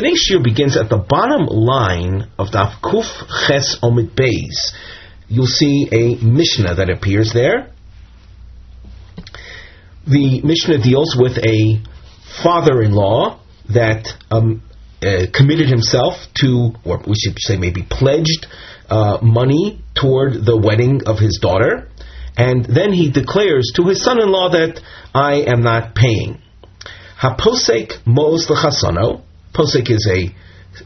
Today's 0.00 0.18
shir 0.18 0.40
begins 0.42 0.78
at 0.78 0.88
the 0.88 0.96
bottom 0.96 1.44
line 1.44 2.30
of 2.38 2.46
Daf 2.46 2.80
Kuf 2.80 3.04
Ches 3.46 3.78
Omid 3.82 4.16
Beis. 4.16 4.72
You'll 5.28 5.44
see 5.44 5.88
a 5.92 6.14
Mishnah 6.24 6.76
that 6.76 6.88
appears 6.88 7.34
there. 7.34 7.70
The 10.06 10.40
Mishnah 10.40 10.78
deals 10.78 11.14
with 11.20 11.36
a 11.36 11.82
father-in-law 12.42 13.40
that 13.74 14.08
um, 14.30 14.62
uh, 15.02 15.26
committed 15.34 15.68
himself 15.68 16.14
to, 16.36 16.70
or 16.82 17.02
we 17.06 17.16
should 17.16 17.36
say 17.38 17.58
maybe 17.58 17.82
pledged 17.82 18.46
uh, 18.88 19.18
money 19.20 19.84
toward 19.94 20.46
the 20.46 20.56
wedding 20.56 21.02
of 21.04 21.18
his 21.18 21.38
daughter, 21.42 21.90
and 22.38 22.64
then 22.64 22.94
he 22.94 23.10
declares 23.10 23.70
to 23.76 23.82
his 23.82 24.02
son-in-law 24.02 24.52
that 24.52 24.80
I 25.14 25.42
am 25.42 25.60
not 25.60 25.94
paying. 25.94 26.40
Haposek 27.20 27.98
mos 28.06 28.48
lechasono. 28.48 29.24
Posek 29.54 29.90
is 29.90 30.08
a, 30.10 30.34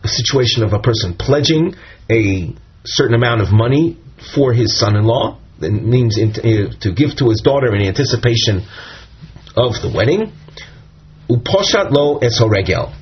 situation 0.08 0.62
of 0.64 0.72
a 0.72 0.78
person 0.78 1.14
pledging 1.14 1.74
a 2.10 2.54
certain 2.84 3.14
amount 3.14 3.42
of 3.42 3.52
money 3.52 3.98
for 4.34 4.52
his 4.52 4.78
son-in-law. 4.78 5.38
It 5.60 5.70
means 5.70 6.18
uh, 6.18 6.72
to 6.80 6.92
give 6.92 7.16
to 7.16 7.28
his 7.28 7.42
daughter 7.42 7.74
in 7.74 7.82
anticipation 7.82 8.62
of 9.56 9.74
the 9.82 9.92
wedding. 9.94 10.32
Uposhat 11.28 11.90
lo 11.90 12.18
esoregel. 12.20 12.94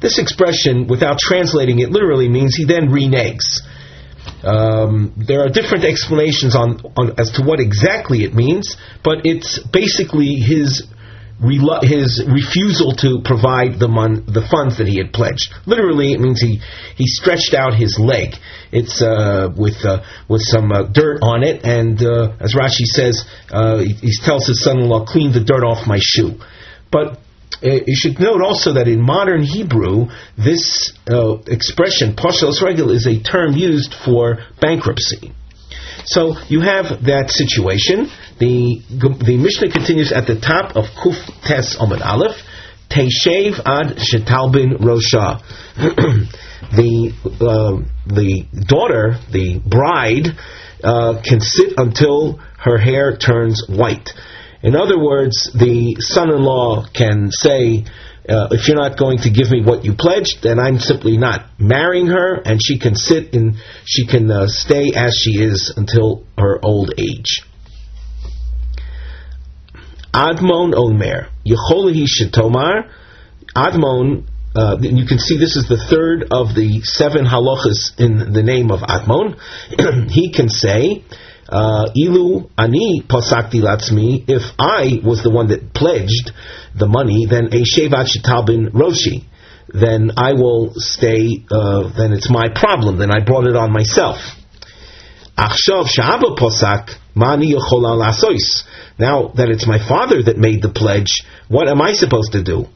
This 0.00 0.18
expression, 0.18 0.88
without 0.88 1.18
translating 1.18 1.78
it 1.78 1.90
literally, 1.90 2.28
means 2.28 2.56
he 2.56 2.64
then 2.64 2.88
reneges. 2.88 3.60
Um, 4.42 5.14
there 5.16 5.40
are 5.44 5.48
different 5.48 5.84
explanations 5.84 6.56
on, 6.56 6.80
on, 6.96 7.14
as 7.18 7.30
to 7.32 7.42
what 7.42 7.60
exactly 7.60 8.24
it 8.24 8.34
means, 8.34 8.76
but 9.04 9.24
it's 9.24 9.60
basically 9.60 10.34
his 10.34 10.82
his 11.82 12.22
refusal 12.26 12.92
to 12.92 13.20
provide 13.24 13.78
the 13.78 13.88
mon- 13.88 14.24
the 14.26 14.46
funds 14.48 14.78
that 14.78 14.86
he 14.86 14.98
had 14.98 15.12
pledged. 15.12 15.52
Literally, 15.66 16.12
it 16.12 16.20
means 16.20 16.40
he 16.40 16.60
he 16.96 17.06
stretched 17.06 17.54
out 17.54 17.74
his 17.74 17.98
leg. 17.98 18.34
It's 18.70 19.02
uh, 19.02 19.48
with 19.56 19.84
uh, 19.84 20.04
with 20.28 20.42
some 20.42 20.70
uh, 20.70 20.84
dirt 20.84 21.18
on 21.22 21.42
it, 21.42 21.64
and 21.64 22.00
uh, 22.00 22.36
as 22.40 22.54
Rashi 22.54 22.86
says, 22.86 23.24
uh, 23.50 23.78
he, 23.78 23.92
he, 23.94 24.12
tells 24.22 24.46
his 24.46 24.62
son-in-law, 24.62 25.06
"Clean 25.06 25.32
the 25.32 25.42
dirt 25.44 25.64
off 25.64 25.86
my 25.86 25.98
shoe." 26.00 26.38
But 26.90 27.18
you 27.62 27.94
should 27.94 28.18
note 28.18 28.42
also 28.42 28.74
that 28.74 28.88
in 28.88 29.00
modern 29.00 29.42
Hebrew, 29.42 30.08
this 30.36 30.92
expression 31.46 32.14
"pashel 32.14 32.52
regel" 32.62 32.90
is 32.90 33.06
a 33.06 33.20
term 33.20 33.54
used 33.54 33.94
for 33.94 34.38
bankruptcy. 34.60 35.32
So 36.04 36.34
you 36.48 36.60
have 36.60 37.04
that 37.04 37.30
situation. 37.30 38.08
The 38.38 38.82
the 38.90 39.36
Mishnah 39.36 39.70
continues 39.70 40.12
at 40.12 40.26
the 40.26 40.38
top 40.40 40.76
of 40.76 40.86
Kuf 41.02 41.18
Tes 41.42 41.76
Omid 41.76 42.04
Aleph. 42.04 42.36
Teishev 42.90 43.60
ad 43.64 43.96
shetalbin 43.96 44.78
rosha. 44.80 45.40
the 46.76 47.12
uh, 47.40 47.82
the 48.06 48.46
daughter, 48.66 49.18
the 49.30 49.58
bride, 49.64 50.36
uh, 50.84 51.22
can 51.22 51.40
sit 51.40 51.74
until 51.76 52.38
her 52.58 52.78
hair 52.78 53.16
turns 53.16 53.64
white. 53.68 54.10
In 54.62 54.76
other 54.76 54.98
words, 54.98 55.50
the 55.52 55.96
son-in-law 55.98 56.86
can 56.94 57.30
say, 57.32 57.84
uh, 58.28 58.48
if 58.52 58.68
you're 58.68 58.76
not 58.76 58.96
going 58.96 59.18
to 59.18 59.30
give 59.30 59.50
me 59.50 59.62
what 59.64 59.84
you 59.84 59.94
pledged, 59.94 60.42
then 60.42 60.58
I'm 60.60 60.78
simply 60.78 61.16
not 61.16 61.46
marrying 61.58 62.06
her, 62.06 62.40
and 62.44 62.60
she 62.62 62.78
can 62.78 62.94
sit 62.94 63.34
and 63.34 63.56
she 63.84 64.06
can 64.06 64.30
uh, 64.30 64.46
stay 64.46 64.92
as 64.94 65.16
she 65.16 65.42
is 65.42 65.72
until 65.76 66.24
her 66.38 66.60
old 66.62 66.94
age. 66.98 67.42
Admon 70.14 70.74
Omer, 70.76 71.28
Yecholahi 71.46 72.06
Shetomar, 72.06 72.90
Admon, 73.56 74.26
uh, 74.54 74.76
you 74.80 75.06
can 75.06 75.18
see 75.18 75.38
this 75.38 75.56
is 75.56 75.66
the 75.66 75.78
third 75.78 76.24
of 76.30 76.54
the 76.54 76.82
seven 76.82 77.24
halachas 77.24 77.98
in 77.98 78.32
the 78.32 78.42
name 78.42 78.70
of 78.70 78.80
Admon. 78.80 79.38
he 80.10 80.30
can 80.30 80.48
say, 80.48 81.02
Ilu 81.94 82.50
ani 82.56 83.02
posakti 83.06 83.60
latzmi. 83.60 84.24
If 84.28 84.42
I 84.58 85.00
was 85.04 85.22
the 85.22 85.30
one 85.30 85.48
that 85.48 85.74
pledged 85.74 86.32
the 86.74 86.86
money, 86.86 87.26
then 87.28 87.46
a 87.46 87.62
shevat 87.62 88.08
shitabin 88.08 88.70
roshi. 88.70 89.24
Then 89.68 90.12
I 90.16 90.32
will 90.32 90.74
stay. 90.76 91.44
Uh, 91.50 91.92
then 91.96 92.12
it's 92.12 92.30
my 92.30 92.48
problem. 92.54 92.98
Then 92.98 93.10
I 93.10 93.24
brought 93.24 93.46
it 93.46 93.56
on 93.56 93.72
myself. 93.72 94.18
Achshav 95.36 95.86
posak 96.38 96.90
mani. 97.14 97.54
Now 98.98 99.28
that 99.34 99.48
it's 99.48 99.66
my 99.66 99.78
father 99.78 100.22
that 100.24 100.36
made 100.36 100.62
the 100.62 100.68
pledge, 100.68 101.22
what 101.48 101.68
am 101.68 101.80
I 101.80 101.94
supposed 101.94 102.32
to 102.32 102.42
do? 102.42 102.66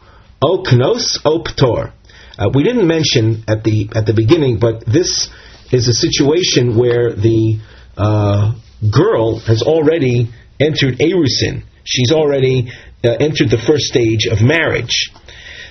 O 0.43 0.63
knos 0.63 1.21
o 1.25 1.43
ptor. 1.43 1.93
Uh, 2.39 2.51
we 2.53 2.63
didn't 2.63 2.87
mention 2.87 3.45
at 3.49 3.65
the 3.65 3.89
at 3.95 4.07
the 4.07 4.13
beginning, 4.13 4.59
but 4.59 4.85
this 4.85 5.29
is 5.73 5.89
a 5.89 5.95
situation 5.95 6.77
where 6.77 7.15
the 7.15 7.59
uh, 7.97 8.55
girl 8.91 9.39
has 9.41 9.63
already 9.63 10.31
entered 10.61 10.99
Erusin. 10.99 11.65
She's 11.85 12.13
already 12.13 12.73
uh, 13.05 13.11
entered 13.11 13.51
the 13.51 13.59
first 13.59 13.85
stage 13.85 14.27
of 14.27 14.43
marriage. 14.43 15.11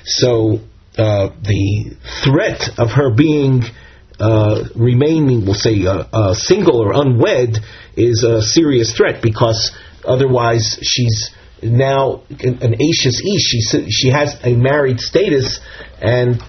So 0.06 0.60
uh, 0.98 1.30
the 1.42 1.98
threat 2.24 2.80
of 2.80 2.92
her 2.92 3.14
being 3.14 3.64
uh, 4.20 4.64
remaining, 4.76 5.46
we'll 5.46 5.56
say, 5.56 5.86
uh, 5.86 6.06
uh, 6.12 6.34
single 6.34 6.82
or 6.82 6.94
unwed 6.94 7.58
is 7.98 8.24
a 8.24 8.42
serious 8.42 8.96
threat 8.96 9.22
because 9.22 9.76
otherwise 10.06 10.80
she's 10.82 11.32
now 11.62 12.24
an 12.40 12.76
Ashes 12.76 13.22
Ish. 13.26 13.42
She, 13.42 13.90
she 13.90 14.10
has 14.10 14.38
a 14.44 14.54
married 14.54 15.00
status 15.00 15.60
and 16.02 16.42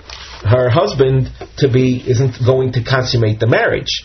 her 0.44 0.69
husband 0.69 1.31
to 1.58 1.69
be 1.69 2.03
isn't 2.08 2.37
going 2.44 2.72
to 2.72 2.84
consummate 2.84 3.41
the 3.41 3.47
marriage. 3.47 4.04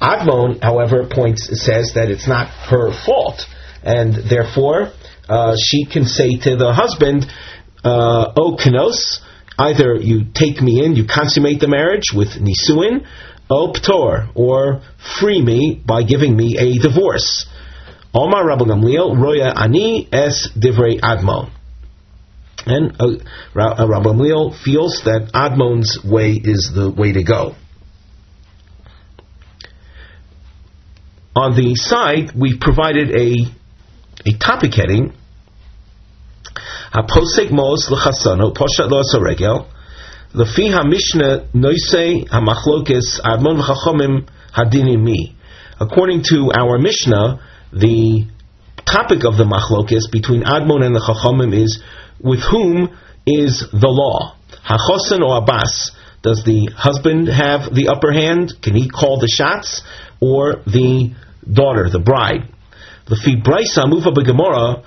Admon, 0.00 0.62
however, 0.62 1.06
points 1.06 1.48
says 1.64 1.92
that 1.94 2.10
it's 2.10 2.26
not 2.26 2.48
her 2.48 2.90
fault, 3.04 3.46
and 3.82 4.14
therefore 4.14 4.92
uh, 5.28 5.56
she 5.58 5.84
can 5.84 6.06
say 6.06 6.36
to 6.36 6.56
the 6.56 6.72
husband, 6.72 7.26
uh, 7.84 8.32
"O 8.36 8.56
Kenos, 8.56 9.20
either 9.58 9.96
you 9.96 10.24
take 10.32 10.60
me 10.60 10.84
in, 10.84 10.96
you 10.96 11.04
consummate 11.04 11.60
the 11.60 11.68
marriage 11.68 12.12
with 12.14 12.28
nisuin, 12.28 13.06
o 13.50 13.72
ptor, 13.72 14.30
or 14.34 14.82
free 15.20 15.42
me 15.42 15.80
by 15.84 16.02
giving 16.02 16.36
me 16.36 16.56
a 16.58 16.78
divorce." 16.78 17.46
Omar 18.12 18.44
Rabbi 18.44 18.64
Gamliel, 18.64 19.16
Roya 19.16 19.52
Ani 19.54 20.08
es 20.10 20.48
divrei 20.58 20.98
Admon. 20.98 21.50
And 22.66 22.96
uh, 23.00 23.18
Rabbi 23.54 24.08
Gamliel 24.10 24.58
feels 24.64 25.02
that 25.04 25.30
Admon's 25.32 25.98
way 26.04 26.32
is 26.32 26.72
the 26.74 26.90
way 26.90 27.12
to 27.12 27.22
go. 27.22 27.54
On 31.40 31.56
the 31.56 31.74
side, 31.74 32.32
we 32.36 32.58
provided 32.58 33.16
a, 33.16 33.32
a 34.28 34.32
topic 34.36 34.74
heading, 34.74 35.14
Haposek 36.92 37.50
Mos 37.50 37.90
L'chasano, 37.90 38.52
Poshat 38.52 38.90
Lo 38.90 39.00
Regel, 39.24 39.66
Lefi 40.34 40.68
HaMishnah 40.68 41.48
Noisei 41.54 42.28
HaMachlokes 42.28 43.22
Admon 43.24 43.58
V'chachomim 43.58 44.28
Hadinim 44.54 45.02
Mi. 45.02 45.34
According 45.80 46.24
to 46.24 46.52
our 46.54 46.78
Mishnah, 46.78 47.40
the 47.72 48.26
topic 48.84 49.24
of 49.24 49.38
the 49.38 49.44
machlokes 49.44 50.12
between 50.12 50.42
Admon 50.42 50.84
and 50.84 50.94
the 50.94 51.00
Chachamim 51.00 51.56
is 51.56 51.82
with 52.20 52.40
whom 52.40 52.94
is 53.26 53.64
the 53.72 53.88
law? 53.88 54.36
Hachosen 54.62 55.22
or 55.22 55.38
Abbas? 55.38 55.92
Does 56.20 56.44
the 56.44 56.68
husband 56.76 57.28
have 57.28 57.74
the 57.74 57.88
upper 57.88 58.12
hand? 58.12 58.52
Can 58.60 58.74
he 58.74 58.90
call 58.90 59.18
the 59.18 59.26
shots? 59.26 59.80
Or 60.20 60.56
the 60.66 61.14
daughter, 61.46 61.88
the 61.90 61.98
bride? 61.98 62.48
The 63.06 63.16
Fibraisa 63.16 63.88
Mufa 63.88 64.12
Gemara, 64.22 64.82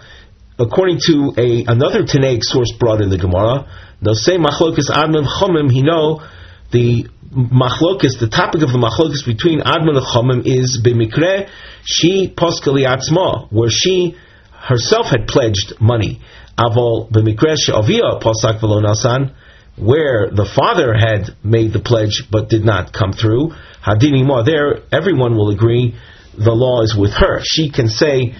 according 0.57 0.99
to 1.07 1.33
a 1.37 1.65
another 1.67 2.03
Tanaic 2.03 2.43
source 2.43 2.71
brought 2.79 3.01
in 3.01 3.09
the 3.09 3.17
Gemara, 3.17 3.67
say 4.13 4.37
Machlokas 4.37 4.89
Admon 4.89 5.25
Chomim, 5.25 5.71
he 5.71 5.81
know 5.81 6.21
the 6.71 7.07
machlokas, 7.33 8.19
the 8.19 8.29
topic 8.29 8.61
of 8.61 8.71
the 8.71 8.77
machlokas 8.77 9.25
between 9.25 9.61
Admon 9.61 9.97
and 9.97 10.05
Chomim 10.05 10.41
is 10.45 10.81
b'mikre 10.83 11.49
she 11.83 12.33
poskali 12.33 12.85
atzma, 12.87 13.51
where 13.51 13.69
she 13.69 14.15
herself 14.51 15.07
had 15.07 15.27
pledged 15.27 15.73
money. 15.79 16.21
Avol 16.57 17.11
b'mikre 17.11 17.57
she'avia 17.57 18.19
posak 18.21 18.59
v'lo 18.59 18.81
nasan, 18.81 19.33
where 19.75 20.29
the 20.29 20.45
father 20.45 20.93
had 20.93 21.35
made 21.43 21.73
the 21.73 21.79
pledge 21.79 22.23
but 22.31 22.49
did 22.49 22.63
not 22.63 22.93
come 22.93 23.11
through. 23.11 23.51
Hadini 23.83 24.25
more 24.25 24.43
there, 24.43 24.83
everyone 24.91 25.35
will 25.35 25.49
agree 25.49 25.95
the 26.37 26.51
law 26.51 26.81
is 26.81 26.95
with 26.95 27.13
her. 27.13 27.41
She 27.43 27.69
can 27.69 27.87
say, 27.87 28.35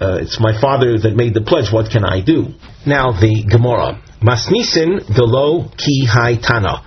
uh, 0.00 0.18
"It's 0.22 0.40
my 0.40 0.58
father 0.60 0.98
that 0.98 1.14
made 1.14 1.34
the 1.34 1.40
pledge. 1.40 1.70
What 1.72 1.90
can 1.90 2.04
I 2.04 2.20
do?" 2.20 2.54
Now 2.86 3.12
the 3.12 3.44
Gemara, 3.48 4.00
Masnisin 4.22 5.14
delo 5.14 5.70
ki 5.76 6.06
hai 6.06 6.36
tana. 6.36 6.82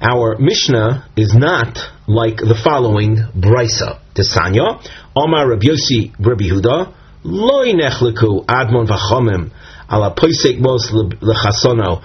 Our 0.00 0.36
Mishnah 0.38 1.04
is 1.16 1.34
not 1.34 1.78
like 2.08 2.36
the 2.36 2.58
following 2.62 3.16
brisa. 3.36 3.98
Desanya, 4.14 4.82
Omar 5.16 5.48
Rabbi 5.48 5.66
Yossi 5.66 6.12
Rabbi 6.18 6.48
Huda, 6.50 6.92
Loi 7.24 7.72
nechliku 7.72 8.44
admon 8.46 8.86
v'chomim 8.88 9.50
ala 9.88 10.14
poisek 10.14 10.58
mos 10.58 10.90
lechasono. 10.90 12.02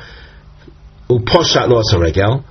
uposhat 1.09 1.68
lo 1.69 1.81
regel. 2.00 2.44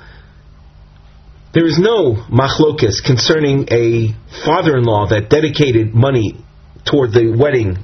There 1.56 1.64
is 1.64 1.78
no 1.78 2.12
machlokas 2.28 3.02
concerning 3.02 3.68
a 3.72 4.14
father-in-law 4.44 5.06
that 5.06 5.30
dedicated 5.30 5.94
money 5.94 6.36
toward 6.84 7.12
the 7.12 7.34
wedding 7.34 7.78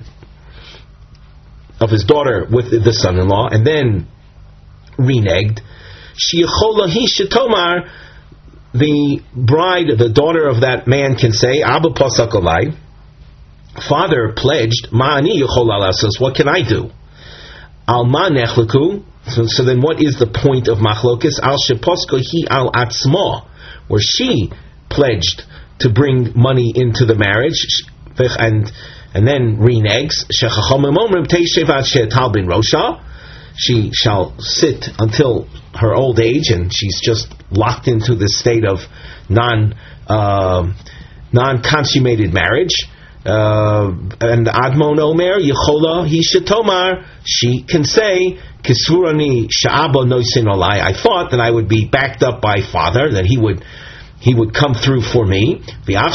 of 1.81 1.89
his 1.89 2.05
daughter 2.05 2.47
with 2.53 2.69
the 2.69 2.93
son-in-law, 2.93 3.49
and 3.49 3.67
then 3.67 4.09
reneged. 4.99 5.61
Shiachola 6.21 6.93
hi 6.93 7.07
shetomar, 7.17 7.89
the 8.75 9.23
bride, 9.35 9.87
the 9.97 10.11
daughter 10.11 10.47
of 10.49 10.61
that 10.61 10.87
man 10.87 11.17
can 11.17 11.33
say, 11.33 11.63
Abba 11.63 11.97
pasakolai, 11.97 12.77
father 13.89 14.35
pledged, 14.37 14.89
ma'ani 14.93 15.41
yochola 15.41 15.95
what 16.21 16.35
can 16.37 16.47
I 16.47 16.61
do? 16.61 16.91
Alma 17.89 18.29
nechleku, 18.29 19.03
so, 19.29 19.45
so 19.47 19.65
then 19.65 19.81
what 19.81 20.03
is 20.03 20.19
the 20.19 20.27
point 20.27 20.69
of 20.69 20.77
machlokas? 20.77 21.41
Al 21.43 21.57
sheposko 21.57 22.21
hi 22.21 22.55
al 22.55 22.71
atzma, 22.71 23.49
where 23.89 24.01
she 24.01 24.51
pledged 24.89 25.43
to 25.81 25.91
bring 25.91 26.33
money 26.35 26.73
into 26.75 27.05
the 27.05 27.15
marriage, 27.15 27.67
and 28.19 28.71
and 29.15 29.27
then 29.27 29.59
reneges. 29.59 30.25
She 33.55 33.91
shall 33.93 34.35
sit 34.39 34.89
until 34.99 35.49
her 35.75 35.95
old 35.95 36.21
age, 36.21 36.49
and 36.51 36.71
she's 36.75 37.01
just 37.03 37.35
locked 37.51 37.89
into 37.89 38.15
this 38.15 38.39
state 38.39 38.65
of 38.65 38.81
non 39.29 39.75
uh, 40.07 40.73
non 41.33 41.63
consummated 41.63 42.33
marriage. 42.33 42.75
Uh, 43.25 43.93
and 44.21 44.47
Admon 44.49 44.99
Omer 44.99 45.39
Yechola 45.39 46.09
He 46.09 46.23
Shetomar. 46.23 47.07
She 47.25 47.63
can 47.63 47.85
say 47.85 48.41
Kisurani 48.63 49.49
Sha'aba 49.51 50.07
Noisin 50.07 50.47
Olai. 50.47 50.81
I 50.81 50.93
thought 50.93 51.33
that 51.33 51.41
I 51.41 51.51
would 51.51 51.69
be 51.69 51.89
backed 51.91 52.23
up 52.23 52.41
by 52.41 52.61
father, 52.63 53.13
that 53.13 53.25
he 53.25 53.37
would 53.39 53.65
he 54.23 54.35
would 54.35 54.55
come 54.55 54.75
through 54.75 55.03
for 55.03 55.27
me. 55.27 55.61
Now 55.89 56.11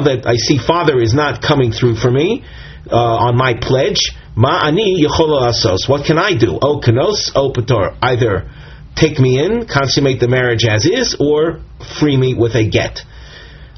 that 0.00 0.22
I 0.24 0.36
see 0.36 0.56
Father 0.56 0.98
is 0.98 1.12
not 1.12 1.42
coming 1.42 1.70
through 1.70 1.96
for 1.96 2.10
me 2.10 2.44
uh, 2.90 2.96
on 2.96 3.36
my 3.36 3.52
pledge, 3.60 4.00
ma'ani 4.34 5.04
asos. 5.04 5.86
What 5.86 6.06
can 6.06 6.16
I 6.16 6.34
do? 6.34 6.58
O 6.62 6.80
kanos, 6.80 7.32
o 7.34 7.52
pator. 7.52 7.94
Either 8.00 8.50
take 8.96 9.18
me 9.18 9.38
in, 9.38 9.66
consummate 9.66 10.18
the 10.18 10.28
marriage 10.28 10.64
as 10.64 10.86
is, 10.86 11.14
or 11.20 11.60
free 12.00 12.16
me 12.16 12.32
with 12.32 12.54
a 12.54 12.66
get. 12.66 13.00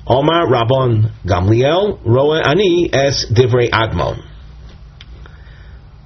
Omar 0.06 0.46
Rabon 0.46 1.10
Gamliel, 1.26 1.98
Roa 2.04 2.42
Ani 2.42 2.90
es 2.92 3.26
Divrei 3.32 3.70
Admon. 3.70 4.33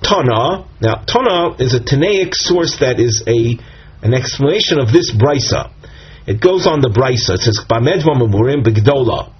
Tana. 0.08 0.64
Now, 0.81 1.05
Tana 1.06 1.56
is 1.58 1.75
a 1.75 1.81
Tanaic 1.81 2.34
source 2.34 2.78
that 2.81 2.99
is 2.99 3.22
a 3.26 3.58
an 4.00 4.14
explanation 4.14 4.81
of 4.81 4.90
this 4.90 5.12
brisa. 5.12 5.70
It 6.26 6.40
goes 6.40 6.66
on 6.66 6.81
the 6.81 6.88
brisa. 6.88 7.34
It 7.34 7.40
says 7.40 7.60
Bamedva 7.69 8.16
Mamurim 8.16 8.64
Begdola. 8.64 9.34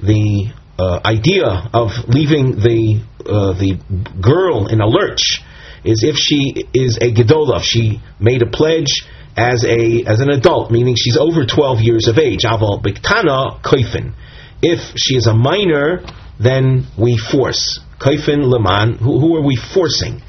The 0.00 0.52
uh, 0.78 1.00
idea 1.04 1.70
of 1.72 1.90
leaving 2.06 2.52
the 2.62 3.02
uh, 3.26 3.58
the 3.58 3.80
girl 4.22 4.68
in 4.68 4.80
a 4.80 4.86
lurch 4.86 5.42
is 5.84 6.04
if 6.04 6.14
she 6.16 6.54
is 6.72 6.98
a 6.98 7.10
gedola, 7.10 7.60
she 7.60 8.00
made 8.20 8.42
a 8.42 8.46
pledge 8.46 9.02
as 9.36 9.64
a 9.64 10.04
as 10.06 10.20
an 10.20 10.30
adult, 10.30 10.70
meaning 10.70 10.94
she's 10.96 11.16
over 11.16 11.44
12 11.44 11.80
years 11.80 12.06
of 12.06 12.18
age. 12.18 12.42
Aval 12.44 12.80
biktana 12.80 13.60
koifin. 13.62 14.14
If 14.62 14.96
she 14.96 15.16
is 15.16 15.26
a 15.26 15.34
minor, 15.34 16.04
then 16.38 16.86
we 16.96 17.16
force 17.18 17.80
koifin 18.00 18.50
leman. 18.50 18.98
Who, 18.98 19.20
who 19.20 19.36
are 19.36 19.42
we 19.44 19.56
forcing? 19.56 20.22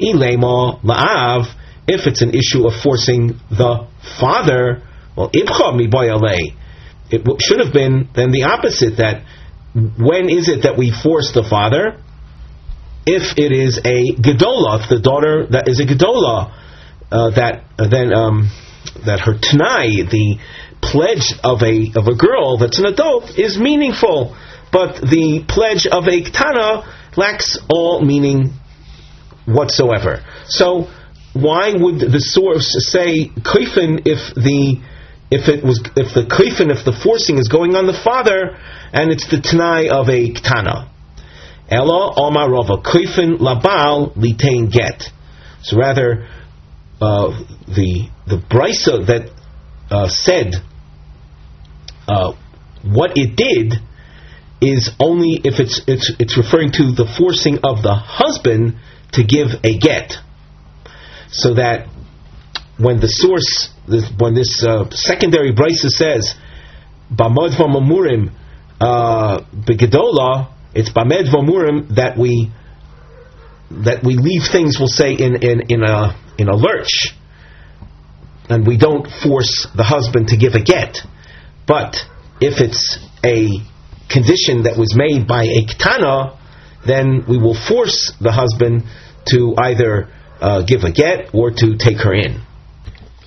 Ilema 0.00 0.82
laav. 0.82 1.46
If 1.88 2.06
it's 2.06 2.22
an 2.22 2.34
issue 2.34 2.66
of 2.66 2.74
forcing 2.82 3.38
the 3.50 3.86
father 4.20 4.82
well, 5.16 5.30
ibcha 5.30 5.72
miboyale. 5.72 6.54
It 7.10 7.42
should 7.42 7.60
have 7.60 7.72
been 7.72 8.08
then 8.14 8.32
the 8.32 8.44
opposite. 8.44 8.98
That 8.98 9.24
when 9.74 10.28
is 10.28 10.48
it 10.48 10.62
that 10.62 10.76
we 10.76 10.90
force 10.90 11.32
the 11.32 11.42
father? 11.42 12.02
If 13.06 13.38
it 13.38 13.52
is 13.52 13.78
a 13.78 14.12
gedola, 14.20 14.82
if 14.82 14.90
the 14.90 15.00
daughter 15.00 15.46
that 15.50 15.68
is 15.68 15.80
a 15.80 15.86
gedola, 15.86 16.52
uh, 17.10 17.30
that 17.30 17.64
uh, 17.78 17.88
then 17.88 18.12
um, 18.12 18.50
that 19.06 19.20
her 19.20 19.38
tanai, 19.38 20.02
the 20.10 20.38
pledge 20.82 21.32
of 21.42 21.62
a 21.62 21.92
of 21.94 22.08
a 22.08 22.16
girl 22.16 22.58
that's 22.58 22.78
an 22.78 22.86
adult, 22.86 23.38
is 23.38 23.58
meaningful, 23.58 24.36
but 24.72 25.00
the 25.00 25.44
pledge 25.48 25.86
of 25.86 26.04
a 26.04 26.22
ktana 26.22 26.84
lacks 27.16 27.58
all 27.68 28.02
meaning 28.02 28.52
whatsoever. 29.46 30.24
So 30.46 30.88
why 31.32 31.72
would 31.74 32.00
the 32.00 32.20
source 32.20 32.74
say 32.90 33.28
kaifin 33.28 34.02
if 34.06 34.34
the 34.34 34.80
if 35.30 35.48
it 35.48 35.64
was 35.64 35.80
if 35.96 36.14
the 36.14 36.22
kaifin, 36.22 36.70
if 36.70 36.84
the 36.84 36.92
forcing 36.92 37.38
is 37.38 37.48
going 37.48 37.74
on 37.74 37.86
the 37.86 37.98
father, 38.04 38.56
and 38.92 39.10
it's 39.10 39.28
the 39.28 39.40
tanai 39.40 39.88
of 39.88 40.08
a 40.08 40.30
ktana. 40.30 40.88
Ella 41.68 42.14
Omar 42.16 42.50
Rava 42.50 42.76
kaifin 42.78 43.38
labal 43.38 44.14
litain 44.14 44.70
get. 44.72 45.02
So 45.62 45.76
rather, 45.76 46.28
uh, 47.00 47.42
the 47.66 48.08
the 48.26 48.36
brisa 48.36 49.06
that 49.06 49.30
uh, 49.90 50.08
said 50.08 50.54
uh, 52.06 52.32
what 52.84 53.12
it 53.16 53.36
did 53.36 53.74
is 54.60 54.90
only 54.98 55.40
if 55.44 55.60
it's 55.60 55.82
it's 55.86 56.12
it's 56.18 56.36
referring 56.36 56.72
to 56.72 56.92
the 56.92 57.06
forcing 57.18 57.58
of 57.62 57.82
the 57.82 57.94
husband 57.94 58.76
to 59.12 59.22
give 59.24 59.48
a 59.64 59.78
get, 59.78 60.14
so 61.28 61.54
that 61.54 61.88
when 62.78 63.00
the 63.00 63.08
source 63.08 63.70
this, 63.86 64.10
when 64.18 64.34
this 64.34 64.64
uh, 64.64 64.88
secondary 64.90 65.52
brisa 65.52 65.88
says 65.88 66.34
bamod 67.12 67.50
v'mamurim 67.56 68.32
uh, 68.80 69.40
begedola, 69.54 70.52
it's 70.74 70.90
bamed 70.90 71.28
v'mamurim 71.28 71.94
that 71.96 72.16
we 72.18 72.50
that 73.70 74.04
we 74.04 74.14
leave 74.14 74.42
things, 74.50 74.78
we'll 74.78 74.88
say 74.88 75.12
in 75.12 75.42
in 75.42 75.62
in 75.68 75.82
a 75.82 76.18
in 76.38 76.48
a 76.48 76.56
lurch, 76.56 77.14
and 78.48 78.66
we 78.66 78.76
don't 78.76 79.06
force 79.22 79.66
the 79.74 79.84
husband 79.84 80.28
to 80.28 80.36
give 80.36 80.54
a 80.54 80.62
get. 80.62 80.98
But 81.66 81.96
if 82.40 82.60
it's 82.60 82.98
a 83.24 83.48
condition 84.08 84.64
that 84.64 84.76
was 84.78 84.94
made 84.94 85.26
by 85.26 85.44
a 85.44 85.64
ketana, 85.66 86.36
then 86.86 87.24
we 87.28 87.38
will 87.38 87.54
force 87.54 88.12
the 88.20 88.32
husband 88.32 88.84
to 89.26 89.54
either 89.58 90.08
uh, 90.40 90.62
give 90.62 90.84
a 90.84 90.92
get 90.92 91.34
or 91.34 91.50
to 91.50 91.76
take 91.76 91.98
her 91.98 92.14
in. 92.14 92.42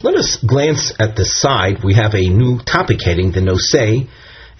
Let 0.01 0.15
us 0.15 0.37
glance 0.37 0.93
at 0.97 1.17
the 1.17 1.25
side. 1.25 1.83
We 1.83 1.95
have 1.95 2.13
a 2.13 2.29
new 2.29 2.59
topic 2.59 3.01
heading, 3.01 3.31
the 3.31 3.41
Nosei, 3.41 4.07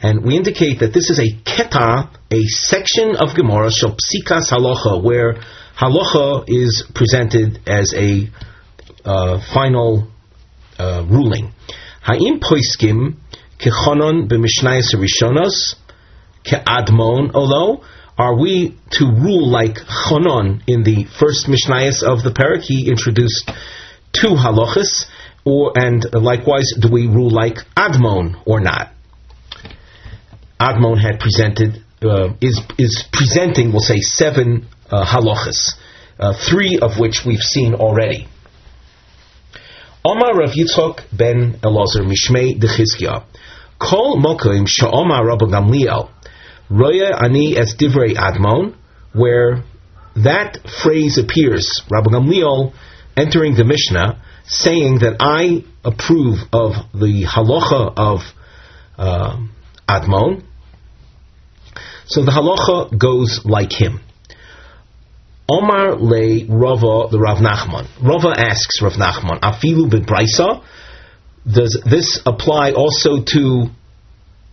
and 0.02 0.26
we 0.26 0.36
indicate 0.36 0.80
that 0.80 0.94
this 0.94 1.10
is 1.10 1.20
a 1.20 1.32
keta, 1.44 2.10
a 2.32 2.44
section 2.46 3.16
of 3.16 3.36
Gemara, 3.36 3.70
Psikas 3.70 4.52
Halacha, 4.52 5.02
where 5.02 5.36
Halacha 5.78 6.44
is 6.48 6.84
presented 6.94 7.62
as 7.68 7.94
a 7.96 8.30
uh, 9.06 9.40
final 9.54 10.10
uh, 10.78 11.06
ruling. 11.10 11.54
Ha'im 12.02 12.40
poiskim 12.40 13.16
kechonon 13.60 14.28
b'mishnayis 14.28 14.96
rishonos 14.96 15.76
ke'admon 16.44 17.32
olo. 17.34 17.84
Are 18.18 18.38
we 18.38 18.78
to 18.92 19.06
rule 19.06 19.50
like 19.50 19.76
Chonon 19.76 20.62
in 20.68 20.84
the 20.84 21.06
first 21.06 21.48
Mishnayos 21.48 22.04
of 22.04 22.22
the 22.22 22.32
parak? 22.32 22.64
He 22.64 22.90
introduced 22.90 23.50
two 24.12 24.36
halachas 24.36 25.06
or 25.46 25.72
and 25.76 26.06
likewise, 26.14 26.74
do 26.78 26.90
we 26.92 27.08
rule 27.08 27.32
like 27.32 27.58
Admon 27.76 28.42
or 28.46 28.60
not? 28.60 28.92
Admon 30.60 31.02
had 31.02 31.20
presented 31.20 31.82
uh, 32.02 32.34
is 32.42 32.62
is 32.78 33.06
presenting, 33.12 33.72
we'll 33.72 33.82
say, 33.82 34.00
seven 34.00 34.68
uh, 34.90 35.06
halachas, 35.06 35.76
uh, 36.20 36.34
three 36.34 36.80
of 36.82 37.00
which 37.00 37.26
we've 37.26 37.40
seen 37.40 37.74
already. 37.74 38.28
Omar 40.04 40.38
Rav 40.38 40.52
Yitzchok 40.52 41.04
ben 41.12 41.60
Elazar 41.62 42.04
Mishmei 42.04 42.60
Dechizkia. 42.60 43.24
Kol 43.80 44.18
Mokim 44.18 44.68
Sha'omar 44.68 45.26
Rabbi 45.26 45.46
Gamliel 45.46 46.10
Roya 46.70 47.16
Ani 47.22 47.58
Es 47.58 47.76
Divrei 47.76 48.16
Admon, 48.16 48.76
where 49.14 49.64
that 50.16 50.58
phrase 50.84 51.18
appears, 51.18 51.82
Rabbi 51.90 52.12
Gamliel 52.12 52.74
entering 53.18 53.56
the 53.56 53.64
Mishnah 53.64 54.22
saying 54.46 55.00
that 55.00 55.18
I 55.20 55.64
approve 55.84 56.40
of 56.52 56.74
the 56.94 57.26
halacha 57.26 57.94
of 57.96 58.20
uh, 58.98 59.38
Admon. 59.88 60.44
So 62.06 62.24
the 62.24 62.32
halacha 62.32 62.98
goes 62.98 63.42
like 63.46 63.72
him. 63.72 64.02
Omar 65.50 65.96
le 65.96 66.46
Rava 66.48 67.10
the 67.10 67.20
Rav 67.20 67.38
Nachman. 67.38 67.88
Rava 68.02 68.34
asks 68.38 68.82
Rav 68.82 68.94
Nachman, 68.94 69.40
Afilu 69.42 69.90
bebrisa. 69.90 70.64
Does 71.52 71.82
this 71.90 72.22
apply 72.26 72.74
also 72.74 73.24
to 73.24 73.70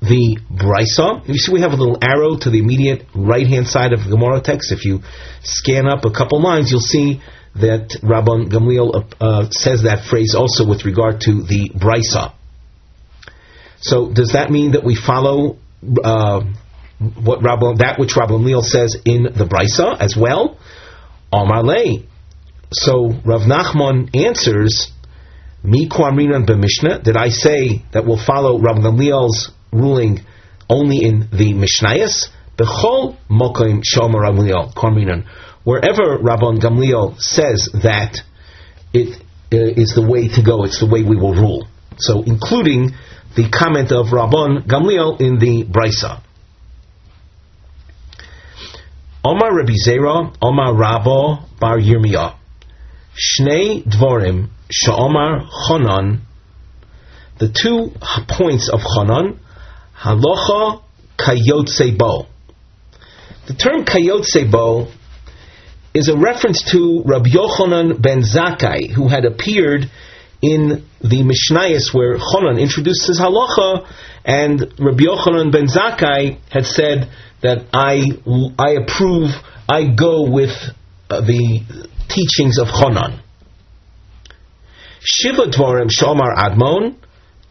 the 0.00 0.38
brisa? 0.50 1.26
You 1.26 1.34
see, 1.34 1.52
we 1.52 1.60
have 1.60 1.72
a 1.72 1.76
little 1.76 1.98
arrow 2.02 2.36
to 2.36 2.50
the 2.50 2.58
immediate 2.58 3.06
right 3.14 3.46
hand 3.46 3.66
side 3.68 3.92
of 3.92 4.04
the 4.04 4.10
Gemara 4.10 4.40
text. 4.40 4.72
If 4.72 4.84
you 4.84 5.00
scan 5.42 5.86
up 5.86 6.04
a 6.04 6.10
couple 6.10 6.40
lines, 6.42 6.70
you'll 6.70 6.80
see 6.80 7.20
that 7.56 7.98
Rabban 8.02 8.50
Gamliel 8.50 9.14
uh, 9.20 9.24
uh, 9.24 9.50
says 9.50 9.84
that 9.84 10.04
phrase 10.04 10.34
also 10.36 10.68
with 10.68 10.84
regard 10.84 11.22
to 11.22 11.42
the 11.42 11.70
brisa. 11.74 12.34
So 13.80 14.12
does 14.12 14.32
that 14.32 14.50
mean 14.50 14.72
that 14.72 14.84
we 14.84 14.94
follow 14.94 15.56
uh, 16.04 16.44
what 16.98 17.40
Rabban, 17.40 17.78
that 17.78 17.98
which 17.98 18.14
Rabban 18.14 18.40
Gamliel 18.40 18.62
says 18.62 18.96
in 19.04 19.24
the 19.24 19.44
brisa 19.44 19.98
as 20.00 20.16
well? 20.16 20.58
Amar 21.32 21.64
So 22.72 23.12
Rav 23.24 23.42
Nachman 23.42 24.14
answers, 24.14 24.92
Mi 25.62 25.88
Kwamrinan 25.88 26.46
b'Mishnah. 26.46 27.02
Did 27.02 27.16
I 27.16 27.28
say 27.30 27.84
that 27.92 28.06
we'll 28.06 28.22
follow 28.24 28.58
Rabban 28.58 28.82
Gamliel's 28.82 29.50
ruling 29.72 30.20
only 30.68 31.04
in 31.04 31.28
the 31.32 31.52
Mishnayos? 31.54 32.28
Bechol 32.56 33.16
mokim 33.30 33.82
shomer 33.82 34.22
Gamliel 34.24 34.72
Kwamrinan 34.74 35.26
wherever 35.66 36.16
Rabban 36.18 36.60
Gamliel 36.60 37.20
says 37.20 37.68
that 37.82 38.18
it 38.94 39.20
uh, 39.52 39.80
is 39.82 39.94
the 39.96 40.06
way 40.08 40.28
to 40.28 40.42
go, 40.42 40.62
it's 40.64 40.78
the 40.78 40.86
way 40.86 41.02
we 41.02 41.16
will 41.16 41.34
rule. 41.34 41.66
So, 41.98 42.22
including 42.22 42.92
the 43.34 43.50
comment 43.50 43.90
of 43.90 44.06
Rabban 44.06 44.64
Gamliel 44.64 45.20
in 45.20 45.38
the 45.40 45.64
Brisa. 45.64 46.22
Omar 49.24 49.56
Rabbi 49.56 49.72
Zera, 49.84 50.36
Omar 50.40 50.72
Rabbo 50.72 51.58
Bar 51.58 51.78
Yirmiyah. 51.78 52.36
Shnei 53.18 53.82
Dvorim, 53.82 54.50
Sha'omar 54.70 55.48
Chonan. 55.68 56.20
The 57.38 57.48
two 57.48 57.90
points 58.28 58.68
of 58.72 58.80
Chonan, 58.80 59.40
Halacha 59.98 60.82
Kayotse 61.18 61.96
Bo. 61.96 62.26
The 63.46 63.54
term 63.54 63.84
Kayotse 63.84 64.50
Bo 64.50 64.88
is 65.94 66.08
a 66.08 66.16
reference 66.16 66.62
to 66.72 67.02
Rabbi 67.04 67.30
Yochanan 67.30 68.02
ben 68.02 68.20
Zakkai, 68.20 68.90
who 68.90 69.08
had 69.08 69.24
appeared 69.24 69.90
in 70.42 70.84
the 71.00 71.22
Mishnayos 71.22 71.94
where 71.94 72.18
Chonan 72.18 72.60
introduced 72.60 73.06
his 73.06 73.18
halacha, 73.18 73.88
and 74.24 74.60
Rabbi 74.78 75.04
Yochanan 75.04 75.50
ben 75.50 75.66
Zakkai 75.66 76.38
had 76.50 76.66
said 76.66 77.10
that 77.40 77.66
I, 77.72 78.04
I 78.58 78.72
approve, 78.72 79.30
I 79.68 79.94
go 79.94 80.30
with 80.30 80.52
uh, 81.08 81.20
the 81.22 81.62
teachings 82.08 82.58
of 82.58 82.68
Chonan. 82.68 83.20
Shiva 85.00 85.44
Dvarim 85.44 85.88
Shomar 85.88 86.36
Admon, 86.36 86.96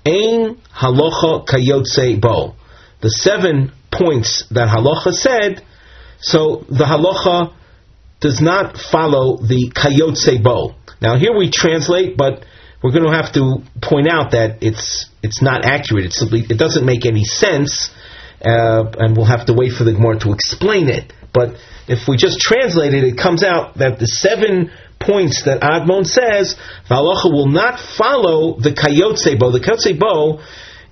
Ein 0.05 0.57
Halacha 0.71 1.47
Kayotse 1.47 2.21
Bo. 2.21 2.55
The 3.01 3.09
seven 3.09 3.71
points 3.91 4.45
that 4.51 4.67
halacha 4.67 5.11
said, 5.13 5.65
so 6.19 6.65
the 6.69 6.85
halacha 6.85 7.53
does 8.19 8.39
not 8.39 8.77
follow 8.77 9.37
the 9.37 9.71
Kayotse 9.73 10.41
Bo. 10.43 10.75
Now 11.01 11.17
here 11.17 11.35
we 11.35 11.49
translate, 11.51 12.17
but 12.17 12.45
we're 12.83 12.91
going 12.91 13.05
to 13.05 13.15
have 13.15 13.33
to 13.33 13.63
point 13.81 14.07
out 14.07 14.31
that 14.31 14.61
it's 14.61 15.09
it's 15.23 15.41
not 15.41 15.65
accurate. 15.65 16.05
It's 16.05 16.19
simply 16.19 16.45
it 16.47 16.57
doesn't 16.57 16.85
make 16.85 17.05
any 17.05 17.23
sense, 17.23 17.89
uh, 18.41 18.85
and 18.99 19.17
we'll 19.17 19.25
have 19.25 19.47
to 19.47 19.53
wait 19.53 19.71
for 19.73 19.83
the 19.83 19.93
Gemara 19.93 20.19
to 20.19 20.33
explain 20.33 20.87
it. 20.87 21.11
But 21.33 21.55
if 21.87 22.07
we 22.07 22.15
just 22.15 22.39
translate 22.39 22.93
it, 22.93 23.03
it 23.03 23.17
comes 23.17 23.43
out 23.43 23.77
that 23.77 23.97
the 23.99 24.07
seven 24.07 24.71
points 25.05 25.43
that 25.45 25.61
Admon 25.61 26.05
says, 26.05 26.55
Valacha 26.89 27.31
will 27.31 27.47
not 27.47 27.79
follow 27.79 28.59
the 28.59 28.71
Kayotse 28.71 29.37
Bo. 29.39 29.51
The 29.51 29.59
Kayotse 29.59 29.99
Bo 29.99 30.41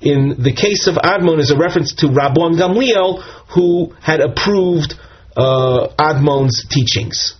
in 0.03 0.35
the 0.43 0.53
case 0.53 0.87
of 0.87 0.95
Admon 0.95 1.39
is 1.39 1.51
a 1.51 1.57
reference 1.57 1.95
to 1.95 2.07
Rabban 2.07 2.59
Gamliel, 2.59 3.23
who 3.55 3.93
had 4.01 4.19
approved 4.19 4.95
uh, 5.35 5.87
Admon's 5.97 6.65
teachings. 6.69 7.35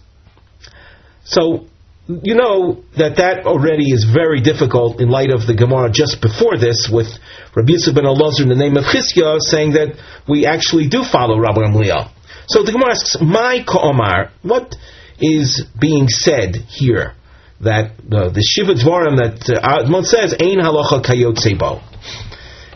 So 1.26 1.68
you 2.08 2.36
know 2.36 2.84
that 2.98 3.18
that 3.18 3.46
already 3.46 3.92
is 3.92 4.04
very 4.04 4.42
difficult 4.42 5.00
in 5.00 5.10
light 5.10 5.32
of 5.32 5.48
the 5.48 5.56
Gemara 5.56 5.90
just 5.90 6.22
before 6.22 6.58
this 6.58 6.90
with 6.92 7.08
Rabbi 7.56 7.74
Yisuf 7.74 7.96
ben 7.96 8.04
Elazar 8.04 8.44
in 8.44 8.50
the 8.50 8.60
name 8.60 8.76
of 8.76 8.84
Chizkiah 8.84 9.40
saying 9.40 9.74
that 9.74 9.96
we 10.28 10.46
actually 10.46 10.88
do 10.90 11.04
follow 11.04 11.40
Rabbi 11.40 11.62
Gamliel. 11.62 12.12
So 12.54 12.62
the 12.62 12.72
Gemara 12.72 12.92
asks, 12.92 13.18
"My 13.20 13.66
Ka'omar, 13.66 14.30
what 14.44 14.76
is 15.20 15.66
being 15.80 16.08
said 16.08 16.56
here?" 16.70 17.14
That 17.62 17.98
uh, 18.14 18.30
the 18.30 18.46
Shiva 18.46 18.76
Dvarim 18.76 19.18
that 19.18 19.50
uh, 19.50 19.82
Admon 19.82 20.06
says, 20.06 20.36
"Ein 20.38 20.62
halacha 20.62 21.02
kayot 21.02 21.42
sebo." 21.42 21.82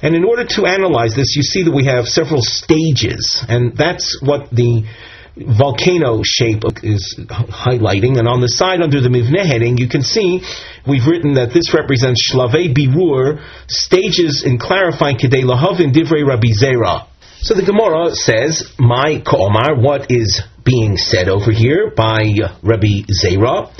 And 0.02 0.16
in 0.16 0.24
order 0.24 0.46
to 0.46 0.66
analyze 0.66 1.14
this, 1.14 1.36
you 1.36 1.44
see 1.44 1.62
that 1.62 1.72
we 1.72 1.86
have 1.86 2.08
several 2.08 2.42
stages, 2.42 3.46
and 3.48 3.78
that's 3.78 4.18
what 4.20 4.50
the 4.50 4.82
volcano 5.38 6.22
shape 6.24 6.64
is 6.82 7.14
highlighting. 7.30 8.18
And 8.18 8.28
on 8.28 8.42
the 8.42 8.50
side 8.50 8.82
under 8.82 9.00
the 9.00 9.10
Mivne 9.10 9.46
heading, 9.46 9.78
you 9.78 9.88
can 9.88 10.02
see 10.02 10.42
we've 10.88 11.06
written 11.06 11.36
that 11.36 11.54
this 11.54 11.72
represents 11.72 12.34
Shlavei 12.34 12.74
Birur, 12.74 13.46
stages 13.68 14.44
in 14.44 14.58
clarifying 14.58 15.18
Kedei 15.18 15.44
Lahavin 15.44 15.94
Divrei 15.94 16.26
Rabbi 16.26 16.50
Zera. 16.58 17.06
So 17.42 17.54
the 17.54 17.62
Gemara 17.62 18.16
says, 18.16 18.64
My 18.80 19.22
Ka'omar, 19.24 19.80
what 19.80 20.10
is 20.10 20.42
being 20.64 20.98
said 20.98 21.30
over 21.30 21.52
here 21.52 21.92
by 21.96 22.34
Rabbi 22.64 23.06
Zera? 23.14 23.72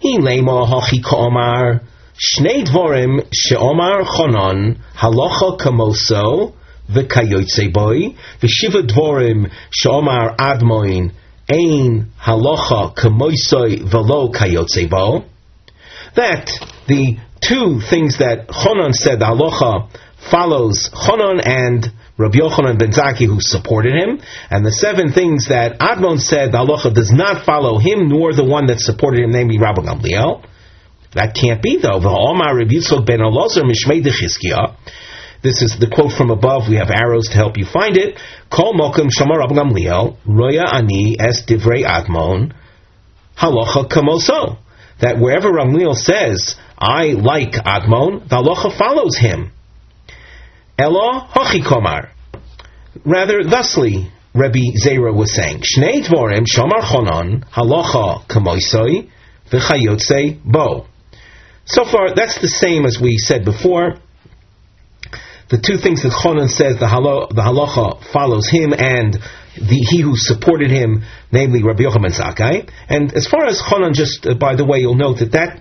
He 0.00 0.18
lema 0.18 0.66
hachi 0.68 1.02
Ka'omar. 1.02 1.80
Shnei 2.14 2.64
dvorim 2.64 3.26
she'omar 3.32 4.04
chonon 4.04 4.78
halacha 4.94 5.58
kamoso 5.58 6.52
v'kayotze 6.90 7.72
boy 7.72 8.14
v'shiva 8.40 8.86
dvorim 8.86 9.50
she'omar 9.70 10.36
admoin 10.36 11.12
ein 11.48 12.12
halacha 12.20 12.94
kamoisoi 12.94 13.82
v'lo 13.90 14.32
kayotze 14.32 14.88
bo. 14.88 15.24
That 16.14 16.50
the 16.86 17.18
two 17.40 17.80
things 17.80 18.18
that 18.18 18.48
Chonon 18.48 18.92
said, 18.92 19.20
halacha 19.20 19.88
follows 20.30 20.90
Chonon 20.92 21.40
and 21.44 21.92
Rabbi 22.18 22.38
Yochanan 22.38 22.78
ben 22.78 22.92
Zakkai 22.92 23.26
who 23.26 23.38
supported 23.40 23.92
him, 23.92 24.20
and 24.50 24.64
the 24.64 24.72
seven 24.72 25.12
things 25.12 25.48
that 25.48 25.78
Admon 25.78 26.18
said, 26.18 26.50
the 26.52 26.58
halacha 26.58 26.94
does 26.94 27.12
not 27.12 27.44
follow 27.44 27.78
him, 27.78 28.08
nor 28.08 28.32
the 28.32 28.44
one 28.44 28.66
that 28.68 28.80
supported 28.80 29.22
him, 29.22 29.32
namely 29.32 29.58
Rabbi 29.58 29.82
Gamliel. 29.82 30.42
That 31.12 31.34
can't 31.34 31.62
be 31.62 31.78
though. 31.80 32.00
This 35.42 35.62
is 35.62 35.76
the 35.78 35.88
quote 35.92 36.12
from 36.12 36.30
above. 36.30 36.68
We 36.68 36.76
have 36.76 36.90
arrows 36.90 37.28
to 37.28 37.34
help 37.34 37.56
you 37.56 37.66
find 37.66 37.96
it. 37.96 38.18
Kol 38.50 38.74
mokum 38.74 39.08
shamar 39.08 39.38
Rabbi 39.38 39.54
Gamliel 39.54 40.16
roya 40.26 40.64
ani 40.72 41.16
es 41.18 41.44
divrei 41.46 41.84
admon 41.84 42.52
halacha 43.38 43.88
kamoso. 43.88 44.58
That 45.00 45.18
wherever 45.18 45.52
Gamliel 45.52 45.94
says 45.94 46.56
I 46.78 47.08
like 47.16 47.52
Admon, 47.52 48.28
the 48.28 48.36
halacha 48.36 48.76
follows 48.76 49.16
him. 49.16 49.52
Elo 50.78 51.20
hochi 51.20 51.62
komar. 51.62 52.10
Rather, 53.04 53.42
thusly, 53.44 54.10
Rabbi 54.34 54.76
Zera 54.76 55.14
was 55.14 55.34
saying, 55.34 55.62
Shnei 55.62 56.04
dvorim 56.04 56.44
shamar 56.46 56.82
chonon 56.82 57.48
halacha 57.50 58.26
kamoisoi 58.26 59.10
v'chayotze 59.50 60.42
bo. 60.44 60.86
So 61.64 61.84
far, 61.84 62.14
that's 62.14 62.40
the 62.40 62.48
same 62.48 62.84
as 62.84 62.98
we 63.00 63.18
said 63.18 63.44
before. 63.44 63.96
The 65.48 65.58
two 65.58 65.78
things 65.78 66.02
that 66.02 66.12
Chonan 66.12 66.48
says, 66.48 66.78
the, 66.78 66.88
halo, 66.88 67.28
the 67.28 67.42
halacha 67.42 68.04
follows 68.12 68.48
him 68.48 68.72
and 68.76 69.16
the, 69.56 69.78
he 69.88 70.02
who 70.02 70.16
supported 70.16 70.70
him, 70.70 71.02
namely 71.32 71.62
Rabbi 71.62 71.82
Yochanan 71.82 72.12
Zakkai. 72.12 72.70
And 72.88 73.12
as 73.14 73.26
far 73.26 73.46
as 73.46 73.60
Chonan, 73.60 73.94
just 73.94 74.26
uh, 74.26 74.34
by 74.34 74.56
the 74.56 74.64
way, 74.64 74.78
you'll 74.78 74.94
note 74.94 75.18
that, 75.20 75.32
that 75.32 75.58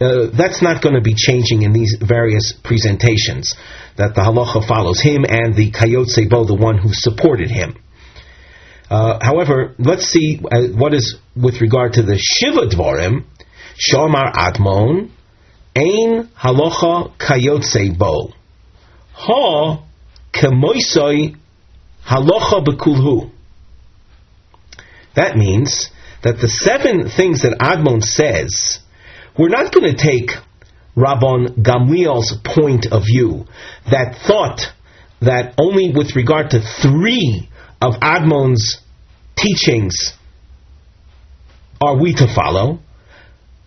uh, 0.00 0.30
that's 0.36 0.62
not 0.62 0.82
going 0.82 0.94
to 0.94 1.00
be 1.00 1.14
changing 1.14 1.62
in 1.62 1.72
these 1.72 1.96
various 2.00 2.52
presentations. 2.52 3.56
That 3.96 4.14
the 4.14 4.20
halacha 4.22 4.66
follows 4.66 5.00
him 5.00 5.24
and 5.28 5.54
the 5.54 5.72
Kayot 5.72 6.06
Sebo, 6.16 6.46
the 6.46 6.54
one 6.54 6.78
who 6.78 6.90
supported 6.92 7.50
him. 7.50 7.76
Uh, 8.90 9.18
however, 9.20 9.74
let's 9.78 10.06
see 10.06 10.40
uh, 10.50 10.68
what 10.68 10.94
is 10.94 11.16
with 11.36 11.60
regard 11.60 11.94
to 11.94 12.02
the 12.02 12.16
Shiva 12.16 12.68
Dvorim, 12.68 13.24
Shomar 13.76 14.32
Admon, 14.32 15.10
Ein 15.78 16.28
halacha 16.36 17.12
kayotze 17.18 17.96
bo. 17.96 18.32
Ha 19.12 19.82
kemoisoi 20.32 21.36
halacha 22.04 22.64
bekulhu. 22.64 23.30
That 25.18 25.36
means 25.36 25.90
that 26.22 26.38
the 26.38 26.46
seven 26.46 27.08
things 27.10 27.42
that 27.42 27.58
Admon 27.58 28.04
says, 28.04 28.78
we're 29.36 29.48
not 29.48 29.74
going 29.74 29.92
to 29.92 29.98
take 30.00 30.30
Rabban 30.96 31.58
Gamliel's 31.58 32.38
point 32.44 32.86
of 32.92 33.02
view 33.02 33.46
that 33.90 34.22
thought 34.28 34.60
that 35.20 35.54
only 35.58 35.90
with 35.90 36.14
regard 36.14 36.50
to 36.50 36.60
three 36.60 37.48
of 37.82 37.94
Admon's 37.94 38.78
teachings 39.36 40.14
are 41.80 42.00
we 42.00 42.14
to 42.14 42.32
follow, 42.32 42.78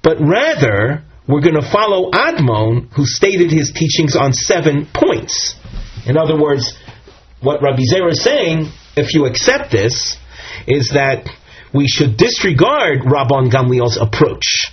but 0.04 0.20
rather 0.22 1.04
we're 1.28 1.42
going 1.42 1.60
to 1.60 1.70
follow 1.70 2.12
Admon, 2.12 2.94
who 2.96 3.06
stated 3.06 3.52
his 3.52 3.74
teachings 3.76 4.16
on 4.16 4.32
seven 4.32 4.88
points. 4.94 5.56
In 6.06 6.16
other 6.16 6.42
words, 6.42 6.80
what 7.42 7.62
Rabbi 7.62 7.84
Zera 7.92 8.12
is 8.12 8.24
saying, 8.24 8.72
if 8.96 9.14
you 9.14 9.26
accept 9.26 9.70
this, 9.70 10.16
is 10.68 10.92
that 10.94 11.28
we 11.74 11.88
should 11.88 12.18
disregard 12.18 13.02
Rabban 13.02 13.50
Gamliel's 13.52 13.98
approach. 13.98 14.72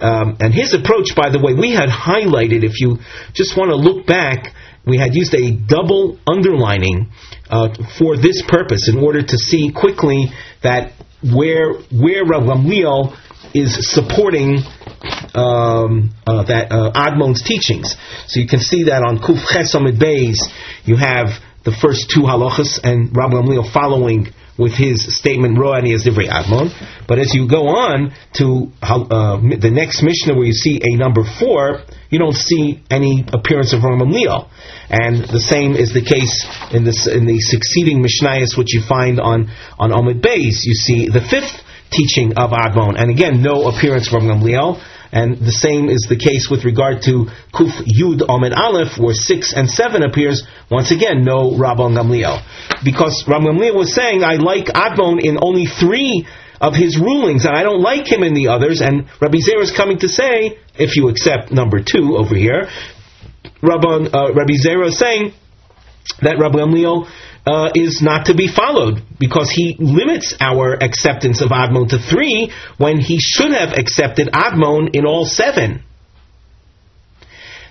Um, 0.00 0.36
and 0.40 0.52
his 0.52 0.74
approach, 0.74 1.14
by 1.14 1.30
the 1.30 1.38
way, 1.38 1.54
we 1.54 1.72
had 1.72 1.88
highlighted, 1.88 2.64
if 2.64 2.80
you 2.80 2.98
just 3.32 3.56
want 3.56 3.70
to 3.70 3.76
look 3.76 4.06
back, 4.06 4.52
we 4.86 4.98
had 4.98 5.14
used 5.14 5.34
a 5.34 5.52
double 5.52 6.18
underlining 6.26 7.10
uh, 7.48 7.68
for 7.98 8.16
this 8.16 8.42
purpose 8.46 8.88
in 8.88 8.98
order 8.98 9.22
to 9.22 9.38
see 9.38 9.72
quickly 9.72 10.26
that 10.62 10.92
where 11.22 11.72
where 11.88 12.24
Rav 12.24 12.42
Gamliel 12.42 13.16
is 13.54 13.94
supporting 13.94 14.58
um, 15.34 16.12
uh, 16.26 16.44
that 16.44 16.68
uh, 16.70 16.92
Admon's 16.92 17.42
teachings. 17.42 17.96
So 18.26 18.40
you 18.40 18.48
can 18.48 18.60
see 18.60 18.84
that 18.84 19.02
on 19.02 19.18
Kuf 19.18 19.40
Ches 19.48 19.74
Beis, 19.74 20.36
you 20.84 20.96
have 20.96 21.28
the 21.64 21.72
first 21.72 22.10
two 22.14 22.22
halachas 22.22 22.78
and 22.82 23.16
Rav 23.16 23.30
Gamliel 23.30 23.72
following 23.72 24.28
with 24.56 24.72
his 24.72 25.16
statement 25.16 25.58
Roani 25.58 25.94
as 25.94 26.04
Divrei 26.04 26.28
Admon. 26.28 26.70
But 27.06 27.18
as 27.18 27.34
you 27.34 27.48
go 27.48 27.66
on 27.68 28.14
to 28.34 28.70
uh, 28.82 29.36
the 29.40 29.70
next 29.70 30.02
Mishnah 30.02 30.34
where 30.34 30.46
you 30.46 30.52
see 30.52 30.80
a 30.82 30.96
number 30.96 31.22
four, 31.24 31.82
you 32.10 32.18
don't 32.18 32.36
see 32.36 32.82
any 32.90 33.24
appearance 33.32 33.72
of 33.72 33.82
Rav 33.82 33.98
Gamliel. 33.98 34.48
And 34.90 35.24
the 35.24 35.40
same 35.40 35.74
is 35.74 35.92
the 35.92 36.02
case 36.04 36.46
in, 36.70 36.86
in 36.86 37.26
the 37.26 37.38
succeeding 37.40 38.02
Mishnayos 38.02 38.56
which 38.56 38.74
you 38.74 38.82
find 38.82 39.18
on, 39.18 39.50
on 39.78 39.90
Omid 39.90 40.20
Beis. 40.20 40.62
You 40.62 40.74
see 40.74 41.08
the 41.08 41.20
fifth 41.20 41.62
teaching 41.90 42.34
of 42.36 42.50
Admon. 42.50 43.00
And 43.00 43.10
again, 43.10 43.42
no 43.42 43.68
appearance 43.68 44.08
from 44.08 44.24
Gamliel. 44.24 44.80
And 45.14 45.38
the 45.38 45.52
same 45.52 45.88
is 45.88 46.06
the 46.08 46.18
case 46.18 46.50
with 46.50 46.64
regard 46.64 47.02
to 47.02 47.30
Kuf 47.54 47.70
Yud 47.86 48.26
Omen 48.28 48.52
Aleph, 48.52 48.98
where 48.98 49.14
6 49.14 49.52
and 49.54 49.70
7 49.70 50.02
appears. 50.02 50.42
Once 50.68 50.90
again, 50.90 51.22
no 51.22 51.52
Rabban 51.52 51.94
Gamliel. 51.94 52.42
Because 52.82 53.22
Rabban 53.22 53.54
Gamliel 53.54 53.76
was 53.76 53.94
saying, 53.94 54.24
I 54.24 54.42
like 54.42 54.66
Admon 54.66 55.22
in 55.22 55.38
only 55.40 55.66
three 55.66 56.26
of 56.60 56.74
his 56.74 56.98
rulings, 56.98 57.44
and 57.44 57.54
I 57.54 57.62
don't 57.62 57.80
like 57.80 58.10
him 58.10 58.24
in 58.24 58.34
the 58.34 58.48
others. 58.48 58.80
And 58.80 59.06
Rabbi 59.20 59.38
Zera 59.38 59.62
is 59.62 59.70
coming 59.70 59.98
to 59.98 60.08
say, 60.08 60.58
if 60.74 60.96
you 60.96 61.08
accept 61.08 61.52
number 61.52 61.78
two 61.78 62.16
over 62.16 62.34
here, 62.34 62.66
Rabban, 63.62 64.12
uh, 64.12 64.34
Rabbi 64.34 64.58
Zera 64.58 64.88
is 64.88 64.98
saying 64.98 65.32
that 66.20 66.36
Rabbi 66.38 66.58
Gamliel 66.58 67.08
uh, 67.46 67.70
is 67.74 68.00
not 68.02 68.26
to 68.26 68.34
be 68.34 68.48
followed 68.48 69.02
because 69.18 69.50
he 69.50 69.76
limits 69.78 70.34
our 70.40 70.74
acceptance 70.74 71.40
of 71.40 71.50
Admon 71.50 71.88
to 71.90 71.98
three 71.98 72.52
when 72.78 73.00
he 73.00 73.18
should 73.20 73.52
have 73.52 73.76
accepted 73.76 74.28
Admon 74.28 74.94
in 74.94 75.06
all 75.06 75.26
seven. 75.26 75.82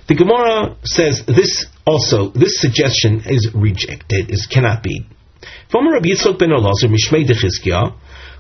The 0.08 0.16
Gemara 0.16 0.76
says 0.84 1.24
this 1.26 1.66
also, 1.86 2.30
this 2.30 2.60
suggestion 2.60 3.24
is 3.26 3.50
rejected, 3.54 4.32
is 4.32 4.48
cannot 4.48 4.84
be. 4.84 5.06
From 5.70 5.92
Rabbi 5.92 6.10
Yitzchok 6.10 6.40
ben 6.40 6.50
Elazar, 6.50 6.90
Mishmei 6.90 7.26
Dechizkiah, 7.26 7.96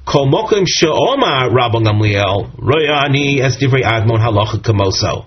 Kol 0.06 0.28
Mokim 0.28 0.66
She'omar 0.68 1.50
Rabban 1.50 1.86
Gamliel, 1.86 2.56
Royani 2.58 3.40
Es 3.40 3.58
Divrei 3.58 3.84
Admon 3.84 4.20
Halacha 4.20 4.62
Kamoso. 4.62 5.26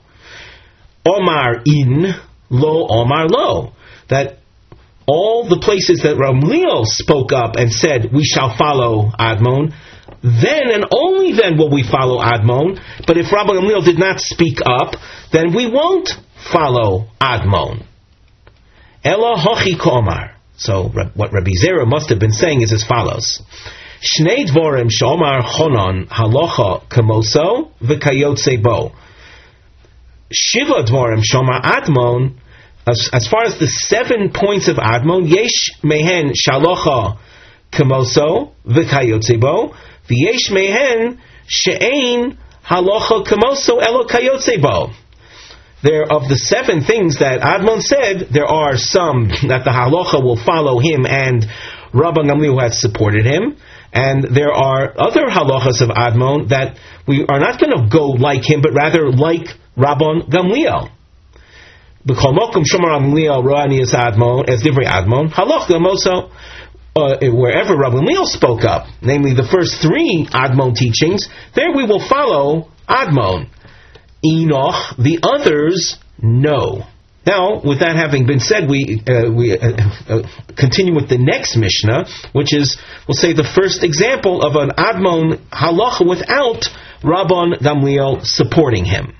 Omar 1.06 1.62
in, 1.64 2.14
lo 2.50 2.86
Omar 2.88 3.28
lo. 3.28 3.72
That 4.08 4.38
all 5.06 5.48
the 5.48 5.60
places 5.60 6.02
that 6.02 6.16
Ramliel 6.16 6.84
spoke 6.84 7.32
up 7.32 7.56
and 7.56 7.72
said, 7.72 8.12
we 8.12 8.24
shall 8.24 8.56
follow 8.56 9.12
Admon, 9.18 9.72
then 10.22 10.70
and 10.72 10.86
only 10.90 11.32
then 11.32 11.56
will 11.56 11.70
we 11.70 11.82
follow 11.82 12.20
Admon. 12.20 12.80
But 13.06 13.16
if 13.16 13.32
Rabbi 13.32 13.52
Gamliel 13.52 13.84
did 13.84 13.98
not 13.98 14.20
speak 14.20 14.58
up, 14.64 14.94
then 15.32 15.54
we 15.54 15.70
won't 15.70 16.10
follow 16.52 17.08
Admon. 17.20 17.84
Ella 19.04 19.36
hochi 19.38 19.76
komar. 19.78 20.32
So 20.56 20.88
what 20.88 21.32
Rabbi 21.32 21.52
Zera 21.62 21.86
must 21.86 22.08
have 22.08 22.18
been 22.18 22.32
saying 22.32 22.62
is 22.62 22.72
as 22.72 22.82
follows. 22.82 23.42
Shnei 24.00 24.46
dvorim 24.46 24.90
shomar 24.90 25.42
chonon 25.42 26.08
halocha 26.08 26.88
kamoso 26.88 27.70
v'kayotze 27.80 28.62
bo. 28.62 28.92
Shiva 30.32 30.82
dvorim 30.82 31.22
shomar 31.22 31.62
admon 31.62 32.34
as, 32.86 33.10
as 33.12 33.26
far 33.26 33.44
as 33.44 33.58
the 33.58 33.66
seven 33.66 34.30
points 34.32 34.68
of 34.68 34.76
Admon, 34.76 35.28
Yesh 35.28 35.82
Mehen 35.82 36.32
Shalocha 36.32 37.18
Kamoso 37.72 38.52
V'Kayotzebo, 38.64 39.74
V'Yesh 40.08 40.52
Mehen 40.52 41.20
She'ein 41.48 42.38
Halocha 42.64 43.26
Kamoso 43.26 43.82
Elo 43.82 44.06
Kayotzebo. 44.06 44.94
There, 45.82 46.02
of 46.02 46.28
the 46.28 46.36
seven 46.36 46.82
things 46.82 47.18
that 47.18 47.40
Admon 47.40 47.82
said, 47.82 48.28
there 48.32 48.46
are 48.46 48.76
some 48.76 49.28
that 49.48 49.64
the 49.64 49.70
halacha 49.70 50.22
will 50.22 50.42
follow 50.42 50.78
him 50.78 51.06
and 51.06 51.44
Rabban 51.92 52.30
Gamliel 52.30 52.60
has 52.60 52.80
supported 52.80 53.24
him, 53.24 53.56
and 53.92 54.24
there 54.24 54.52
are 54.52 54.92
other 54.98 55.26
halachas 55.26 55.82
of 55.82 55.90
Admon 55.90 56.48
that 56.48 56.78
we 57.06 57.24
are 57.28 57.38
not 57.38 57.60
going 57.60 57.72
to 57.72 57.88
go 57.90 58.08
like 58.08 58.42
him, 58.44 58.60
but 58.62 58.72
rather 58.74 59.10
like 59.10 59.46
Rabban 59.76 60.28
Gamliel. 60.28 60.95
B'chol 62.06 62.36
mokum 62.38 62.64
shomer 62.64 62.94
amliel 62.96 63.42
roani 63.42 63.80
as 63.82 63.92
admon 63.92 64.48
as 64.48 64.62
divrei 64.62 64.86
admon 64.86 65.32
halach 65.32 65.68
also. 65.84 66.30
Uh, 66.94 67.18
wherever 67.30 67.76
Rabbi 67.76 67.96
Gamliel 67.96 68.24
spoke 68.24 68.64
up, 68.64 68.86
namely 69.02 69.34
the 69.34 69.46
first 69.46 69.82
three 69.82 70.26
Admon 70.30 70.74
teachings, 70.74 71.28
there 71.54 71.70
we 71.76 71.84
will 71.84 72.00
follow 72.00 72.70
Admon. 72.88 73.50
Enoch, 74.24 74.96
the 74.96 75.18
others, 75.22 75.98
no. 76.22 76.86
Now, 77.26 77.60
with 77.62 77.80
that 77.80 77.96
having 77.96 78.24
been 78.26 78.40
said, 78.40 78.70
we 78.70 79.02
uh, 79.06 79.30
we 79.30 79.58
uh, 79.58 79.72
uh, 80.08 80.22
continue 80.56 80.94
with 80.94 81.10
the 81.10 81.18
next 81.18 81.56
Mishnah, 81.56 82.06
which 82.32 82.54
is, 82.54 82.78
we'll 83.06 83.14
say, 83.14 83.34
the 83.34 83.44
first 83.44 83.84
example 83.84 84.40
of 84.40 84.54
an 84.56 84.70
Admon 84.70 85.36
halacha 85.50 86.08
without 86.08 86.64
Rabban 87.02 87.60
Gamliel 87.60 88.24
supporting 88.24 88.86
him. 88.86 89.12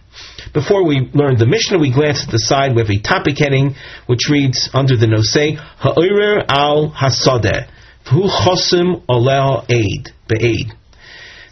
Before 0.57 0.87
we 0.87 1.11
learn 1.13 1.37
the 1.37 1.45
Mishnah, 1.45 1.79
we 1.79 1.93
glance 1.93 2.25
at 2.25 2.31
the 2.31 2.39
side. 2.39 2.75
We 2.75 2.81
have 2.81 2.89
a 2.89 2.99
topic 2.99 3.37
heading 3.37 3.75
which 4.07 4.31
reads 4.31 4.71
under 4.73 4.97
the 4.97 5.05
Nosei 5.05 5.59
Ha'orer 5.59 6.47
al 6.49 6.89
Hasadeh 6.97 7.69
Hu 8.11 8.23
Chosim 8.23 9.05
Olel 9.05 9.67
Aid 9.69 10.09
Be'aid. 10.27 10.73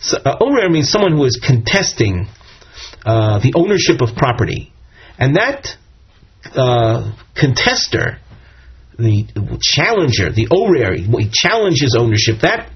So, 0.00 0.16
uh, 0.24 0.38
Orer 0.40 0.70
means 0.70 0.88
someone 0.88 1.12
who 1.12 1.26
is 1.26 1.36
contesting 1.36 2.28
uh, 3.04 3.40
the 3.40 3.52
ownership 3.54 4.00
of 4.00 4.16
property, 4.16 4.72
and 5.18 5.36
that 5.36 5.76
uh, 6.54 7.12
contester, 7.36 8.20
the 8.98 9.58
challenger, 9.60 10.32
the 10.32 10.48
Orer, 10.50 10.94
he 10.94 11.30
challenges 11.30 11.94
ownership. 11.94 12.40
That, 12.40 12.70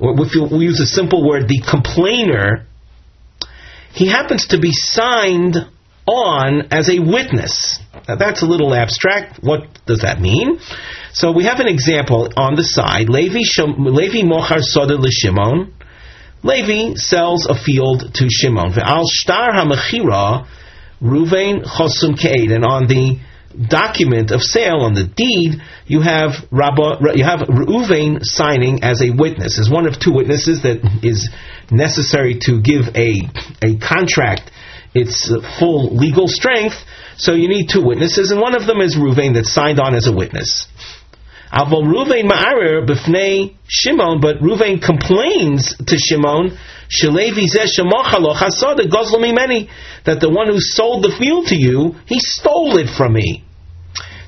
or 0.00 0.14
if 0.16 0.50
we 0.50 0.64
use 0.64 0.80
a 0.80 0.86
simple 0.86 1.28
word, 1.28 1.46
the 1.46 1.60
complainer 1.60 2.64
he 3.94 4.08
happens 4.08 4.48
to 4.48 4.58
be 4.58 4.70
signed 4.72 5.56
on 6.06 6.68
as 6.70 6.88
a 6.88 6.98
witness. 6.98 7.78
Now 8.08 8.16
that's 8.16 8.42
a 8.42 8.46
little 8.46 8.74
abstract. 8.74 9.42
What 9.42 9.62
does 9.86 10.00
that 10.00 10.20
mean? 10.20 10.58
So 11.12 11.32
we 11.32 11.44
have 11.44 11.60
an 11.60 11.68
example 11.68 12.28
on 12.36 12.54
the 12.54 12.64
side. 12.64 13.08
Levi, 13.08 13.40
Levi 13.58 14.22
mochar 14.22 14.60
soda 14.60 14.96
l'Shimon. 14.96 15.72
Levi 16.42 16.94
sells 16.96 17.46
a 17.46 17.54
field 17.54 18.12
to 18.14 18.28
Shimon. 18.28 18.72
Ve'al 18.72 19.04
shtar 19.10 19.52
ha'mechira 19.54 20.46
Ruvain 21.00 21.64
chosum 21.64 22.18
ke'ed. 22.18 22.52
And 22.52 22.64
on 22.64 22.86
the 22.86 23.18
document 23.68 24.30
of 24.30 24.42
sale, 24.42 24.80
on 24.80 24.94
the 24.94 25.04
deed, 25.04 25.60
you 25.86 26.00
have 26.00 26.32
Rabba, 26.50 27.14
you 27.14 27.24
have 27.24 27.46
signing 28.22 28.82
as 28.82 29.00
a 29.02 29.10
witness, 29.10 29.58
as 29.58 29.70
one 29.70 29.86
of 29.86 29.98
two 29.98 30.12
witnesses 30.12 30.62
that 30.62 30.80
is 31.02 31.30
necessary 31.70 32.38
to 32.42 32.60
give 32.60 32.94
a 32.94 33.20
a 33.62 33.76
contract 33.78 34.50
its 34.94 35.32
full 35.58 35.94
legal 35.96 36.28
strength. 36.28 36.76
So 37.16 37.32
you 37.34 37.48
need 37.48 37.68
two 37.68 37.84
witnesses, 37.84 38.30
and 38.30 38.40
one 38.40 38.54
of 38.54 38.66
them 38.66 38.80
is 38.80 38.96
Ruvain 38.96 39.34
that 39.34 39.46
signed 39.46 39.80
on 39.80 39.94
as 39.94 40.06
a 40.06 40.12
witness. 40.12 40.66
Aval 41.52 41.84
Ruvain 41.84 42.28
ma'arer 42.28 42.86
b'fnei 42.86 43.54
Shimon, 43.68 44.20
but 44.20 44.38
Ruvain 44.38 44.82
complains 44.82 45.76
to 45.76 45.96
Shimon, 45.96 46.58
Shalevi 46.90 47.46
zeh 47.46 47.66
shemachalo 47.70 48.34
chasada 48.34 48.90
gozlami 48.90 49.34
many, 49.34 49.70
that 50.04 50.20
the 50.20 50.30
one 50.30 50.48
who 50.48 50.58
sold 50.58 51.04
the 51.04 51.14
field 51.16 51.46
to 51.46 51.56
you, 51.56 51.94
he 52.06 52.18
stole 52.18 52.76
it 52.78 52.88
from 52.96 53.12
me. 53.12 53.44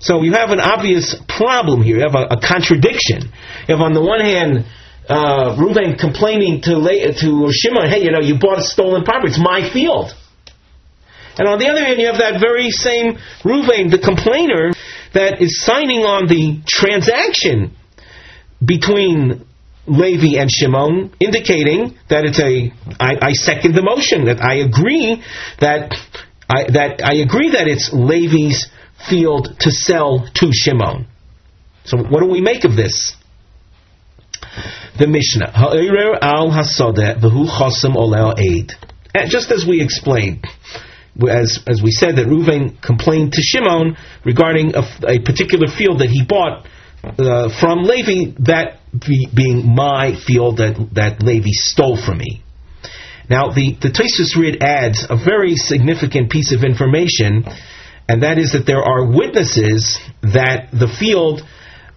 So 0.01 0.23
you 0.23 0.35
have 0.35 0.51
an 0.51 0.61
obvious 0.61 1.17
problem 1.29 1.83
here. 1.83 1.97
You 1.97 2.03
have 2.03 2.15
a, 2.15 2.37
a 2.37 2.41
contradiction. 2.41 3.23
You 3.67 3.75
have 3.75 3.81
on 3.81 3.93
the 3.93 4.03
one 4.03 4.21
hand 4.21 4.65
uh, 5.09 5.57
Reuven 5.57 5.99
complaining 5.99 6.61
to 6.63 6.75
to 6.75 7.53
Shimon, 7.53 7.89
hey, 7.89 8.05
you 8.05 8.13
know, 8.13 8.21
you 8.21 8.39
bought 8.39 8.59
a 8.59 8.63
stolen 8.63 9.05
property. 9.05 9.33
It's 9.33 9.39
my 9.39 9.69
field. 9.73 10.15
And 11.39 11.49
on 11.49 11.59
the 11.59 11.69
other 11.69 11.85
hand, 11.85 12.01
you 12.01 12.07
have 12.07 12.19
that 12.19 12.41
very 12.41 12.71
same 12.71 13.19
Reuven, 13.45 13.91
the 13.91 13.99
complainer, 13.99 14.73
that 15.13 15.43
is 15.43 15.63
signing 15.65 16.01
on 16.01 16.27
the 16.29 16.63
transaction 16.67 17.77
between 18.65 19.45
Levi 19.87 20.41
and 20.41 20.51
Shimon, 20.51 21.15
indicating 21.21 21.97
that 22.09 22.25
it's 22.25 22.41
a. 22.41 22.73
I, 22.99 23.29
I 23.29 23.33
second 23.33 23.75
the 23.75 23.83
motion 23.83 24.25
that 24.25 24.43
I 24.43 24.57
agree 24.57 25.23
that 25.61 25.95
I, 26.49 26.65
that 26.73 27.03
I 27.05 27.17
agree 27.23 27.51
that 27.51 27.69
it's 27.69 27.93
Levi's 27.93 28.67
field 29.09 29.57
to 29.61 29.71
sell 29.71 30.29
to 30.35 30.51
Shimon. 30.53 31.07
So 31.85 31.99
what 31.99 32.21
do 32.21 32.27
we 32.27 32.41
make 32.41 32.65
of 32.65 32.75
this? 32.75 33.15
The 34.99 35.07
Mishnah, 35.07 35.53
Ha'erer 35.53 36.19
al 36.23 36.51
hasodeh 36.51 37.21
v'hu 37.21 37.47
chosem 37.47 37.95
oleo 37.95 38.35
aid. 38.37 38.73
just 39.29 39.51
as 39.53 39.67
we 39.67 39.83
explained, 39.83 40.45
as 41.29 41.59
as 41.67 41.83
we 41.83 41.91
said 41.91 42.17
that 42.17 42.27
Reuven 42.27 42.81
complained 42.83 43.33
to 43.33 43.43
Shimon 43.43 43.97
regarding 44.25 44.75
a, 44.75 44.83
a 45.07 45.19
particular 45.21 45.67
field 45.67 46.01
that 46.01 46.09
he 46.09 46.25
bought 46.25 46.67
uh, 47.03 47.49
from 47.61 47.85
Levi, 47.85 48.35
that 48.41 48.81
be, 48.93 49.29
being 49.33 49.67
my 49.67 50.15
field 50.27 50.59
that 50.59 50.77
that 50.93 51.23
Levi 51.23 51.51
stole 51.53 51.97
from 51.97 52.19
me. 52.19 52.43
Now 53.29 53.51
the 53.51 53.77
the 53.81 53.89
Tosfos 53.89 54.41
Rid 54.41 54.63
adds 54.63 55.07
a 55.09 55.17
very 55.17 55.57
significant 55.57 56.31
piece 56.31 56.53
of 56.53 56.65
information, 56.65 57.45
and 58.09 58.23
that 58.23 58.39
is 58.39 58.53
that 58.53 58.67
there 58.67 58.83
are 58.83 59.05
witnesses 59.05 59.99
that 60.23 60.69
the 60.73 60.89
field 60.89 61.43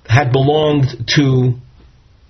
had 0.07 0.31
belonged 0.31 1.07
to 1.15 1.59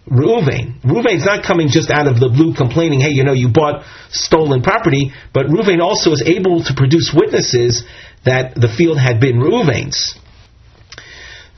Reuven. 0.10 0.82
Reuven's 0.82 1.26
not 1.26 1.43
coming 1.43 1.69
just 1.69 1.89
out 1.89 2.08
of 2.08 2.19
the 2.19 2.30
blue 2.30 2.54
complaining, 2.54 3.00
hey, 3.00 3.12
you 3.12 3.24
know, 3.24 3.34
you 3.34 3.50
bought 3.50 3.86
stolen 4.10 4.62
property, 4.62 5.12
but 5.34 5.48
Reuven 5.48 5.82
also 5.82 6.12
is 6.12 6.24
able 6.26 6.63
to 6.63 6.74
produce 6.76 7.13
witnesses 7.13 7.84
that 8.26 8.56
the 8.56 8.67
field 8.67 8.98
had 8.98 9.19
been 9.19 9.39
Reuven's. 9.39 10.17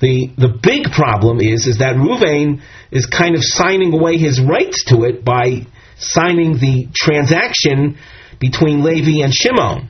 The, 0.01 0.33
the 0.35 0.49
big 0.61 0.91
problem 0.91 1.39
is, 1.39 1.67
is 1.67 1.77
that 1.77 1.95
Reuven 1.95 2.61
is 2.91 3.05
kind 3.05 3.35
of 3.35 3.41
signing 3.43 3.93
away 3.93 4.17
his 4.17 4.41
rights 4.41 4.85
to 4.85 5.03
it 5.03 5.23
by 5.23 5.67
signing 5.97 6.53
the 6.53 6.87
transaction 6.93 7.97
between 8.39 8.83
Levi 8.83 9.23
and 9.23 9.33
Shimon, 9.33 9.89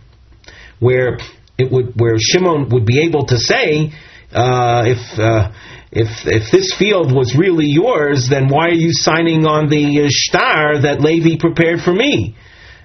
where 0.80 1.18
it 1.58 1.72
would, 1.72 1.94
where 1.96 2.16
Shimon 2.20 2.70
would 2.70 2.86
be 2.86 3.06
able 3.06 3.26
to 3.28 3.38
say, 3.38 3.94
uh, 4.34 4.84
if, 4.86 5.20
uh, 5.20 5.52
if 5.92 6.08
if 6.26 6.52
this 6.52 6.74
field 6.78 7.14
was 7.14 7.36
really 7.36 7.68
yours, 7.68 8.28
then 8.30 8.48
why 8.48 8.68
are 8.68 8.80
you 8.86 8.92
signing 8.94 9.46
on 9.46 9.70
the 9.70 10.04
uh, 10.04 10.08
shtar 10.10 10.82
that 10.82 11.02
Levi 11.02 11.38
prepared 11.38 11.82
for 11.82 11.94
me? 11.94 12.36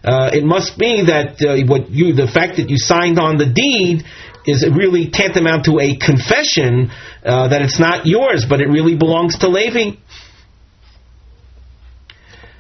Uh, 0.02 0.30
it 0.32 0.44
must 0.44 0.78
be 0.78 1.04
that 1.06 1.40
uh, 1.42 1.56
what 1.66 1.90
you 1.90 2.14
the 2.14 2.26
fact 2.26 2.56
that 2.56 2.68
you 2.68 2.76
signed 2.78 3.18
on 3.18 3.38
the 3.38 3.46
deed 3.46 4.04
is 4.46 4.64
really 4.68 5.10
tantamount 5.10 5.64
to 5.64 5.78
a 5.80 5.96
confession 5.96 6.90
uh, 7.24 7.48
that 7.48 7.62
it's 7.62 7.80
not 7.80 8.06
yours, 8.06 8.44
but 8.48 8.60
it 8.60 8.68
really 8.68 8.96
belongs 8.96 9.38
to 9.38 9.48
Levi. 9.48 9.96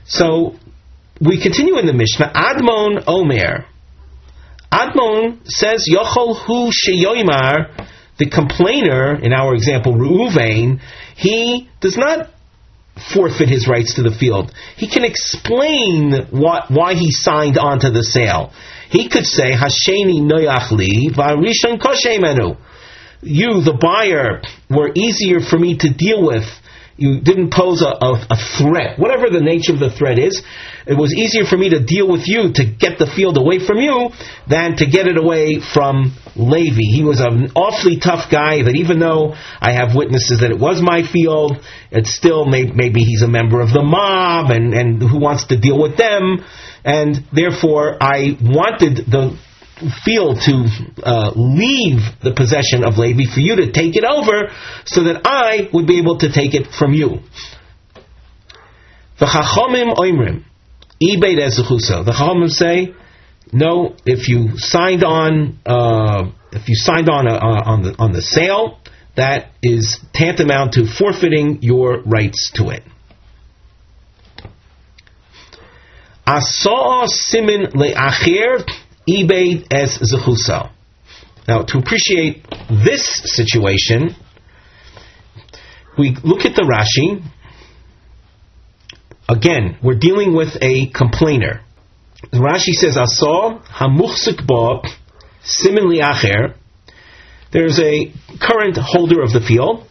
So 0.06 0.56
we 1.20 1.40
continue 1.40 1.78
in 1.78 1.86
the 1.86 1.92
Mishnah. 1.92 2.32
Admon 2.34 3.04
Omer. 3.06 3.66
Admon 4.72 5.40
says, 5.48 5.88
Yochol 5.88 6.36
hu 6.46 6.70
sheyoimar 6.70 7.86
the 8.18 8.30
complainer, 8.30 9.14
in 9.14 9.32
our 9.32 9.54
example, 9.54 9.94
Reuven, 9.94 10.80
he 11.16 11.68
does 11.80 11.96
not 11.96 12.30
forfeit 13.12 13.48
his 13.48 13.68
rights 13.68 13.94
to 13.94 14.02
the 14.02 14.14
field. 14.18 14.52
He 14.76 14.88
can 14.88 15.04
explain 15.04 16.26
what, 16.30 16.70
why 16.70 16.94
he 16.94 17.10
signed 17.10 17.58
onto 17.58 17.90
the 17.90 18.02
sale. 18.02 18.52
He 18.88 19.08
could 19.08 19.26
say, 19.26 19.52
Hasheni 19.52 20.20
noyachli 20.20 21.12
v'arishon 21.12 21.78
koshemenu. 21.78 22.56
You, 23.22 23.62
the 23.62 23.76
buyer, 23.78 24.42
were 24.70 24.92
easier 24.94 25.40
for 25.40 25.58
me 25.58 25.76
to 25.78 25.92
deal 25.92 26.24
with 26.24 26.44
you 26.96 27.20
didn't 27.20 27.52
pose 27.52 27.82
a, 27.82 27.92
a, 27.92 28.26
a, 28.30 28.36
threat, 28.58 28.98
whatever 28.98 29.28
the 29.28 29.40
nature 29.40 29.72
of 29.72 29.80
the 29.80 29.90
threat 29.90 30.18
is. 30.18 30.42
It 30.86 30.94
was 30.94 31.12
easier 31.12 31.44
for 31.44 31.56
me 31.56 31.70
to 31.70 31.84
deal 31.84 32.08
with 32.08 32.26
you 32.26 32.52
to 32.54 32.64
get 32.64 32.98
the 32.98 33.06
field 33.06 33.36
away 33.36 33.58
from 33.58 33.78
you 33.78 34.10
than 34.48 34.76
to 34.76 34.86
get 34.86 35.06
it 35.06 35.18
away 35.18 35.60
from 35.60 36.16
Levi. 36.36 36.80
He 36.80 37.04
was 37.04 37.20
an 37.20 37.52
awfully 37.54 37.98
tough 37.98 38.30
guy 38.30 38.62
that 38.62 38.76
even 38.76 38.98
though 38.98 39.34
I 39.60 39.72
have 39.72 39.94
witnesses 39.94 40.40
that 40.40 40.50
it 40.50 40.58
was 40.58 40.80
my 40.80 41.02
field, 41.02 41.60
it's 41.90 42.14
still 42.14 42.46
may, 42.46 42.64
maybe 42.64 43.00
he's 43.00 43.22
a 43.22 43.28
member 43.28 43.60
of 43.60 43.72
the 43.72 43.82
mob 43.82 44.50
and, 44.50 44.72
and 44.72 45.02
who 45.02 45.20
wants 45.20 45.48
to 45.48 45.60
deal 45.60 45.80
with 45.80 45.98
them. 45.98 46.44
And 46.84 47.24
therefore, 47.32 47.98
I 48.00 48.38
wanted 48.40 49.04
the 49.10 49.36
feel 50.04 50.34
to 50.34 50.66
uh, 51.02 51.32
leave 51.34 52.00
the 52.22 52.32
possession 52.34 52.84
of 52.84 52.96
Levi 52.96 53.24
for 53.32 53.40
you 53.40 53.56
to 53.56 53.72
take 53.72 53.94
it 53.96 54.04
over 54.04 54.50
so 54.86 55.04
that 55.04 55.22
I 55.26 55.68
would 55.72 55.86
be 55.86 55.98
able 55.98 56.18
to 56.18 56.32
take 56.32 56.54
it 56.54 56.68
from 56.68 56.94
you. 56.94 57.20
The 59.18 59.26
Chachomim 59.26 59.96
oimrim, 59.96 60.44
ibeit 61.02 61.38
ezuchuso. 61.38 62.04
The 62.04 62.12
Chachomim 62.12 62.50
say, 62.50 62.94
no, 63.52 63.94
if 64.04 64.28
you 64.28 64.56
signed 64.56 65.04
on, 65.04 65.58
uh, 65.66 66.30
if 66.52 66.68
you 66.68 66.74
signed 66.74 67.08
on 67.08 67.28
uh, 67.28 67.38
on 67.38 67.82
the 67.82 67.94
on 67.98 68.12
the 68.12 68.22
sale, 68.22 68.78
that 69.16 69.50
is 69.62 70.00
tantamount 70.12 70.72
to 70.74 70.86
forfeiting 70.86 71.62
your 71.62 72.02
rights 72.02 72.50
to 72.54 72.70
it. 72.70 72.82
Asa 76.26 77.06
simin 77.06 77.66
le'acher 77.72 78.68
Ebayed 79.08 79.72
as 79.72 79.98
Zechusa. 79.98 80.70
Now, 81.46 81.62
to 81.62 81.78
appreciate 81.78 82.44
this 82.68 83.22
situation, 83.24 84.16
we 85.96 86.16
look 86.24 86.44
at 86.44 86.56
the 86.56 86.62
Rashi. 86.62 87.22
Again, 89.28 89.78
we're 89.82 89.98
dealing 89.98 90.34
with 90.34 90.56
a 90.60 90.86
complainer. 90.88 91.62
The 92.32 92.38
Rashi 92.38 92.72
says, 92.72 92.96
Asa 92.96 93.62
hamuchsik 93.70 94.46
ba 94.46 94.88
simin 95.42 95.84
liacher. 95.84 96.54
There's 97.52 97.78
a 97.78 98.12
current 98.40 98.76
holder 98.76 99.22
of 99.22 99.32
the 99.32 99.40
field, 99.40 99.86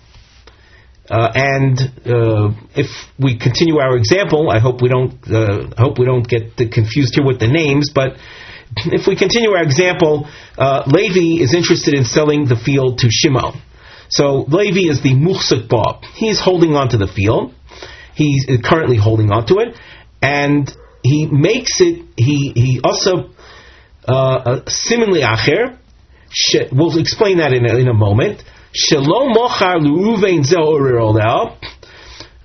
uh, 1.09 1.31
and 1.33 1.79
uh, 2.05 2.51
if 2.75 2.87
we 3.17 3.37
continue 3.39 3.77
our 3.79 3.95
example, 3.95 4.51
I 4.51 4.59
hope 4.59 4.81
we 4.81 4.89
don't. 4.89 5.13
Uh, 5.25 5.69
I 5.77 5.81
hope 5.81 5.97
we 5.97 6.05
don't 6.05 6.27
get 6.27 6.57
confused 6.57 7.15
here 7.15 7.25
with 7.25 7.39
the 7.39 7.47
names, 7.47 7.91
but 7.95 8.17
if 8.77 9.07
we 9.07 9.15
continue 9.15 9.51
our 9.51 9.63
example, 9.63 10.27
uh, 10.57 10.83
Levi 10.87 11.41
is 11.41 11.53
interested 11.53 11.93
in 11.93 12.03
selling 12.03 12.45
the 12.45 12.55
field 12.55 12.99
to 12.99 13.09
Shimon. 13.09 13.61
So 14.09 14.45
Levi 14.47 14.89
is 14.91 15.01
the 15.01 15.13
muhsik 15.13 15.67
ba. 15.67 15.99
He's 16.13 16.39
holding 16.39 16.75
on 16.75 16.89
to 16.89 16.97
the 16.97 17.07
field. 17.07 17.53
He's 18.13 18.45
currently 18.63 18.97
holding 18.97 19.31
on 19.31 19.45
to 19.47 19.55
it, 19.55 19.75
and 20.21 20.71
he 21.03 21.25
makes 21.25 21.81
it. 21.81 22.05
He 22.15 22.53
he 22.55 22.79
also 22.83 23.31
uh, 24.07 24.61
similarly 24.67 25.21
acher. 25.21 25.77
We'll 26.71 26.97
explain 26.99 27.37
that 27.37 27.53
in 27.53 27.65
a, 27.65 27.75
in 27.77 27.87
a 27.87 27.93
moment. 27.93 28.43
Shalom 28.73 29.33
mochar 29.33 29.79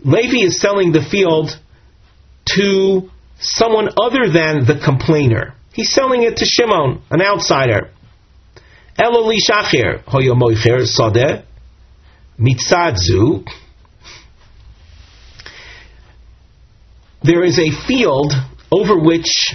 Levi 0.03 0.45
is 0.45 0.61
selling 0.61 0.93
the 0.93 1.03
field 1.03 1.59
to 2.57 3.11
someone 3.39 3.89
other 4.01 4.31
than 4.33 4.65
the 4.65 4.81
complainer. 4.83 5.55
He's 5.73 5.93
selling 5.93 6.23
it 6.23 6.37
to 6.39 6.45
Shimon, 6.45 7.03
an 7.11 7.23
outsider. 7.23 7.91
Eloli 8.99 9.37
Shachir, 9.49 10.05
Hoyomoicher 10.05 10.85
Sadeh, 10.85 11.45
Mitzadzu. 12.39 13.47
There 17.23 17.45
is 17.45 17.59
a 17.59 17.71
field 17.87 18.33
over 18.73 18.99
which 18.99 19.55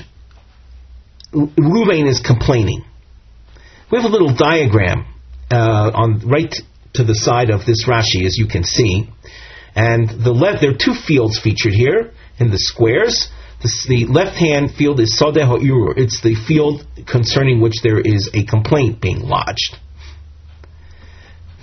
Ruvain 1.33 2.07
is 2.07 2.21
complaining. 2.21 2.83
We 3.91 3.97
have 3.97 4.05
a 4.05 4.11
little 4.11 4.33
diagram 4.33 5.05
uh, 5.51 5.91
on 5.93 6.19
right 6.27 6.53
to 6.93 7.03
the 7.03 7.15
side 7.15 7.49
of 7.49 7.65
this 7.65 7.85
Rashi, 7.85 8.25
as 8.25 8.37
you 8.37 8.47
can 8.47 8.63
see, 8.63 9.09
and 9.75 10.09
the 10.09 10.31
left 10.31 10.61
there 10.61 10.71
are 10.71 10.77
two 10.77 10.93
fields 10.93 11.39
featured 11.39 11.73
here 11.73 12.11
in 12.39 12.51
the 12.51 12.57
squares. 12.57 13.29
The, 13.61 13.71
the 13.87 14.05
left-hand 14.05 14.75
field 14.75 14.99
is 14.99 15.19
Sadeh 15.19 15.45
Ha'irur. 15.45 15.97
It's 15.97 16.21
the 16.21 16.35
field 16.35 16.85
concerning 17.07 17.61
which 17.61 17.81
there 17.83 17.99
is 17.99 18.29
a 18.33 18.45
complaint 18.45 19.01
being 19.01 19.19
lodged. 19.19 19.77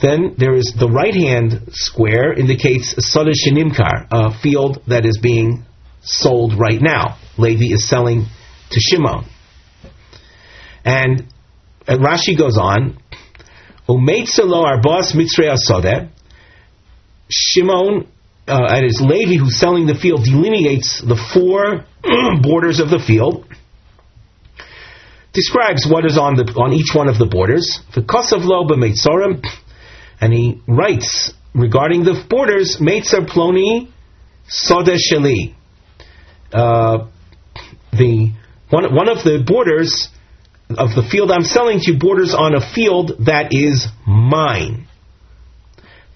Then 0.00 0.34
there 0.36 0.56
is 0.56 0.74
the 0.76 0.88
right-hand 0.88 1.68
square 1.70 2.32
indicates 2.32 2.94
Sadeh 2.94 3.34
Shinimkar, 3.34 4.08
a 4.10 4.38
field 4.40 4.82
that 4.88 5.06
is 5.06 5.18
being 5.22 5.64
sold 6.02 6.58
right 6.58 6.80
now. 6.80 7.18
Levi 7.38 7.72
is 7.72 7.88
selling 7.88 8.26
to 8.70 8.80
Shimon. 8.80 9.26
And, 10.84 11.32
and 11.86 12.00
Rashi 12.00 12.36
goes 12.36 12.58
on, 12.58 12.98
Umeitzelo 13.88 14.82
boss 14.82 15.12
Mitzrei 15.12 15.56
Sadeh, 15.56 16.08
Shimon 17.30 18.08
uh, 18.48 18.66
and 18.68 18.84
it's 18.84 19.00
Levi 19.00 19.38
who's 19.38 19.58
selling 19.58 19.86
the 19.86 19.94
field 19.94 20.24
delineates 20.24 21.00
the 21.00 21.16
four 21.16 21.84
borders 22.42 22.80
of 22.80 22.90
the 22.90 22.98
field, 22.98 23.46
describes 25.32 25.86
what 25.88 26.04
is 26.04 26.18
on 26.18 26.34
the 26.34 26.44
on 26.56 26.72
each 26.72 26.94
one 26.94 27.08
of 27.08 27.18
the 27.18 27.26
borders. 27.26 27.80
Lo 27.96 28.66
and 30.20 30.32
he 30.32 30.62
writes 30.68 31.32
regarding 31.54 32.04
the 32.04 32.24
borders, 32.28 32.78
Meitzer 32.80 33.26
Ploni 33.26 33.90
Sode 34.48 34.98
Sheli. 34.98 35.54
Uh, 36.52 37.08
the 37.92 38.32
one 38.70 38.94
one 38.94 39.08
of 39.08 39.18
the 39.24 39.42
borders 39.46 40.08
of 40.70 40.90
the 40.94 41.02
field 41.10 41.30
I'm 41.30 41.44
selling 41.44 41.80
to 41.80 41.92
you 41.92 41.98
borders 41.98 42.34
on 42.34 42.54
a 42.54 42.60
field 42.74 43.12
that 43.26 43.48
is 43.52 43.86
mine. 44.06 44.88